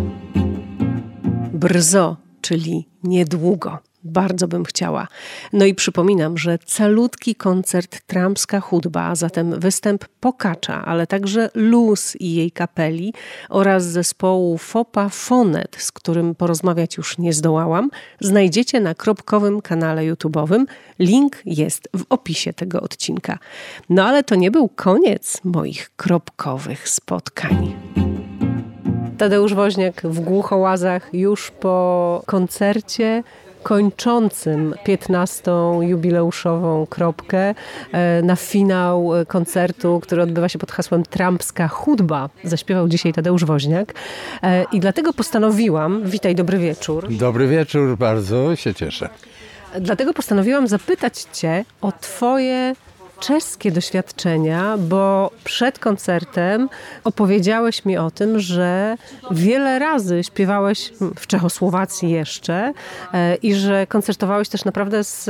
Brzo, 1.53 2.17
czyli 2.41 2.87
niedługo. 3.03 3.79
Bardzo 4.05 4.49
bym 4.49 4.65
chciała. 4.65 5.09
No 5.53 5.65
i 5.65 5.75
przypominam, 5.75 6.39
że 6.39 6.59
calutki 6.59 7.35
koncert 7.35 8.01
Trampska 8.07 8.61
Chudba, 8.61 9.03
a 9.03 9.15
zatem 9.15 9.61
występ 9.61 10.05
Pokacza, 10.21 10.85
ale 10.85 11.07
także 11.07 11.51
Luz 11.55 12.17
i 12.21 12.35
jej 12.35 12.51
kapeli 12.51 13.15
oraz 13.49 13.85
zespołu 13.85 14.59
Fopa 14.59 15.09
Fonet, 15.09 15.77
z 15.79 15.93
którym 15.93 16.35
porozmawiać 16.35 16.97
już 16.97 17.19
nie 17.19 17.33
zdołałam, 17.33 17.91
znajdziecie 18.21 18.81
na 18.81 18.95
kropkowym 18.95 19.61
kanale 19.61 20.03
YouTube'owym. 20.03 20.65
Link 20.99 21.43
jest 21.45 21.89
w 21.97 22.05
opisie 22.11 22.53
tego 22.53 22.81
odcinka. 22.81 23.39
No 23.89 24.05
ale 24.05 24.25
to 24.25 24.35
nie 24.35 24.51
był 24.51 24.69
koniec 24.69 25.41
moich 25.45 25.91
kropkowych 25.97 26.89
spotkań. 26.89 27.75
Tadeusz 29.19 29.55
Woźniak 29.55 30.03
w 30.05 30.21
Głuchołazach 30.21 31.11
już 31.13 31.51
po 31.51 32.23
koncercie 32.27 33.23
kończącym 33.63 34.75
15. 34.85 35.53
jubileuszową 35.81 36.87
kropkę 36.87 37.55
e, 37.93 38.23
na 38.23 38.37
finał 38.37 39.11
koncertu, 39.29 40.01
który 40.01 40.23
odbywa 40.23 40.49
się 40.49 40.59
pod 40.59 40.73
hasłem 40.73 41.03
Trumpska 41.03 41.69
Chudba. 41.69 42.29
Zaśpiewał 42.45 42.89
dzisiaj 42.89 43.13
Tadeusz 43.13 43.45
Woźniak. 43.45 43.95
E, 44.43 44.65
I 44.73 44.81
dlatego 44.81 45.13
postanowiłam, 45.13 46.03
witaj, 46.05 46.35
dobry 46.35 46.59
wieczór. 46.59 47.09
Dobry 47.11 47.49
wieczór, 47.49 47.97
bardzo 47.99 48.57
się 48.57 48.75
cieszę. 48.75 49.09
Dlatego 49.81 50.15
postanowiłam 50.15 50.69
zapytać 50.69 51.27
Cię 51.33 51.65
o 51.81 51.93
Twoje 51.93 52.75
czeskie 53.23 53.73
doświadczenia, 53.73 54.77
bo 54.79 55.31
przed 55.45 55.79
koncertem 55.79 56.69
opowiedziałeś 57.05 57.85
mi 57.85 57.97
o 57.97 58.11
tym, 58.11 58.41
że 58.41 58.97
wiele 59.31 59.79
razy 59.79 60.25
śpiewałeś 60.25 60.93
w 61.19 61.27
Czechosłowacji 61.27 62.11
jeszcze 62.11 62.73
e, 63.15 63.35
i 63.35 63.55
że 63.55 63.87
koncertowałeś 63.87 64.49
też 64.49 64.65
naprawdę 64.65 65.05
z, 65.05 65.25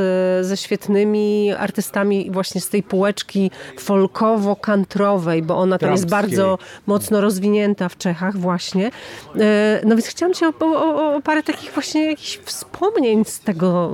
ze 0.46 0.56
świetnymi 0.56 1.52
artystami 1.52 2.30
właśnie 2.30 2.60
z 2.60 2.68
tej 2.68 2.82
półeczki 2.82 3.50
folkowo-kantrowej, 3.78 5.42
bo 5.42 5.56
ona 5.56 5.78
tam 5.78 5.92
jest 5.92 6.08
bardzo 6.08 6.58
mocno 6.86 7.20
rozwinięta 7.20 7.88
w 7.88 7.96
Czechach 7.96 8.36
właśnie. 8.36 8.90
E, 9.40 9.80
no 9.84 9.96
więc 9.96 10.06
chciałam 10.06 10.34
cię 10.34 10.48
o, 10.48 10.64
o, 10.64 11.16
o 11.16 11.20
parę 11.20 11.42
takich 11.42 11.72
właśnie 11.72 12.06
jakichś 12.06 12.38
wspomnień 12.38 13.24
z 13.24 13.40
tego 13.40 13.92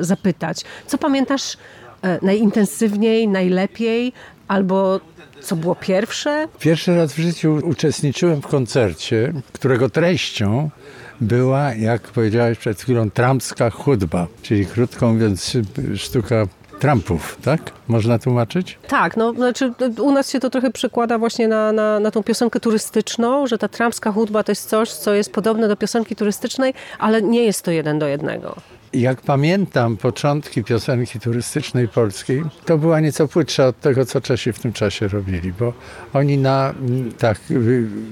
e, 0.00 0.04
zapytać. 0.04 0.64
Co 0.86 0.98
pamiętasz 0.98 1.56
najintensywniej, 2.22 3.28
najlepiej, 3.28 4.12
albo 4.48 5.00
co 5.40 5.56
było 5.56 5.74
pierwsze? 5.74 6.48
Pierwszy 6.58 6.96
raz 6.96 7.12
w 7.12 7.18
życiu 7.18 7.58
uczestniczyłem 7.64 8.42
w 8.42 8.46
koncercie, 8.46 9.32
którego 9.52 9.90
treścią 9.90 10.70
była, 11.20 11.74
jak 11.74 12.02
powiedziałeś 12.02 12.58
przed 12.58 12.80
chwilą, 12.80 13.10
trampska 13.10 13.70
chudba, 13.70 14.26
czyli 14.42 14.66
krótko 14.66 15.12
mówiąc 15.12 15.56
sztuka 15.96 16.46
Trumpów, 16.82 17.38
tak? 17.44 17.60
Można 17.88 18.18
tłumaczyć? 18.18 18.78
Tak, 18.88 19.16
no 19.16 19.32
znaczy 19.32 19.72
u 19.98 20.12
nas 20.12 20.30
się 20.30 20.40
to 20.40 20.50
trochę 20.50 20.70
przekłada 20.70 21.18
właśnie 21.18 21.48
na, 21.48 21.72
na, 21.72 22.00
na 22.00 22.10
tą 22.10 22.22
piosenkę 22.22 22.60
turystyczną, 22.60 23.46
że 23.46 23.58
ta 23.58 23.68
trampska 23.68 24.12
chudba 24.12 24.42
to 24.42 24.52
jest 24.52 24.68
coś, 24.68 24.92
co 24.92 25.14
jest 25.14 25.32
podobne 25.32 25.68
do 25.68 25.76
piosenki 25.76 26.16
turystycznej, 26.16 26.74
ale 26.98 27.22
nie 27.22 27.44
jest 27.44 27.62
to 27.62 27.70
jeden 27.70 27.98
do 27.98 28.06
jednego. 28.06 28.56
Jak 28.94 29.20
pamiętam 29.20 29.96
początki 29.96 30.64
piosenki 30.64 31.20
turystycznej 31.20 31.88
polskiej, 31.88 32.42
to 32.64 32.78
była 32.78 33.00
nieco 33.00 33.28
płytsza 33.28 33.66
od 33.66 33.80
tego, 33.80 34.06
co 34.06 34.20
Czesi 34.20 34.52
w 34.52 34.58
tym 34.58 34.72
czasie 34.72 35.08
robili, 35.08 35.52
bo 35.52 35.72
oni 36.12 36.38
na, 36.38 36.74
tak 37.18 37.40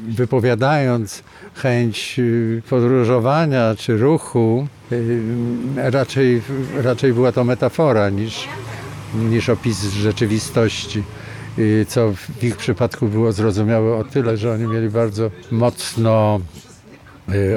wypowiadając 0.08 1.22
chęć 1.54 2.14
y, 2.18 2.62
podróżowania 2.70 3.74
czy 3.78 3.96
ruchu, 3.96 4.66
y, 4.92 5.22
raczej, 5.76 6.42
raczej 6.82 7.12
była 7.12 7.32
to 7.32 7.44
metafora 7.44 8.10
niż, 8.10 8.48
niż 9.14 9.48
opis 9.48 9.82
rzeczywistości 9.84 11.02
y, 11.58 11.86
co 11.88 12.12
w 12.12 12.44
ich 12.44 12.56
przypadku 12.56 13.06
było 13.06 13.32
zrozumiałe 13.32 13.96
o 13.96 14.04
tyle, 14.04 14.36
że 14.36 14.52
oni 14.52 14.66
mieli 14.66 14.88
bardzo 14.88 15.30
mocno 15.50 16.40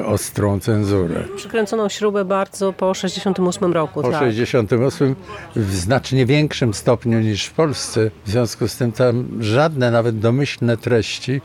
ostrą 0.06 0.60
cenzurę. 0.60 1.24
Przykręconą 1.36 1.88
śrubę 1.88 2.24
bardzo 2.24 2.72
po 2.72 2.94
68 2.94 3.72
roku. 3.72 4.02
Po 4.02 4.10
tak. 4.10 4.20
68 4.20 5.16
w 5.56 5.74
znacznie 5.74 6.26
większym 6.26 6.74
stopniu 6.74 7.20
niż 7.20 7.46
w 7.46 7.52
Polsce. 7.52 8.10
W 8.24 8.30
związku 8.30 8.68
z 8.68 8.76
tym 8.76 8.92
tam 8.92 9.28
żadne, 9.40 9.90
nawet 9.90 10.18
domyślne 10.18 10.76
treści 10.76 11.40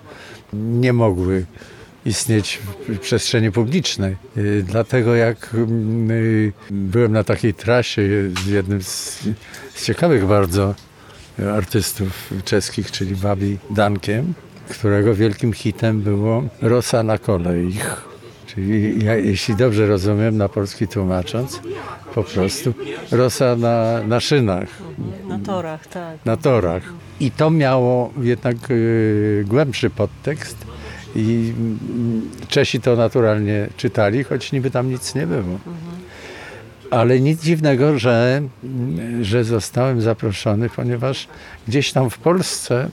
nie 0.54 0.94
mogły 0.94 1.46
istnieć 2.06 2.60
w 2.90 3.00
przestrzeni 3.00 3.52
publicznej. 3.52 4.16
Y, 4.38 4.64
dlatego 4.68 5.16
jak 5.16 5.54
y, 5.54 6.54
byłem 6.72 7.12
na 7.12 7.24
takiej 7.24 7.54
trasie 7.54 8.02
z 8.46 8.48
jednym 8.48 8.84
z, 8.84 9.20
z 9.76 9.86
ciekawych 9.86 10.26
bardzo 10.26 10.76
artystów 11.56 12.34
czeskich, 12.46 12.92
czyli 12.92 13.16
Babi 13.16 13.58
Dankiem, 13.70 14.34
którego 14.70 15.16
wielkim 15.16 15.54
hitem 15.54 16.02
było 16.02 16.44
Rosa 16.62 17.04
na 17.04 17.18
kolei. 17.18 17.74
Czyli 18.56 19.06
ja, 19.06 19.16
jeśli 19.16 19.56
dobrze 19.56 19.88
rozumiem, 19.88 20.38
na 20.38 20.50
polski 20.50 20.88
tłumacząc, 20.88 21.62
po 22.16 22.24
prostu 22.24 22.74
rosa 23.12 23.56
na, 23.56 24.04
na 24.08 24.20
szynach. 24.20 24.70
Na 25.28 25.40
torach, 25.40 25.88
tak. 25.88 26.26
Na 26.26 26.38
torach. 26.38 26.84
I 27.20 27.32
to 27.32 27.50
miało 27.50 28.14
jednak 28.22 28.56
y, 28.72 29.46
głębszy 29.48 29.90
podtekst 29.90 30.58
i 31.16 31.54
y, 32.44 32.48
Czesi 32.48 32.82
to 32.82 32.96
naturalnie 32.96 33.68
czytali, 33.78 34.24
choć 34.24 34.52
niby 34.52 34.72
tam 34.72 34.90
nic 34.90 35.16
nie 35.16 35.28
było. 35.28 35.60
Ale 36.92 37.20
nic 37.20 37.44
dziwnego, 37.44 38.00
że, 38.00 38.42
że 39.22 39.44
zostałem 39.44 40.02
zaproszony, 40.02 40.70
ponieważ 40.70 41.28
gdzieś 41.68 41.92
tam 41.92 42.10
w 42.10 42.18
Polsce 42.18 42.90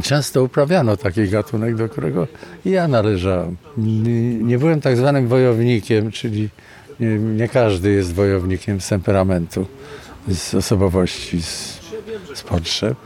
Często 0.00 0.44
uprawiano 0.44 0.96
taki 0.96 1.28
gatunek, 1.28 1.76
do 1.76 1.88
którego 1.88 2.28
ja 2.64 2.88
należałem. 2.88 3.56
Nie 4.40 4.58
byłem 4.58 4.80
tak 4.80 4.96
zwanym 4.96 5.28
wojownikiem, 5.28 6.10
czyli 6.10 6.48
nie, 7.00 7.18
nie 7.18 7.48
każdy 7.48 7.90
jest 7.90 8.14
wojownikiem 8.14 8.80
z 8.80 8.88
temperamentu, 8.88 9.66
z 10.28 10.54
osobowości, 10.54 11.42
z, 11.42 11.80
z 12.34 12.42
potrzeb. 12.42 12.98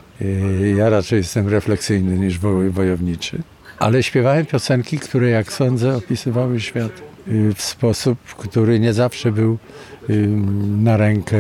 Ja 0.77 0.91
raczej 0.91 1.17
jestem 1.17 1.49
refleksyjny 1.49 2.19
niż 2.19 2.39
wojowniczy. 2.71 3.43
Ale 3.79 4.03
śpiewałem 4.03 4.47
piosenki, 4.47 4.99
które, 4.99 5.29
jak 5.29 5.53
sądzę, 5.53 5.97
opisywały 5.97 6.61
świat 6.61 6.93
y, 7.29 7.55
w 7.55 7.63
sposób, 7.63 8.19
który 8.19 8.81
nie 8.81 8.93
zawsze 8.93 9.33
był 9.33 9.59
na 10.79 10.97
rękę 10.97 11.39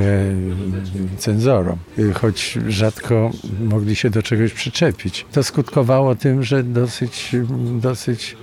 cenzorom, 1.19 1.79
choć 2.15 2.59
rzadko 2.69 3.31
mogli 3.61 3.97
się 3.97 4.11
do 4.11 4.23
czegoś 4.23 4.53
przyczepić. 4.53 5.27
To 5.33 5.43
skutkowało 5.43 6.15
tym, 6.15 6.43
że 6.43 6.63
dosyć, 6.63 7.37
dosyć 7.81 8.37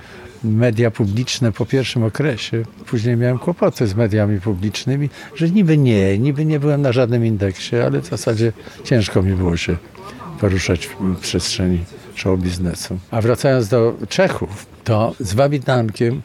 media 0.44 0.92
publiczne 0.92 1.52
po 1.52 1.66
pierwszym 1.66 2.04
okresie, 2.04 2.64
później 2.86 3.18
miałem 3.18 3.40
kłopoty 3.40 3.88
z 3.88 3.96
mediami 3.96 4.42
publicznymi, 4.42 5.10
że 5.36 5.50
niby 5.50 5.78
nie, 5.78 6.18
niby 6.18 6.46
nie 6.46 6.60
byłem 6.60 6.82
na 6.82 6.92
żadnym 6.92 7.26
indeksie, 7.26 7.76
ale 7.76 8.02
w 8.02 8.06
zasadzie 8.06 8.54
ciężko 8.84 9.22
mi 9.22 9.34
było 9.34 9.58
się 9.58 9.78
poruszać 10.40 10.88
w 10.88 11.20
przestrzeni 11.22 11.84
show 12.16 12.40
biznesu. 12.40 13.00
A 13.12 13.22
wracając 13.22 13.68
do 13.68 13.98
Czechów, 14.10 14.66
to 14.84 15.16
z 15.20 15.34
Wabitankiem 15.34 16.22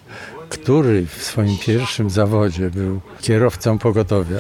który 0.49 1.07
w 1.07 1.23
swoim 1.23 1.59
pierwszym 1.59 2.11
zawodzie 2.11 2.71
był 2.71 3.01
kierowcą 3.21 3.79
pogotowia, 3.79 4.39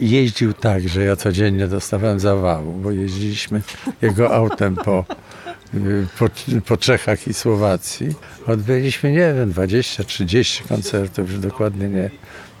jeździł 0.00 0.52
tak, 0.52 0.88
że 0.88 1.04
ja 1.04 1.16
codziennie 1.16 1.68
dostawałem 1.68 2.20
zawału, 2.20 2.72
bo 2.72 2.90
jeździliśmy 2.90 3.62
jego 4.02 4.34
autem 4.34 4.76
po 4.76 5.04
po, 6.18 6.26
po 6.66 6.76
Czechach 6.76 7.28
i 7.28 7.34
Słowacji. 7.34 8.08
Odbyliśmy, 8.46 9.12
nie 9.12 9.34
wiem, 9.34 9.52
20-30 9.52 10.68
koncertów, 10.68 11.30
już 11.30 11.40
dokładnie 11.40 11.88
nie, 11.88 12.10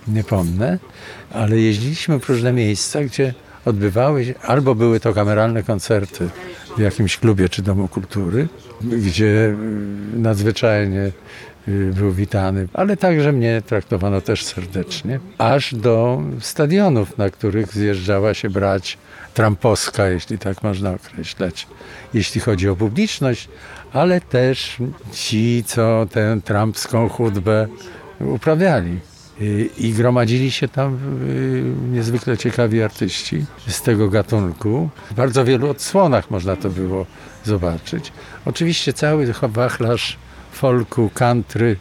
nie 0.08 0.24
pomnę, 0.24 0.78
ale 1.32 1.58
jeździliśmy 1.58 2.20
w 2.20 2.28
różne 2.28 2.52
miejsca, 2.52 3.04
gdzie 3.04 3.34
odbywały 3.64 4.24
się, 4.24 4.34
albo 4.42 4.74
były 4.74 5.00
to 5.00 5.14
kameralne 5.14 5.62
koncerty 5.62 6.28
w 6.76 6.80
jakimś 6.80 7.16
klubie 7.16 7.48
czy 7.48 7.62
domu 7.62 7.88
kultury, 7.88 8.48
gdzie 8.82 9.26
y, 9.26 9.56
nadzwyczajnie 10.18 11.12
był 11.68 12.12
witany, 12.12 12.68
ale 12.74 12.96
także 12.96 13.32
mnie 13.32 13.62
traktowano 13.66 14.20
też 14.20 14.44
serdecznie, 14.44 15.20
aż 15.38 15.74
do 15.74 16.22
stadionów, 16.40 17.18
na 17.18 17.30
których 17.30 17.72
zjeżdżała 17.72 18.34
się 18.34 18.50
brać 18.50 18.98
trampowska, 19.34 20.08
jeśli 20.08 20.38
tak 20.38 20.62
można 20.62 20.90
określać, 20.90 21.66
jeśli 22.14 22.40
chodzi 22.40 22.68
o 22.68 22.76
publiczność, 22.76 23.48
ale 23.92 24.20
też 24.20 24.76
ci, 25.12 25.64
co 25.66 26.06
tę 26.10 26.38
trampską 26.44 27.08
chudbę 27.08 27.66
uprawiali. 28.20 28.98
I, 29.40 29.70
I 29.78 29.92
gromadzili 29.92 30.50
się 30.50 30.68
tam 30.68 30.98
y, 31.30 31.92
niezwykle 31.92 32.38
ciekawi 32.38 32.82
artyści 32.82 33.44
z 33.66 33.82
tego 33.82 34.08
gatunku. 34.08 34.88
W 35.10 35.14
bardzo 35.14 35.44
wielu 35.44 35.70
odsłonach 35.70 36.30
można 36.30 36.56
to 36.56 36.70
było 36.70 37.06
zobaczyć. 37.44 38.12
Oczywiście 38.44 38.92
cały 38.92 39.32
wachlarz 39.42 40.18
folku, 40.56 41.10
country, 41.14 41.76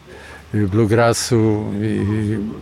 bluegrassu 0.53 1.65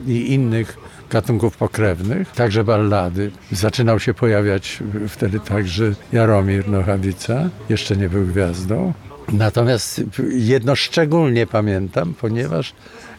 i, 0.07 0.11
i 0.11 0.33
innych 0.33 0.77
gatunków 1.09 1.57
pokrewnych, 1.57 2.31
także 2.31 2.63
ballady. 2.63 3.31
Zaczynał 3.51 3.99
się 3.99 4.13
pojawiać 4.13 4.79
wtedy 5.09 5.39
także 5.39 5.93
Jaromir 6.11 6.69
Nochawica, 6.69 7.49
jeszcze 7.69 7.97
nie 7.97 8.09
był 8.09 8.25
gwiazdą. 8.25 8.93
Natomiast 9.31 10.01
jedno 10.29 10.75
szczególnie 10.75 11.47
pamiętam, 11.47 12.13
ponieważ 12.13 12.73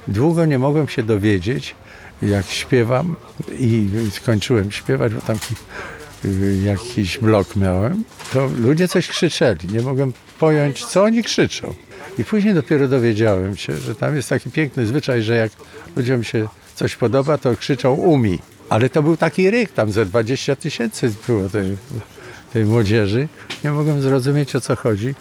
długo 0.09 0.45
nie 0.45 0.59
mogłem 0.59 0.89
się 0.89 1.03
dowiedzieć, 1.03 1.75
jak 2.23 2.47
śpiewam 2.47 3.17
i 3.59 3.89
skończyłem 4.11 4.71
śpiewać, 4.71 5.15
bo 5.15 5.21
tam 5.21 5.37
jakiś 6.65 7.19
blok 7.19 7.57
miałem, 7.57 8.05
to 8.33 8.49
ludzie 8.59 8.89
coś 8.89 9.09
krzyczeli. 9.09 9.69
Nie 9.73 9.83
mogłem 9.83 10.13
pojąć, 10.39 10.85
co 10.85 11.03
oni 11.03 11.23
krzyczą. 11.23 11.75
I 12.19 12.25
później 12.25 12.55
dopiero 12.55 12.89
dowiedziałem 12.89 13.57
się, 13.57 13.77
że 13.77 13.95
tam 13.95 14.17
jest 14.17 14.29
taki 14.29 14.51
piękny 14.51 14.87
zwyczaj, 14.87 15.23
że 15.23 15.37
jak 15.37 15.53
ludziom 15.97 16.25
się 16.25 16.49
coś 16.75 16.97
podoba, 16.97 17.39
to 17.39 17.57
krzyczą 17.57 17.95
umi. 17.95 18.39
Ale 18.69 18.89
to 18.89 19.03
był 19.03 19.17
taki 19.17 19.51
ryk, 19.51 19.73
tam 19.73 19.93
ze 19.93 20.07
20 20.07 20.57
tysięcy 20.57 21.13
było 21.27 21.49
tej, 21.49 21.77
tej 22.53 22.65
młodzieży. 22.65 23.29
Nie 23.65 23.71
mogłem 23.71 24.03
zrozumieć 24.03 24.57
o 24.57 24.61
co 24.61 24.77
chodzi. 24.77 25.15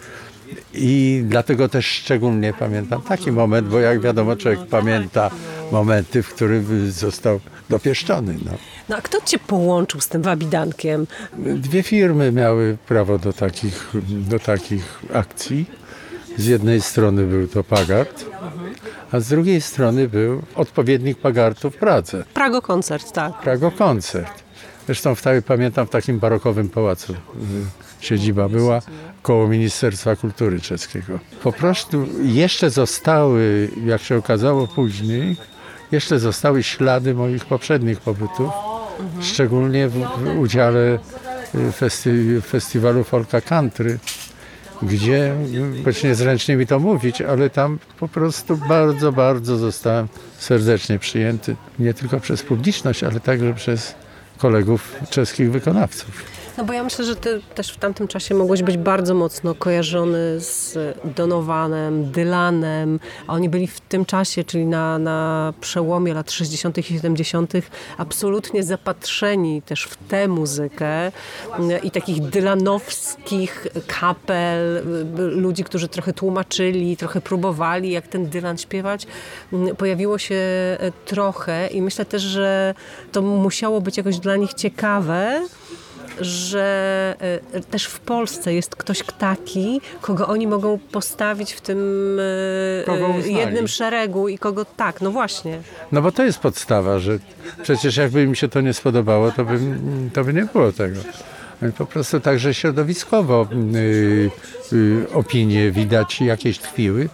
I 0.74 1.22
dlatego 1.28 1.68
też 1.68 1.86
szczególnie 1.86 2.52
pamiętam 2.58 3.02
taki 3.02 3.32
moment, 3.32 3.68
bo 3.68 3.80
jak 3.80 4.00
wiadomo, 4.00 4.36
człowiek 4.36 4.60
pamięta 4.66 5.30
momenty, 5.72 6.22
w 6.22 6.34
których 6.34 6.92
został 6.92 7.40
dopieszczony. 7.70 8.36
No. 8.44 8.52
no 8.88 8.96
a 8.96 9.02
kto 9.02 9.20
cię 9.20 9.38
połączył 9.38 10.00
z 10.00 10.08
tym 10.08 10.22
wabidankiem? 10.22 11.06
Dwie 11.38 11.82
firmy 11.82 12.32
miały 12.32 12.76
prawo 12.88 13.18
do 13.18 13.32
takich, 13.32 13.90
do 14.08 14.38
takich 14.38 15.02
akcji. 15.14 15.66
Z 16.38 16.46
jednej 16.46 16.80
strony 16.80 17.26
był 17.26 17.48
to 17.48 17.64
Pagart, 17.64 18.24
a 19.12 19.20
z 19.20 19.28
drugiej 19.28 19.60
strony 19.60 20.08
był 20.08 20.42
odpowiednik 20.54 21.18
Pagartu 21.18 21.70
w 21.70 21.76
Pradze. 21.76 22.24
Prago 22.34 22.62
koncert, 22.62 23.12
tak. 23.12 23.40
Prago 23.40 23.70
koncert. 23.70 24.44
Zresztą 24.86 25.14
wtedy 25.14 25.42
pamiętam 25.42 25.86
w 25.86 25.90
takim 25.90 26.18
barokowym 26.18 26.68
pałacu 26.68 27.12
y, 27.12 27.16
siedziba 28.00 28.48
była 28.48 28.82
koło 29.22 29.48
Ministerstwa 29.48 30.16
Kultury 30.16 30.60
Czeskiego. 30.60 31.18
Po 31.42 31.52
prostu 31.52 32.06
jeszcze 32.22 32.70
zostały, 32.70 33.70
jak 33.84 34.02
się 34.02 34.16
okazało 34.16 34.66
później, 34.66 35.36
jeszcze 35.92 36.18
zostały 36.18 36.62
ślady 36.62 37.14
moich 37.14 37.44
poprzednich 37.44 38.00
pobytów, 38.00 38.50
szczególnie 39.20 39.88
w, 39.88 39.94
w 39.94 40.38
udziale 40.38 40.98
y, 41.54 41.72
festi 41.72 42.10
festiwalu 42.46 43.04
Folka 43.04 43.40
Country 43.40 43.98
gdzie, 44.82 45.34
choć 45.84 46.02
niezręcznie 46.04 46.56
mi 46.56 46.66
to 46.66 46.78
mówić, 46.78 47.22
ale 47.22 47.50
tam 47.50 47.78
po 48.00 48.08
prostu 48.08 48.56
bardzo, 48.56 49.12
bardzo 49.12 49.56
zostałem 49.56 50.08
serdecznie 50.38 50.98
przyjęty. 50.98 51.56
Nie 51.78 51.94
tylko 51.94 52.20
przez 52.20 52.42
publiczność, 52.42 53.04
ale 53.04 53.20
także 53.20 53.54
przez 53.54 53.94
kolegów 54.38 54.94
czeskich 55.10 55.50
wykonawców. 55.50 56.33
No 56.58 56.64
bo 56.64 56.72
ja 56.72 56.84
myślę, 56.84 57.04
że 57.04 57.16
ty 57.16 57.40
też 57.54 57.72
w 57.72 57.76
tamtym 57.76 58.08
czasie 58.08 58.34
mogłeś 58.34 58.62
być 58.62 58.76
bardzo 58.76 59.14
mocno 59.14 59.54
kojarzony 59.54 60.40
z 60.40 60.78
Donowanem, 61.16 62.10
Dylanem, 62.10 63.00
a 63.26 63.32
oni 63.32 63.48
byli 63.48 63.66
w 63.66 63.80
tym 63.80 64.04
czasie, 64.04 64.44
czyli 64.44 64.66
na, 64.66 64.98
na 64.98 65.52
przełomie 65.60 66.14
lat 66.14 66.30
60. 66.30 66.78
i 66.78 66.82
70. 66.82 67.52
absolutnie 67.98 68.62
zapatrzeni 68.62 69.62
też 69.62 69.84
w 69.84 69.96
tę 69.96 70.28
muzykę 70.28 71.12
i 71.82 71.90
takich 71.90 72.22
dylanowskich 72.22 73.66
kapel, 73.86 74.82
ludzi, 75.16 75.64
którzy 75.64 75.88
trochę 75.88 76.12
tłumaczyli, 76.12 76.96
trochę 76.96 77.20
próbowali, 77.20 77.90
jak 77.90 78.08
ten 78.08 78.26
Dylan 78.26 78.58
śpiewać, 78.58 79.06
pojawiło 79.78 80.18
się 80.18 80.40
trochę 81.04 81.66
i 81.66 81.82
myślę 81.82 82.04
też, 82.04 82.22
że 82.22 82.74
to 83.12 83.22
musiało 83.22 83.80
być 83.80 83.96
jakoś 83.96 84.18
dla 84.18 84.36
nich 84.36 84.54
ciekawe, 84.54 85.42
że 86.20 87.16
e, 87.52 87.60
też 87.60 87.86
w 87.86 88.00
Polsce 88.00 88.54
jest 88.54 88.76
ktoś 88.76 89.02
taki, 89.18 89.80
kogo 90.00 90.28
oni 90.28 90.46
mogą 90.46 90.78
postawić 90.78 91.52
w 91.52 91.60
tym 91.60 91.78
e, 93.26 93.30
jednym 93.30 93.68
szeregu 93.68 94.28
i 94.28 94.38
kogo 94.38 94.64
tak, 94.64 95.00
no 95.00 95.10
właśnie. 95.10 95.58
No 95.92 96.02
bo 96.02 96.12
to 96.12 96.24
jest 96.24 96.38
podstawa, 96.38 96.98
że 96.98 97.18
przecież 97.62 97.96
jakby 97.96 98.26
mi 98.26 98.36
się 98.36 98.48
to 98.48 98.60
nie 98.60 98.74
spodobało, 98.74 99.32
to 99.32 99.44
by, 99.44 99.58
to 100.12 100.24
by 100.24 100.34
nie 100.34 100.44
było 100.52 100.72
tego. 100.72 101.00
Po 101.78 101.86
prostu 101.86 102.20
także 102.20 102.54
środowiskowo 102.54 103.48
y, 103.74 104.30
y, 104.72 105.06
opinie 105.12 105.70
widać 105.70 106.20
jakieś 106.20 106.58
tkwiły, 106.58 107.08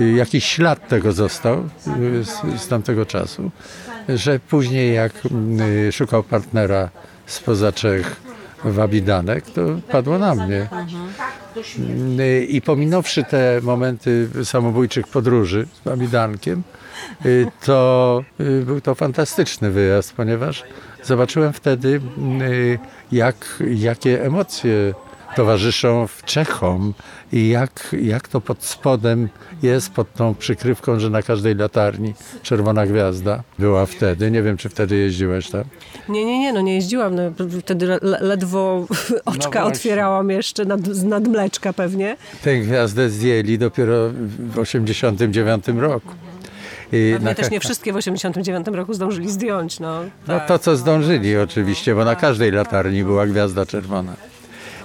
y, 0.00 0.12
jakiś 0.12 0.44
ślad 0.44 0.88
tego 0.88 1.12
został 1.12 1.58
y, 1.58 2.24
z, 2.24 2.62
z 2.62 2.68
tamtego 2.68 3.06
czasu, 3.06 3.50
że 4.08 4.40
później 4.40 4.94
jak 4.94 5.12
y, 5.88 5.92
szukał 5.92 6.22
partnera 6.22 6.90
spoza 7.26 7.72
Czech, 7.72 8.16
wabidanek, 8.64 9.44
to 9.50 9.62
padło 9.90 10.18
na 10.18 10.34
mnie. 10.34 10.68
I 12.48 12.60
pominąwszy 12.60 13.24
te 13.24 13.60
momenty 13.62 14.28
samobójczych 14.44 15.08
podróży 15.08 15.66
z 15.82 15.84
wabidankiem, 15.84 16.62
y, 17.26 17.46
to 17.64 18.24
y, 18.40 18.62
był 18.66 18.80
to 18.80 18.94
fantastyczny 18.94 19.70
wyjazd, 19.70 20.12
ponieważ 20.12 20.64
zobaczyłem 21.02 21.52
wtedy, 21.52 22.00
y, 22.42 22.78
jak, 23.12 23.62
jakie 23.70 24.24
emocje 24.24 24.94
towarzyszą 25.36 26.06
w 26.06 26.22
Czechom 26.24 26.94
i 27.32 27.48
jak, 27.48 27.96
jak 28.02 28.28
to 28.28 28.40
pod 28.40 28.64
spodem 28.64 29.28
jest, 29.62 29.90
pod 29.90 30.14
tą 30.14 30.34
przykrywką, 30.34 31.00
że 31.00 31.10
na 31.10 31.22
każdej 31.22 31.54
latarni 31.54 32.14
czerwona 32.42 32.86
gwiazda 32.86 33.42
była 33.58 33.86
wtedy. 33.86 34.30
Nie 34.30 34.42
wiem, 34.42 34.56
czy 34.56 34.68
wtedy 34.68 34.96
jeździłeś 34.96 35.50
tam? 35.50 35.64
Nie, 36.08 36.24
nie, 36.24 36.38
nie, 36.38 36.52
no 36.52 36.60
nie 36.60 36.74
jeździłam. 36.74 37.14
No, 37.14 37.22
wtedy 37.60 37.86
le 37.86 37.98
ledwo 38.20 38.86
oczka 39.24 39.60
no 39.60 39.66
otwierałam 39.66 40.30
jeszcze 40.30 40.64
nad, 40.64 40.86
nad 40.86 41.28
mleczka 41.28 41.72
pewnie. 41.72 42.16
Tę 42.42 42.58
gwiazdę 42.58 43.10
zdjęli 43.10 43.58
dopiero 43.58 43.94
w 44.38 44.58
89 44.58 45.64
roku. 45.76 46.10
I 46.92 47.12
Pewnie 47.14 47.34
też 47.34 47.50
nie 47.50 47.60
wszystkie 47.60 47.92
w 47.92 47.96
89 47.96 48.66
roku 48.66 48.94
zdążyli 48.94 49.30
zdjąć. 49.30 49.80
No, 49.80 50.00
no 50.28 50.40
to, 50.40 50.58
co 50.58 50.76
zdążyli 50.76 51.36
oczywiście, 51.36 51.94
bo 51.94 52.04
na 52.04 52.16
każdej 52.16 52.50
latarni 52.50 53.04
była 53.04 53.26
gwiazda 53.26 53.66
czerwona. 53.66 54.16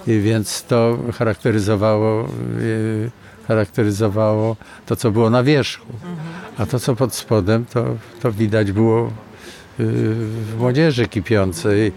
I 0.07 0.19
więc 0.19 0.63
to 0.63 0.97
charakteryzowało, 1.17 2.27
y, 2.59 3.11
charakteryzowało 3.47 4.55
to, 4.85 4.95
co 4.95 5.11
było 5.11 5.29
na 5.29 5.43
wierzchu. 5.43 5.85
A 6.57 6.65
to, 6.65 6.79
co 6.79 6.95
pod 6.95 7.15
spodem, 7.15 7.65
to, 7.65 7.85
to 8.21 8.31
widać 8.31 8.71
było 8.71 9.07
y, 9.07 9.09
w 9.79 10.55
młodzieży 10.59 11.07
kipiącej 11.07 11.91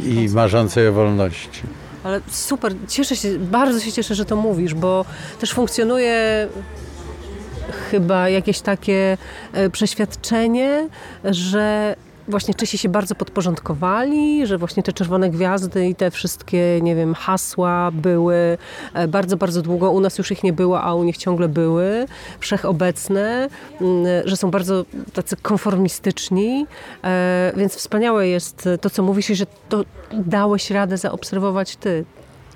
i 0.00 0.28
marzącej 0.28 0.88
o 0.88 0.92
wolności. 0.92 1.60
Ale 2.04 2.20
super, 2.30 2.74
cieszę 2.88 3.16
się, 3.16 3.38
bardzo 3.38 3.80
się 3.80 3.92
cieszę, 3.92 4.14
że 4.14 4.24
to 4.24 4.36
mówisz, 4.36 4.74
bo 4.74 5.04
też 5.40 5.52
funkcjonuje 5.52 6.48
chyba 7.90 8.28
jakieś 8.28 8.60
takie 8.60 9.18
e, 9.52 9.70
przeświadczenie, 9.70 10.88
że 11.24 11.96
właśnie 12.28 12.54
Czesi 12.54 12.78
się 12.78 12.88
bardzo 12.88 13.14
podporządkowali, 13.14 14.46
że 14.46 14.58
właśnie 14.58 14.82
te 14.82 14.92
czerwone 14.92 15.30
gwiazdy 15.30 15.88
i 15.88 15.94
te 15.94 16.10
wszystkie, 16.10 16.80
nie 16.82 16.94
wiem, 16.94 17.14
hasła 17.14 17.90
były 17.92 18.58
e, 18.94 19.08
bardzo, 19.08 19.36
bardzo 19.36 19.62
długo. 19.62 19.90
U 19.90 20.00
nas 20.00 20.18
już 20.18 20.30
ich 20.30 20.42
nie 20.42 20.52
było, 20.52 20.82
a 20.82 20.94
u 20.94 21.04
nich 21.04 21.16
ciągle 21.16 21.48
były, 21.48 22.06
wszechobecne, 22.40 23.48
mm, 23.80 24.06
że 24.24 24.36
są 24.36 24.50
bardzo 24.50 24.84
tacy 25.12 25.36
konformistyczni, 25.36 26.66
e, 27.04 27.52
więc 27.56 27.76
wspaniałe 27.76 28.28
jest 28.28 28.68
to, 28.80 28.90
co 28.90 29.02
mówisz 29.02 29.30
i 29.30 29.34
że 29.34 29.46
to 29.68 29.84
dałeś 30.12 30.70
radę 30.70 30.96
zaobserwować 30.96 31.76
ty 31.76 32.04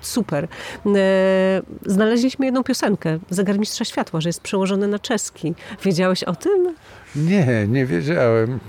super. 0.01 0.47
E, 0.85 1.61
znaleźliśmy 1.85 2.45
jedną 2.45 2.63
piosenkę, 2.63 3.19
Zegarmistrza 3.29 3.85
Światła, 3.85 4.21
że 4.21 4.29
jest 4.29 4.41
przełożony 4.41 4.87
na 4.87 4.99
czeski. 4.99 5.53
Wiedziałeś 5.83 6.23
o 6.23 6.35
tym? 6.35 6.75
Nie, 7.15 7.67
nie 7.67 7.85
wiedziałem. 7.85 8.59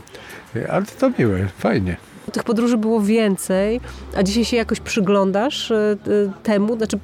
Ale 0.70 0.84
to 1.00 1.10
miłe, 1.18 1.48
fajnie. 1.58 1.96
Tych 2.32 2.44
podróży 2.44 2.76
było 2.76 3.00
więcej, 3.00 3.80
a 4.16 4.22
dzisiaj 4.22 4.44
się 4.44 4.56
jakoś 4.56 4.80
przyglądasz 4.80 5.70
e, 5.70 5.76
e, 5.76 5.96
temu, 6.42 6.76
znaczy 6.76 6.98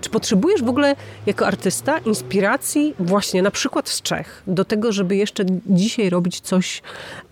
czy 0.00 0.10
potrzebujesz 0.10 0.62
w 0.62 0.68
ogóle 0.68 0.96
jako 1.26 1.46
artysta 1.46 1.98
inspiracji 1.98 2.94
właśnie 2.98 3.42
na 3.42 3.50
przykład 3.50 3.88
z 3.88 4.02
Czech 4.02 4.42
do 4.46 4.64
tego, 4.64 4.92
żeby 4.92 5.16
jeszcze 5.16 5.44
dzisiaj 5.66 6.10
robić 6.10 6.40
coś 6.40 6.82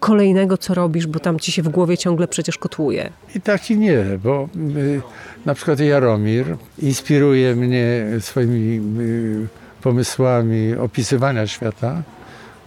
kolejnego, 0.01 0.59
co 0.59 0.75
robisz, 0.75 1.07
bo 1.07 1.18
tam 1.18 1.39
ci 1.39 1.53
się 1.53 1.62
w 1.62 1.68
głowie 1.68 1.99
ciągle 1.99 2.29
przecież 2.29 2.59
kotłuje? 2.59 3.11
I 3.35 3.41
tak 3.41 3.71
i 3.71 3.79
nie, 3.79 4.05
bo 4.23 4.49
y, 4.77 5.01
na 5.47 5.55
przykład 5.55 5.81
Jaromir 5.81 6.57
inspiruje 6.79 7.57
mnie 7.57 8.07
swoimi 8.21 8.81
y, 9.01 9.47
pomysłami 9.83 10.75
opisywania 10.75 11.47
świata. 11.47 12.03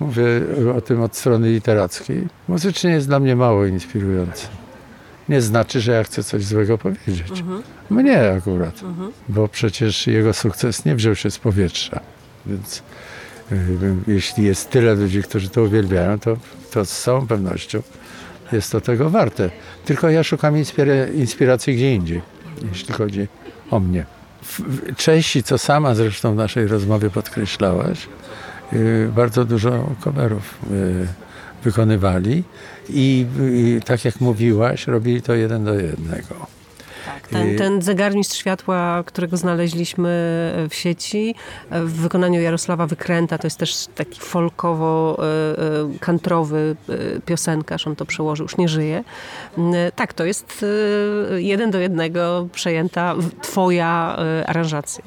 Mówię 0.03 0.23
o 0.77 0.81
tym 0.81 1.01
od 1.01 1.15
strony 1.15 1.51
literackiej. 1.51 2.27
Muzycznie 2.47 2.91
jest 2.91 3.07
dla 3.07 3.19
mnie 3.19 3.35
mało 3.35 3.65
inspirujący 3.65 4.47
nie 5.29 5.41
znaczy, 5.41 5.81
że 5.81 5.91
ja 5.91 6.03
chcę 6.03 6.23
coś 6.23 6.45
złego 6.45 6.77
powiedzieć. 6.77 7.39
Mhm. 7.39 7.63
Mnie 7.89 8.31
akurat, 8.31 8.83
mhm. 8.83 9.11
bo 9.29 9.47
przecież 9.47 10.07
jego 10.07 10.33
sukces 10.33 10.85
nie 10.85 10.95
wziął 10.95 11.15
się 11.15 11.31
z 11.31 11.39
powietrza. 11.39 11.99
Więc 12.45 12.83
y, 13.51 13.55
jeśli 14.07 14.43
jest 14.43 14.69
tyle 14.69 14.95
ludzi, 14.95 15.23
którzy 15.23 15.49
to 15.49 15.61
uwielbiają, 15.63 16.19
to, 16.19 16.37
to 16.71 16.85
z 16.85 17.01
całą 17.01 17.27
pewnością 17.27 17.81
jest 18.51 18.71
to 18.71 18.81
tego 18.81 19.09
warte. 19.09 19.49
Tylko 19.85 20.09
ja 20.09 20.23
szukam 20.23 20.55
inspiracji 21.15 21.75
gdzie 21.75 21.95
indziej, 21.95 22.21
jeśli 22.69 22.93
chodzi 22.93 23.27
o 23.71 23.79
mnie. 23.79 24.05
Czesi, 24.97 25.43
co 25.43 25.57
sama 25.57 25.95
zresztą 25.95 26.33
w 26.33 26.35
naszej 26.35 26.67
rozmowie 26.67 27.09
podkreślałaś, 27.09 28.07
bardzo 29.15 29.45
dużo 29.45 29.89
coverów 29.99 30.59
y, 30.71 31.07
wykonywali 31.63 32.43
i, 32.89 33.25
i 33.39 33.79
tak 33.85 34.05
jak 34.05 34.21
mówiłaś, 34.21 34.87
robili 34.87 35.21
to 35.21 35.33
jeden 35.33 35.65
do 35.65 35.73
jednego. 35.73 36.47
Tak, 37.05 37.27
ten, 37.27 37.57
ten 37.57 37.81
zegarmistrz 37.81 38.37
światła, 38.37 39.03
którego 39.05 39.37
znaleźliśmy 39.37 40.09
w 40.69 40.75
sieci, 40.75 41.35
w 41.71 41.93
wykonaniu 41.93 42.41
Jarosława 42.41 42.87
Wykręta, 42.87 43.37
to 43.37 43.47
jest 43.47 43.57
też 43.57 43.87
taki 43.95 44.21
folkowo-kantrowy 44.21 46.75
e, 46.89 46.93
e, 46.93 46.97
piosenkarz, 47.25 47.87
on 47.87 47.95
to 47.95 48.05
przełożył, 48.05 48.43
już 48.43 48.57
nie 48.57 48.67
żyje. 48.67 49.03
Tak, 49.95 50.13
to 50.13 50.25
jest 50.25 50.65
e, 51.31 51.41
jeden 51.41 51.71
do 51.71 51.79
jednego 51.79 52.47
przejęta 52.53 53.15
twoja 53.41 54.17
aranżacja. 54.45 55.03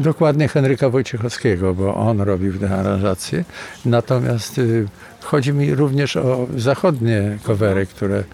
Dokładnie 0.00 0.48
Henryka 0.48 0.90
Wojciechowskiego, 0.90 1.74
bo 1.74 1.94
on 1.94 2.20
robił 2.20 2.58
te. 2.58 3.44
Natomiast 3.84 4.58
y, 4.58 4.86
chodzi 5.20 5.52
mi 5.52 5.74
również 5.74 6.16
o 6.16 6.46
zachodnie 6.56 7.38
covery, 7.42 7.86
które 7.86 8.24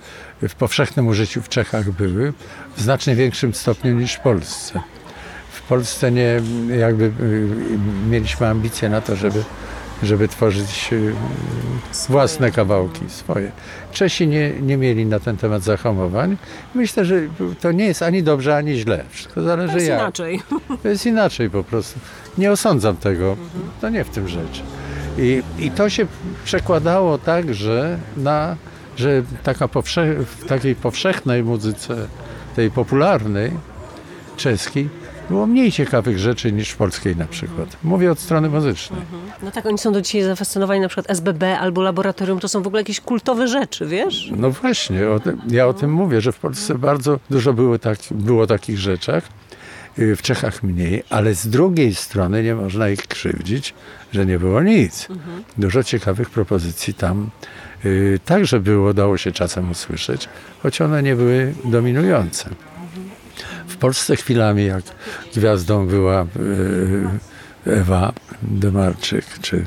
w 0.49 0.55
powszechnym 0.55 1.09
użyciu 1.09 1.43
w 1.43 1.49
Czechach 1.49 1.91
były 1.91 2.33
w 2.77 2.81
znacznie 2.83 3.15
większym 3.15 3.55
stopniu 3.55 3.95
niż 3.95 4.15
w 4.15 4.21
Polsce. 4.21 4.81
W 5.53 5.63
Polsce 5.63 6.13
nie 6.13 6.43
jakby 6.79 7.05
y, 7.05 7.49
mieliśmy 8.11 8.47
ambicje 8.47 8.89
na 8.89 9.01
to, 9.01 9.17
żeby 9.17 9.45
żeby 10.03 10.29
tworzyć 10.29 10.89
y, 10.93 11.15
własne 12.09 12.53
kawałki 12.53 13.01
swoje. 13.09 13.53
Czesi 13.93 14.29
nie, 14.29 14.51
nie 14.51 14.77
mieli 14.77 15.07
na 15.07 15.21
ten 15.21 15.37
temat 15.37 15.63
zahamowań. 15.63 16.37
Myślę, 16.75 17.05
że 17.05 17.21
to 17.61 17.73
nie 17.73 17.85
jest 17.85 18.03
ani 18.03 18.23
dobrze, 18.23 18.57
ani 18.57 18.77
źle. 18.77 19.05
Wszystko 19.11 19.43
zależy 19.43 19.73
to 19.73 19.79
jest 19.79 19.89
jak. 19.89 20.01
inaczej. 20.01 20.43
To 20.83 20.89
jest 20.89 21.07
inaczej 21.07 21.51
po 21.51 21.65
prostu. 21.65 22.01
Nie 22.39 22.53
osądzam 22.53 22.97
tego. 22.97 23.37
To 23.81 23.89
nie 23.89 24.05
w 24.05 24.11
tym 24.11 24.29
rzecz. 24.29 24.63
I, 25.19 25.43
i 25.59 25.71
to 25.71 25.91
się 25.91 26.07
przekładało 26.45 27.19
także 27.19 27.99
na, 28.17 28.57
że 28.97 29.23
taka 29.43 29.69
powsze, 29.69 30.15
w 30.25 30.47
takiej 30.47 30.75
powszechnej 30.75 31.43
muzyce, 31.43 32.07
tej 32.57 32.71
popularnej, 32.71 33.53
czeskiej, 34.37 34.89
było 35.31 35.47
mniej 35.47 35.73
ciekawych 35.73 36.19
rzeczy 36.19 36.53
niż 36.53 36.71
w 36.71 36.77
polskiej 36.77 37.17
na 37.17 37.27
przykład. 37.27 37.77
Mówię 37.83 38.13
od 38.13 38.19
strony 38.19 38.49
muzycznej. 38.49 39.01
Mhm. 39.01 39.23
No 39.43 39.51
tak, 39.51 39.67
oni 39.67 39.79
są 39.79 39.93
do 39.93 40.01
dzisiaj 40.01 40.23
zafascynowani 40.23 40.81
na 40.81 40.89
przykład 40.89 41.11
SBB 41.11 41.59
albo 41.59 41.83
laboratorium, 41.83 42.41
to 42.41 42.49
są 42.49 42.63
w 42.63 42.67
ogóle 42.67 42.81
jakieś 42.81 43.01
kultowe 43.01 43.49
rzeczy, 43.49 43.87
wiesz? 43.87 44.33
No 44.37 44.51
właśnie, 44.51 45.11
o 45.11 45.21
tym, 45.21 45.41
ja 45.49 45.67
o 45.67 45.73
tym 45.73 45.93
mówię, 45.93 46.21
że 46.21 46.33
w 46.33 46.39
Polsce 46.39 46.79
bardzo 46.79 47.19
dużo 47.31 47.53
było, 47.53 47.79
tak, 47.79 47.99
było 48.11 48.47
takich 48.47 48.79
rzeczach, 48.79 49.29
y, 49.99 50.17
w 50.17 50.23
Czechach 50.23 50.63
mniej, 50.63 51.03
ale 51.11 51.35
z 51.35 51.49
drugiej 51.49 51.95
strony 51.95 52.43
nie 52.43 52.55
można 52.55 52.89
ich 52.89 53.07
krzywdzić, 53.07 53.75
że 54.13 54.27
nie 54.27 54.39
było 54.39 54.63
nic. 54.63 55.11
Mhm. 55.11 55.45
Dużo 55.59 55.85
ciekawych 55.85 56.31
propozycji 56.31 56.95
tam 56.95 57.31
y, 57.85 58.21
także 58.25 58.61
było, 58.61 58.95
dało 58.95 59.17
się 59.17 59.33
czasem 59.33 59.71
usłyszeć, 59.71 60.29
choć 60.63 60.81
one 60.81 61.03
nie 61.03 61.17
były 61.17 61.55
dominujące. 61.65 62.51
Polsce 63.77 64.17
chwilami, 64.17 64.67
jak 64.67 64.83
gwiazdą 65.37 65.87
była 65.87 66.21
e, 67.67 67.73
Ewa 67.73 68.13
Demarczyk 68.43 69.25
czy 69.43 69.67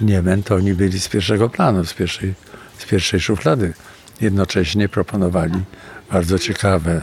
Niemen, 0.00 0.42
to 0.42 0.54
oni 0.54 0.74
byli 0.74 1.00
z 1.00 1.08
pierwszego 1.08 1.48
planu, 1.48 1.84
z 1.84 1.94
pierwszej, 1.94 2.34
z 2.78 2.86
pierwszej 2.86 3.20
szuflady. 3.20 3.72
Jednocześnie 4.20 4.88
proponowali 4.88 5.60
bardzo 6.12 6.38
ciekawe 6.38 7.02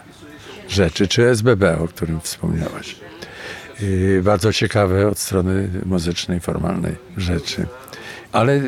rzeczy, 0.70 1.08
czy 1.08 1.30
SBB, 1.30 1.80
o 1.80 1.88
którym 1.88 2.22
wspomniałaś. 2.22 2.96
I 3.82 4.20
bardzo 4.24 4.54
ciekawe 4.54 5.08
od 5.08 5.20
strony 5.20 5.70
muzycznej, 5.86 6.40
formalnej 6.40 6.96
rzeczy. 7.18 7.66
Ale 8.36 8.62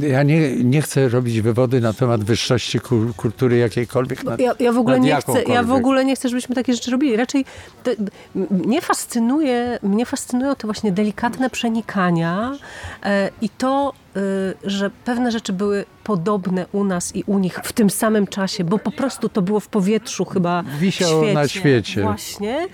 ja 0.00 0.22
nie, 0.22 0.56
nie 0.56 0.82
chcę 0.82 1.08
robić 1.08 1.40
wywody 1.40 1.80
na 1.80 1.92
temat 1.92 2.24
wyższości 2.24 2.80
kultury 3.16 3.56
jakiejkolwiek. 3.56 4.24
Nad, 4.24 4.40
ja, 4.40 4.52
ja, 4.60 4.72
w 4.72 4.78
ogóle 4.78 5.00
nie 5.00 5.16
chcę, 5.16 5.42
ja 5.42 5.62
w 5.62 5.72
ogóle 5.72 6.04
nie 6.04 6.16
chcę, 6.16 6.28
żebyśmy 6.28 6.54
takie 6.54 6.74
rzeczy 6.74 6.90
robili. 6.90 7.16
Raczej 7.16 7.44
te, 7.82 7.90
mnie, 8.34 8.80
fascynuje, 8.80 9.78
mnie 9.82 10.06
fascynują 10.06 10.54
te 10.54 10.66
właśnie 10.66 10.92
delikatne 10.92 11.50
przenikania 11.50 12.52
e, 13.02 13.30
i 13.40 13.48
to, 13.48 13.92
e, 14.16 14.20
że 14.64 14.90
pewne 15.04 15.32
rzeczy 15.32 15.52
były 15.52 15.84
podobne 16.04 16.66
u 16.72 16.84
nas 16.84 17.16
i 17.16 17.24
u 17.26 17.38
nich 17.38 17.60
w 17.64 17.72
tym 17.72 17.90
samym 17.90 18.26
czasie, 18.26 18.64
bo 18.64 18.78
po 18.78 18.90
prostu 18.90 19.28
to 19.28 19.42
było 19.42 19.60
w 19.60 19.68
powietrzu 19.68 20.24
chyba 20.24 20.62
Wisiało 20.80 21.32
na 21.32 21.48
świecie. 21.48 22.02
Właśnie. 22.02 22.68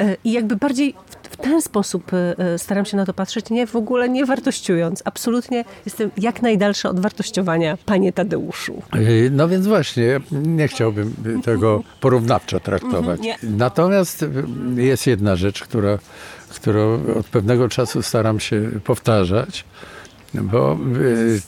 E, 0.00 0.16
I 0.24 0.32
jakby 0.32 0.56
bardziej 0.56 0.94
ten 1.42 1.62
sposób 1.62 2.12
e, 2.12 2.38
e, 2.38 2.58
staram 2.58 2.84
się 2.84 2.96
na 2.96 3.06
to 3.06 3.14
patrzeć, 3.14 3.50
nie 3.50 3.66
w 3.66 3.76
ogóle 3.76 4.08
nie 4.08 4.26
wartościując. 4.26 5.02
Absolutnie 5.04 5.64
jestem 5.84 6.10
jak 6.16 6.42
najdalsza 6.42 6.90
od 6.90 7.00
wartościowania, 7.00 7.78
panie 7.86 8.12
Tadeuszu. 8.12 8.82
No 9.30 9.48
więc 9.48 9.66
właśnie, 9.66 10.20
nie 10.32 10.68
chciałbym 10.68 11.14
tego 11.44 11.82
porównawczo 12.00 12.60
traktować. 12.60 13.20
Natomiast 13.42 14.24
jest 14.76 15.06
jedna 15.06 15.36
rzecz, 15.36 15.62
która, 15.62 15.98
którą 16.54 17.00
od 17.18 17.26
pewnego 17.26 17.68
czasu 17.68 18.02
staram 18.02 18.40
się 18.40 18.70
powtarzać. 18.84 19.64
Bo 20.34 20.78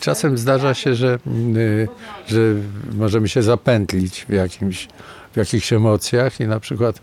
czasem 0.00 0.38
zdarza 0.38 0.74
się, 0.74 0.94
że, 0.94 1.18
że 2.26 2.40
możemy 2.92 3.28
się 3.28 3.42
zapętlić 3.42 4.26
w, 4.28 4.32
jakimś, 4.32 4.88
w 5.32 5.36
jakichś 5.36 5.72
emocjach 5.72 6.40
i 6.40 6.46
na 6.46 6.60
przykład 6.60 7.00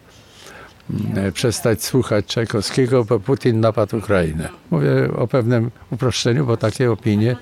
przestać 1.33 1.83
słuchać 1.83 2.25
Czajkowskiego, 2.25 3.05
bo 3.05 3.19
Putin 3.19 3.59
napadł 3.59 3.97
Ukrainę. 3.97 4.49
Mówię 4.71 5.11
o 5.17 5.27
pewnym 5.27 5.71
uproszczeniu, 5.91 6.45
bo 6.45 6.57
takie 6.57 6.91
opinie 6.91 7.35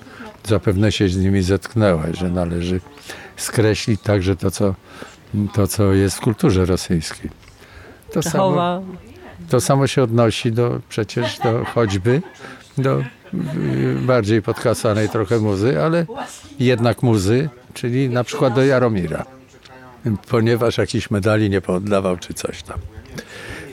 zapewne 0.44 0.92
się 0.92 1.08
z 1.08 1.16
nimi 1.16 1.42
zetknęłaś, 1.42 2.18
że 2.18 2.30
należy 2.30 2.80
skreślić 3.36 4.00
także 4.00 4.36
to, 4.36 4.50
co, 4.50 4.74
to, 5.54 5.66
co 5.66 5.92
jest 5.92 6.16
w 6.16 6.20
kulturze 6.20 6.66
rosyjskiej. 6.66 7.30
To 8.12 8.22
samo, 8.22 8.82
to 9.48 9.60
samo 9.60 9.86
się 9.86 10.02
odnosi 10.02 10.52
do 10.52 10.80
przecież 10.88 11.38
do 11.38 11.64
choćby 11.64 12.22
do 12.78 13.00
y, 13.00 13.04
bardziej 14.00 14.42
podkasanej 14.42 15.08
trochę 15.08 15.38
muzy, 15.38 15.82
ale 15.82 16.06
jednak 16.58 17.02
muzy, 17.02 17.48
czyli 17.74 18.08
na 18.08 18.24
przykład 18.24 18.54
do 18.54 18.64
Jaromira, 18.64 19.24
ponieważ 20.28 20.78
jakiś 20.78 21.10
medali 21.10 21.50
nie 21.50 21.60
pooddawał 21.60 22.16
czy 22.16 22.34
coś 22.34 22.62
tam. 22.62 22.78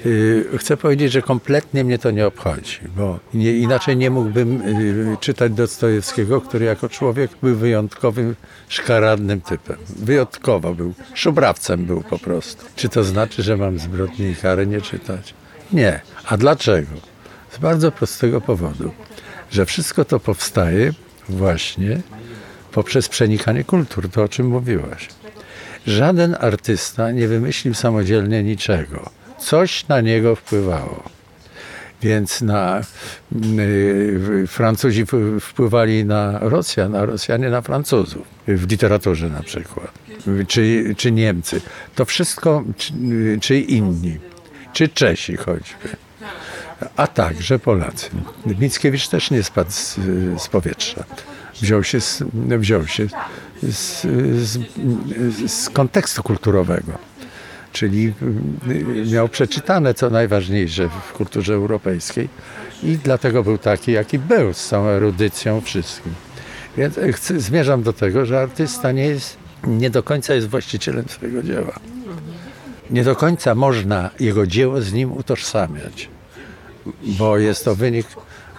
Y, 0.06 0.46
chcę 0.58 0.78
powiedzieć, 0.78 1.12
że 1.12 1.22
kompletnie 1.22 1.84
mnie 1.84 1.98
to 1.98 2.12
nie 2.12 2.28
obchodzi, 2.28 2.80
bo 2.96 3.20
nie, 3.34 3.58
inaczej 3.58 3.98
nie 3.98 4.10
mógłbym 4.10 4.62
y, 4.62 5.18
czytać 5.20 5.52
Dostojewskiego, 5.52 6.42
który 6.42 6.66
jako 6.66 6.90
człowiek 6.90 7.32
był 7.44 7.56
wyjątkowym, 7.56 8.36
szkaradnym 8.68 9.42
typem. 9.42 9.78
Wyjątkowo 9.90 10.74
był, 10.74 10.94
szubrawcem 11.14 11.86
był 11.86 12.02
po 12.02 12.20
prostu. 12.20 12.66
Czy 12.76 12.90
to 12.90 13.04
znaczy, 13.04 13.44
że 13.44 13.58
mam 13.58 13.80
zbrodni 13.80 14.26
i 14.26 14.36
kary 14.36 14.68
nie 14.68 14.82
czytać? 14.82 15.34
Nie. 15.72 16.02
A 16.26 16.38
dlaczego? 16.38 16.92
Z 17.52 17.58
bardzo 17.58 17.92
prostego 17.92 18.42
powodu, 18.42 18.92
że 19.52 19.66
wszystko 19.66 20.06
to 20.06 20.20
powstaje 20.20 20.94
właśnie 21.30 22.02
poprzez 22.72 23.10
przenikanie 23.10 23.64
kultur, 23.64 24.10
to 24.10 24.24
o 24.24 24.30
czym 24.30 24.48
mówiłaś. 24.48 25.10
Żaden 25.88 26.36
artysta 26.40 27.12
nie 27.12 27.28
wymyślił 27.28 27.74
samodzielnie 27.74 28.44
niczego 28.44 29.23
coś 29.44 29.88
na 29.88 30.02
niego 30.02 30.36
wpływało. 30.36 31.04
Więc 32.02 32.42
na, 32.42 32.82
y, 33.60 34.48
Francuzi 34.48 35.06
wpływali 35.42 36.06
na 36.06 36.40
Rosjan, 36.40 36.96
a 36.96 37.06
Rosjanie 37.06 37.50
na 37.50 37.62
Francuzów. 37.62 38.28
W 38.48 38.72
literaturze 38.72 39.30
na 39.30 39.44
przykład. 39.44 39.92
Czy, 40.48 40.96
czy 40.98 41.12
Niemcy. 41.12 41.62
To 41.96 42.06
wszystko, 42.06 42.64
czy, 42.78 42.94
czy 43.42 43.60
inni. 43.60 44.18
Czy 44.74 44.90
Czesi 44.90 45.38
choćby. 45.38 45.90
A 46.96 47.08
także 47.08 47.60
Polacy. 47.60 48.10
Mickiewicz 48.46 49.08
też 49.08 49.32
nie 49.32 49.44
spadł 49.44 49.72
z, 49.72 50.00
z 50.38 50.48
powietrza. 50.48 51.04
Wziął 51.62 51.84
się, 51.84 52.02
z, 52.02 52.24
wziął 52.58 52.88
się 52.88 53.08
z, 53.64 54.02
z, 54.44 54.60
z 55.52 55.70
kontekstu 55.70 56.24
kulturowego 56.24 57.13
czyli 57.74 58.14
y, 59.08 59.12
miał 59.14 59.30
przeczytane 59.30 59.94
co 59.94 60.10
najważniejsze 60.10 60.90
w 60.90 61.14
kulturze 61.14 61.54
europejskiej 61.54 62.30
i 62.84 62.98
dlatego 62.98 63.44
był 63.44 63.58
taki, 63.58 63.92
jaki 63.92 64.20
był, 64.20 64.54
z 64.54 64.68
całą 64.68 64.88
erudycją, 64.88 65.62
wszystkim. 65.62 66.14
Więc 66.78 66.98
y, 66.98 67.14
chcę, 67.14 67.40
zmierzam 67.40 67.84
do 67.84 67.94
tego, 67.94 68.26
że 68.26 68.42
artysta 68.42 68.92
nie, 68.92 69.06
jest, 69.06 69.38
nie 69.68 69.90
do 69.90 70.04
końca 70.04 70.34
jest 70.34 70.48
właścicielem 70.48 71.10
swojego 71.10 71.44
dzieła. 71.44 71.80
Nie 72.90 73.04
do 73.04 73.16
końca 73.16 73.56
można 73.56 74.10
jego 74.20 74.48
dzieło 74.48 74.82
z 74.82 74.94
nim 74.94 75.12
utożsamiać, 75.12 76.10
bo 77.04 77.38
jest 77.38 77.66
to 77.66 77.76
wynik, 77.76 78.08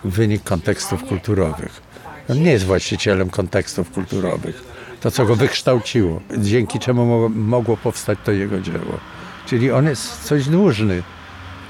wynik 0.04 0.42
kontekstów 0.42 1.04
kulturowych. 1.04 1.82
On 2.28 2.42
nie 2.42 2.52
jest 2.52 2.64
właścicielem 2.64 3.30
kontekstów 3.30 3.90
kulturowych 3.90 4.73
to, 5.04 5.10
co 5.10 5.26
go 5.26 5.36
wykształciło, 5.36 6.20
dzięki 6.38 6.78
czemu 6.78 7.28
mogło 7.28 7.76
powstać 7.76 8.18
to 8.24 8.32
jego 8.32 8.60
dzieło. 8.60 8.98
Czyli 9.46 9.70
on 9.70 9.86
jest 9.86 10.24
coś 10.24 10.48
dłużny 10.48 11.02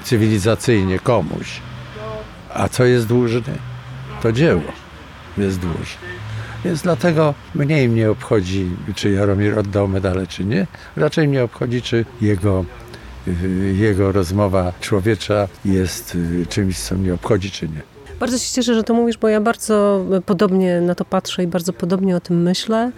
cywilizacyjnie 0.03 0.99
komuś. 0.99 1.61
A 2.53 2.69
co 2.69 2.85
jest 2.85 3.07
dłużny? 3.07 3.57
To 4.21 4.31
dzieło 4.31 4.61
jest 5.37 5.59
dłużne. 5.59 6.07
Więc 6.65 6.81
dlatego 6.81 7.33
mniej 7.55 7.89
mnie 7.89 8.11
obchodzi, 8.11 8.69
czy 8.95 9.11
Jaromir 9.11 9.59
oddał 9.59 9.87
medale, 9.87 10.27
czy 10.27 10.45
nie. 10.45 10.67
Raczej 10.95 11.27
mnie 11.27 11.43
obchodzi, 11.43 11.81
czy 11.81 12.05
jego, 12.21 12.65
jego 13.73 14.11
rozmowa 14.11 14.73
człowiecza 14.81 15.47
jest 15.65 16.15
y, 16.15 16.45
czymś, 16.49 16.79
co 16.79 16.95
mnie 16.95 17.13
obchodzi, 17.13 17.51
czy 17.51 17.69
nie. 17.69 17.94
Bardzo 18.19 18.37
się 18.37 18.53
cieszę, 18.53 18.75
że 18.75 18.83
to 18.83 18.93
mówisz, 18.93 19.17
bo 19.17 19.27
ja 19.27 19.41
bardzo 19.41 20.05
podobnie 20.25 20.81
na 20.81 20.95
to 20.95 21.05
patrzę 21.05 21.43
i 21.43 21.47
bardzo 21.47 21.73
podobnie 21.73 22.15
o 22.15 22.19
tym 22.19 22.41
myślę, 22.41 22.91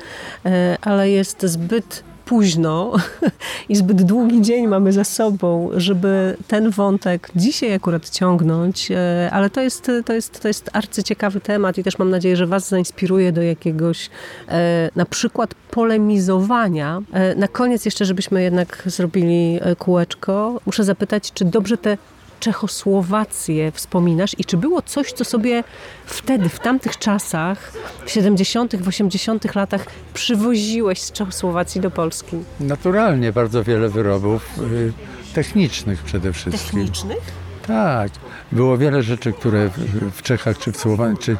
e, 0.45 0.77
ale 0.81 1.09
jest 1.09 1.45
zbyt 1.45 2.03
późno 2.25 2.93
i 3.69 3.75
zbyt 3.75 4.03
długi 4.03 4.41
dzień 4.41 4.67
mamy 4.67 4.93
za 4.93 5.03
sobą, 5.03 5.69
żeby 5.75 6.37
ten 6.47 6.69
wątek 6.69 7.29
dzisiaj 7.35 7.73
akurat 7.73 8.09
ciągnąć, 8.09 8.91
e, 8.91 9.29
ale 9.31 9.49
to 9.49 9.61
jest, 9.61 9.91
to 10.05 10.13
jest, 10.13 10.41
to 10.41 10.47
jest 10.47 10.69
arcyciekawy 10.73 11.41
temat 11.41 11.77
i 11.77 11.83
też 11.83 11.99
mam 11.99 12.09
nadzieję, 12.09 12.37
że 12.37 12.47
Was 12.47 12.69
zainspiruje 12.69 13.31
do 13.31 13.41
jakiegoś 13.41 14.09
e, 14.47 14.89
na 14.95 15.05
przykład 15.05 15.55
polemizowania. 15.71 17.01
Na 17.35 17.47
koniec 17.47 17.85
jeszcze, 17.85 18.05
żebyśmy 18.05 18.43
jednak 18.43 18.83
zrobili 18.85 19.59
kółeczko, 19.77 20.61
muszę 20.65 20.83
zapytać, 20.83 21.33
czy 21.33 21.45
dobrze 21.45 21.77
te 21.77 21.97
Czechosłowację 22.39 23.71
wspominasz 23.71 24.35
i 24.39 24.45
czy 24.45 24.57
było 24.57 24.81
coś, 24.81 25.11
co 25.11 25.25
sobie 25.25 25.63
wtedy, 26.05 26.49
w 26.49 26.59
tamtych 26.59 26.97
czasach, 26.97 27.71
w 28.05 28.11
70., 28.11 28.75
w 28.75 28.87
80. 28.87 29.55
latach 29.55 29.85
przywoziłeś 30.13 31.01
z 31.01 31.11
Czechosłowacji 31.11 31.81
do 31.81 31.91
Polski? 31.91 32.37
Naturalnie 32.59 33.31
bardzo 33.31 33.63
wiele 33.63 33.89
wyrobów 33.89 34.59
y, 34.59 34.93
technicznych 35.33 36.03
przede 36.03 36.33
wszystkim. 36.33 36.79
Technicznych? 36.79 37.31
Tak. 37.67 38.11
Było 38.51 38.77
wiele 38.77 39.03
rzeczy, 39.03 39.33
które 39.33 39.69
w 40.13 40.21
Czechach, 40.21 40.57
czy 40.57 40.71
w, 40.71 40.77
Słowacji, 40.77 41.17
czy, 41.19 41.37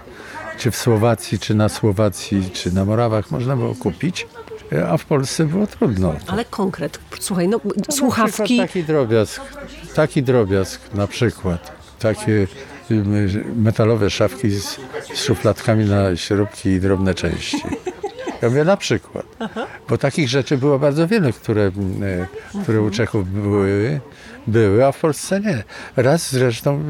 czy 0.57 0.71
w 0.71 0.75
Słowacji, 0.75 1.39
czy 1.39 1.55
na 1.55 1.69
Słowacji, 1.69 2.49
czy 2.53 2.71
na 2.71 2.85
Morawach 2.85 3.31
można 3.31 3.55
było 3.55 3.75
kupić 3.75 4.27
a 4.89 4.97
w 4.97 5.05
Polsce 5.05 5.45
było 5.45 5.67
trudno. 5.67 6.13
Ale 6.27 6.45
konkret, 6.45 6.99
słuchaj, 7.19 7.47
no, 7.47 7.59
no 7.63 7.95
słuchawki... 7.95 8.57
Taki 8.57 8.83
drobiazg, 8.83 9.41
taki 9.95 10.23
drobiazg 10.23 10.93
na 10.93 11.07
przykład, 11.07 11.71
takie 11.99 12.47
metalowe 13.55 14.09
szafki 14.09 14.49
z, 14.49 14.79
z 15.13 15.23
szufladkami 15.23 15.85
na 15.85 16.15
śrubki 16.15 16.69
i 16.69 16.79
drobne 16.79 17.13
części. 17.13 17.57
Ja 18.41 18.49
mówię 18.49 18.63
na 18.63 18.77
przykład, 18.77 19.25
bo 19.89 19.97
takich 19.97 20.29
rzeczy 20.29 20.57
było 20.57 20.79
bardzo 20.79 21.07
wiele, 21.07 21.33
które, 21.33 21.67
y, 21.67 22.61
które 22.63 22.81
u 22.81 22.89
Czechów 22.89 23.31
były, 23.31 23.99
były, 24.47 24.85
a 24.85 24.91
w 24.91 24.99
Polsce 24.99 25.39
nie. 25.39 25.63
Raz 25.95 26.31
zresztą 26.31 26.83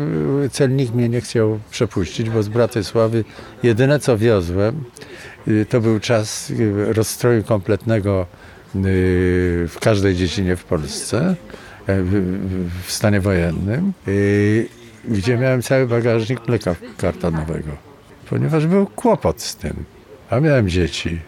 y, 0.45 0.49
celnik 0.49 0.93
mnie 0.93 1.09
nie 1.09 1.21
chciał 1.21 1.59
przepuścić, 1.71 2.29
bo 2.29 2.43
z 2.43 2.47
Bratysławy 2.47 3.23
jedyne 3.63 3.99
co 3.99 4.17
wiozłem, 4.17 4.83
to 5.69 5.81
był 5.81 5.99
czas 5.99 6.49
y, 6.49 6.93
rozstroju 6.93 7.43
kompletnego 7.43 8.25
y, 8.75 8.79
w 9.69 9.77
każdej 9.79 10.15
dziedzinie 10.15 10.55
w 10.55 10.63
Polsce, 10.63 11.35
w 12.83 12.91
stanie 12.91 13.19
wojennym, 13.21 13.93
gdzie 15.07 15.37
miałem 15.37 15.61
cały 15.61 15.87
bagażnik 15.87 16.47
mleka 16.47 16.75
kartonowego, 16.97 17.71
ponieważ 18.29 18.67
był 18.67 18.85
kłopot 18.85 19.41
z 19.41 19.55
tym, 19.55 19.85
a 20.29 20.39
miałem 20.39 20.69
dzieci. 20.69 21.19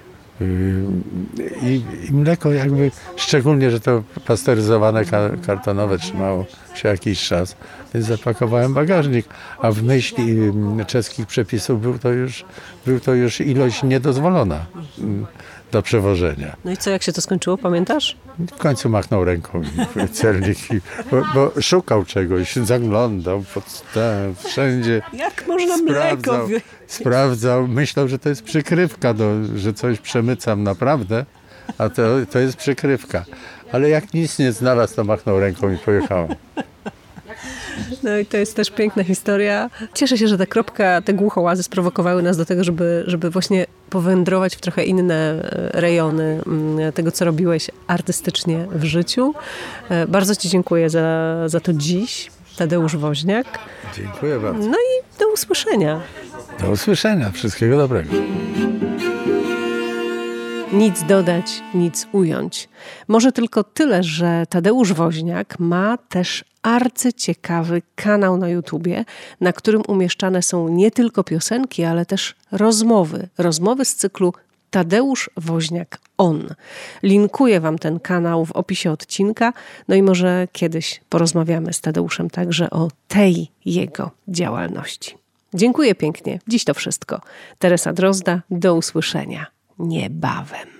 I, 1.61 1.83
I, 2.09 2.13
mleko 2.13 2.51
jakby, 2.51 2.91
szczególnie, 3.15 3.71
że 3.71 3.79
to 3.79 4.03
pasteryzowane 4.25 5.01
kartonowe 5.45 5.97
trzymało 5.97 6.45
się 6.75 6.89
jakiś 6.89 7.27
czas, 7.27 7.55
więc 7.93 8.05
zapakowałem 8.05 8.73
bagażnik, 8.73 9.27
a 9.61 9.71
w 9.71 9.83
myśli 9.83 10.31
mm, 10.31 10.85
czeskich 10.85 11.27
przepisów 11.27 11.81
był 11.81 11.99
to 11.99 12.09
już, 12.09 12.45
był 12.85 12.99
to 12.99 13.13
już 13.13 13.41
ilość 13.41 13.83
niedozwolona. 13.83 14.65
Mm, 14.99 15.25
do 15.71 15.81
przewożenia. 15.81 16.55
No 16.65 16.71
i 16.71 16.77
co, 16.77 16.89
jak 16.89 17.03
się 17.03 17.13
to 17.13 17.21
skończyło, 17.21 17.57
pamiętasz? 17.57 18.17
W 18.39 18.57
końcu 18.57 18.89
machnął 18.89 19.25
ręką 19.25 19.61
celnik, 20.11 20.57
bo, 21.11 21.21
bo, 21.33 21.61
szukał 21.61 22.05
czegoś, 22.05 22.55
zaglądał 22.55 23.43
pod 23.53 23.91
ten, 23.93 24.35
wszędzie. 24.35 25.01
Jak 25.13 25.47
można 25.47 25.77
sprawdzał, 25.77 26.47
mleko? 26.47 26.65
Sprawdzał, 26.87 27.67
myślał, 27.67 28.07
że 28.07 28.19
to 28.19 28.29
jest 28.29 28.43
przykrywka, 28.43 29.13
do, 29.13 29.31
że 29.55 29.73
coś 29.73 29.99
przemycam 29.99 30.63
naprawdę, 30.63 31.25
a 31.77 31.89
to, 31.89 32.03
to 32.31 32.39
jest 32.39 32.57
przykrywka. 32.57 33.25
Ale 33.71 33.89
jak 33.89 34.13
nic 34.13 34.39
nie 34.39 34.51
znalazł, 34.51 34.95
to 34.95 35.03
machnął 35.03 35.39
ręką 35.39 35.73
i 35.73 35.77
pojechałem. 35.77 36.35
No 38.03 38.17
i 38.17 38.25
to 38.25 38.37
jest 38.37 38.55
też 38.55 38.71
piękna 38.71 39.03
historia. 39.03 39.69
Cieszę 39.93 40.17
się, 40.17 40.27
że 40.27 40.37
ta 40.37 40.45
kropka, 40.45 41.01
te 41.01 41.13
głuchołazy 41.13 41.63
sprowokowały 41.63 42.23
nas 42.23 42.37
do 42.37 42.45
tego, 42.45 42.63
żeby, 42.63 43.03
żeby 43.07 43.29
właśnie 43.29 43.65
powędrować 43.89 44.55
w 44.55 44.61
trochę 44.61 44.83
inne 44.83 45.15
e, 45.15 45.81
rejony 45.81 46.41
mm, 46.47 46.91
tego, 46.91 47.11
co 47.11 47.25
robiłeś 47.25 47.71
artystycznie 47.87 48.67
w 48.71 48.83
życiu. 48.83 49.33
E, 49.89 50.07
bardzo 50.07 50.35
Ci 50.35 50.49
dziękuję 50.49 50.89
za, 50.89 51.35
za 51.49 51.59
to 51.59 51.73
dziś. 51.73 52.31
Tadeusz 52.57 52.97
Woźniak. 52.97 53.59
Dziękuję 53.95 54.39
bardzo. 54.39 54.67
No 54.67 54.77
i 54.77 55.19
do 55.19 55.33
usłyszenia. 55.33 56.01
Do 56.59 56.71
usłyszenia. 56.71 57.31
Wszystkiego 57.31 57.77
dobrego. 57.77 58.11
Nic 60.73 61.03
dodać, 61.03 61.63
nic 61.73 62.07
ująć. 62.11 62.69
Może 63.07 63.31
tylko 63.31 63.63
tyle, 63.63 64.03
że 64.03 64.43
Tadeusz 64.49 64.93
Woźniak 64.93 65.59
ma 65.59 65.97
też 65.97 66.45
arcyciekawy 66.61 67.81
kanał 67.95 68.37
na 68.37 68.49
YouTubie, 68.49 69.05
na 69.41 69.53
którym 69.53 69.81
umieszczane 69.87 70.41
są 70.41 70.69
nie 70.69 70.91
tylko 70.91 71.23
piosenki, 71.23 71.83
ale 71.83 72.05
też 72.05 72.35
rozmowy. 72.51 73.29
Rozmowy 73.37 73.85
z 73.85 73.95
cyklu 73.95 74.33
Tadeusz 74.69 75.29
Woźniak 75.37 75.99
On. 76.17 76.55
Linkuję 77.03 77.59
Wam 77.59 77.79
ten 77.79 77.99
kanał 77.99 78.45
w 78.45 78.51
opisie 78.51 78.91
odcinka, 78.91 79.53
no 79.87 79.95
i 79.95 80.03
może 80.03 80.47
kiedyś 80.51 81.01
porozmawiamy 81.09 81.73
z 81.73 81.81
Tadeuszem 81.81 82.29
także 82.29 82.69
o 82.69 82.87
tej 83.07 83.51
jego 83.65 84.11
działalności. 84.27 85.17
Dziękuję 85.53 85.95
pięknie. 85.95 86.39
Dziś 86.47 86.63
to 86.63 86.73
wszystko. 86.73 87.21
Teresa 87.59 87.93
Drozda, 87.93 88.41
do 88.49 88.75
usłyszenia 88.75 89.58
niebawem. 89.79 90.78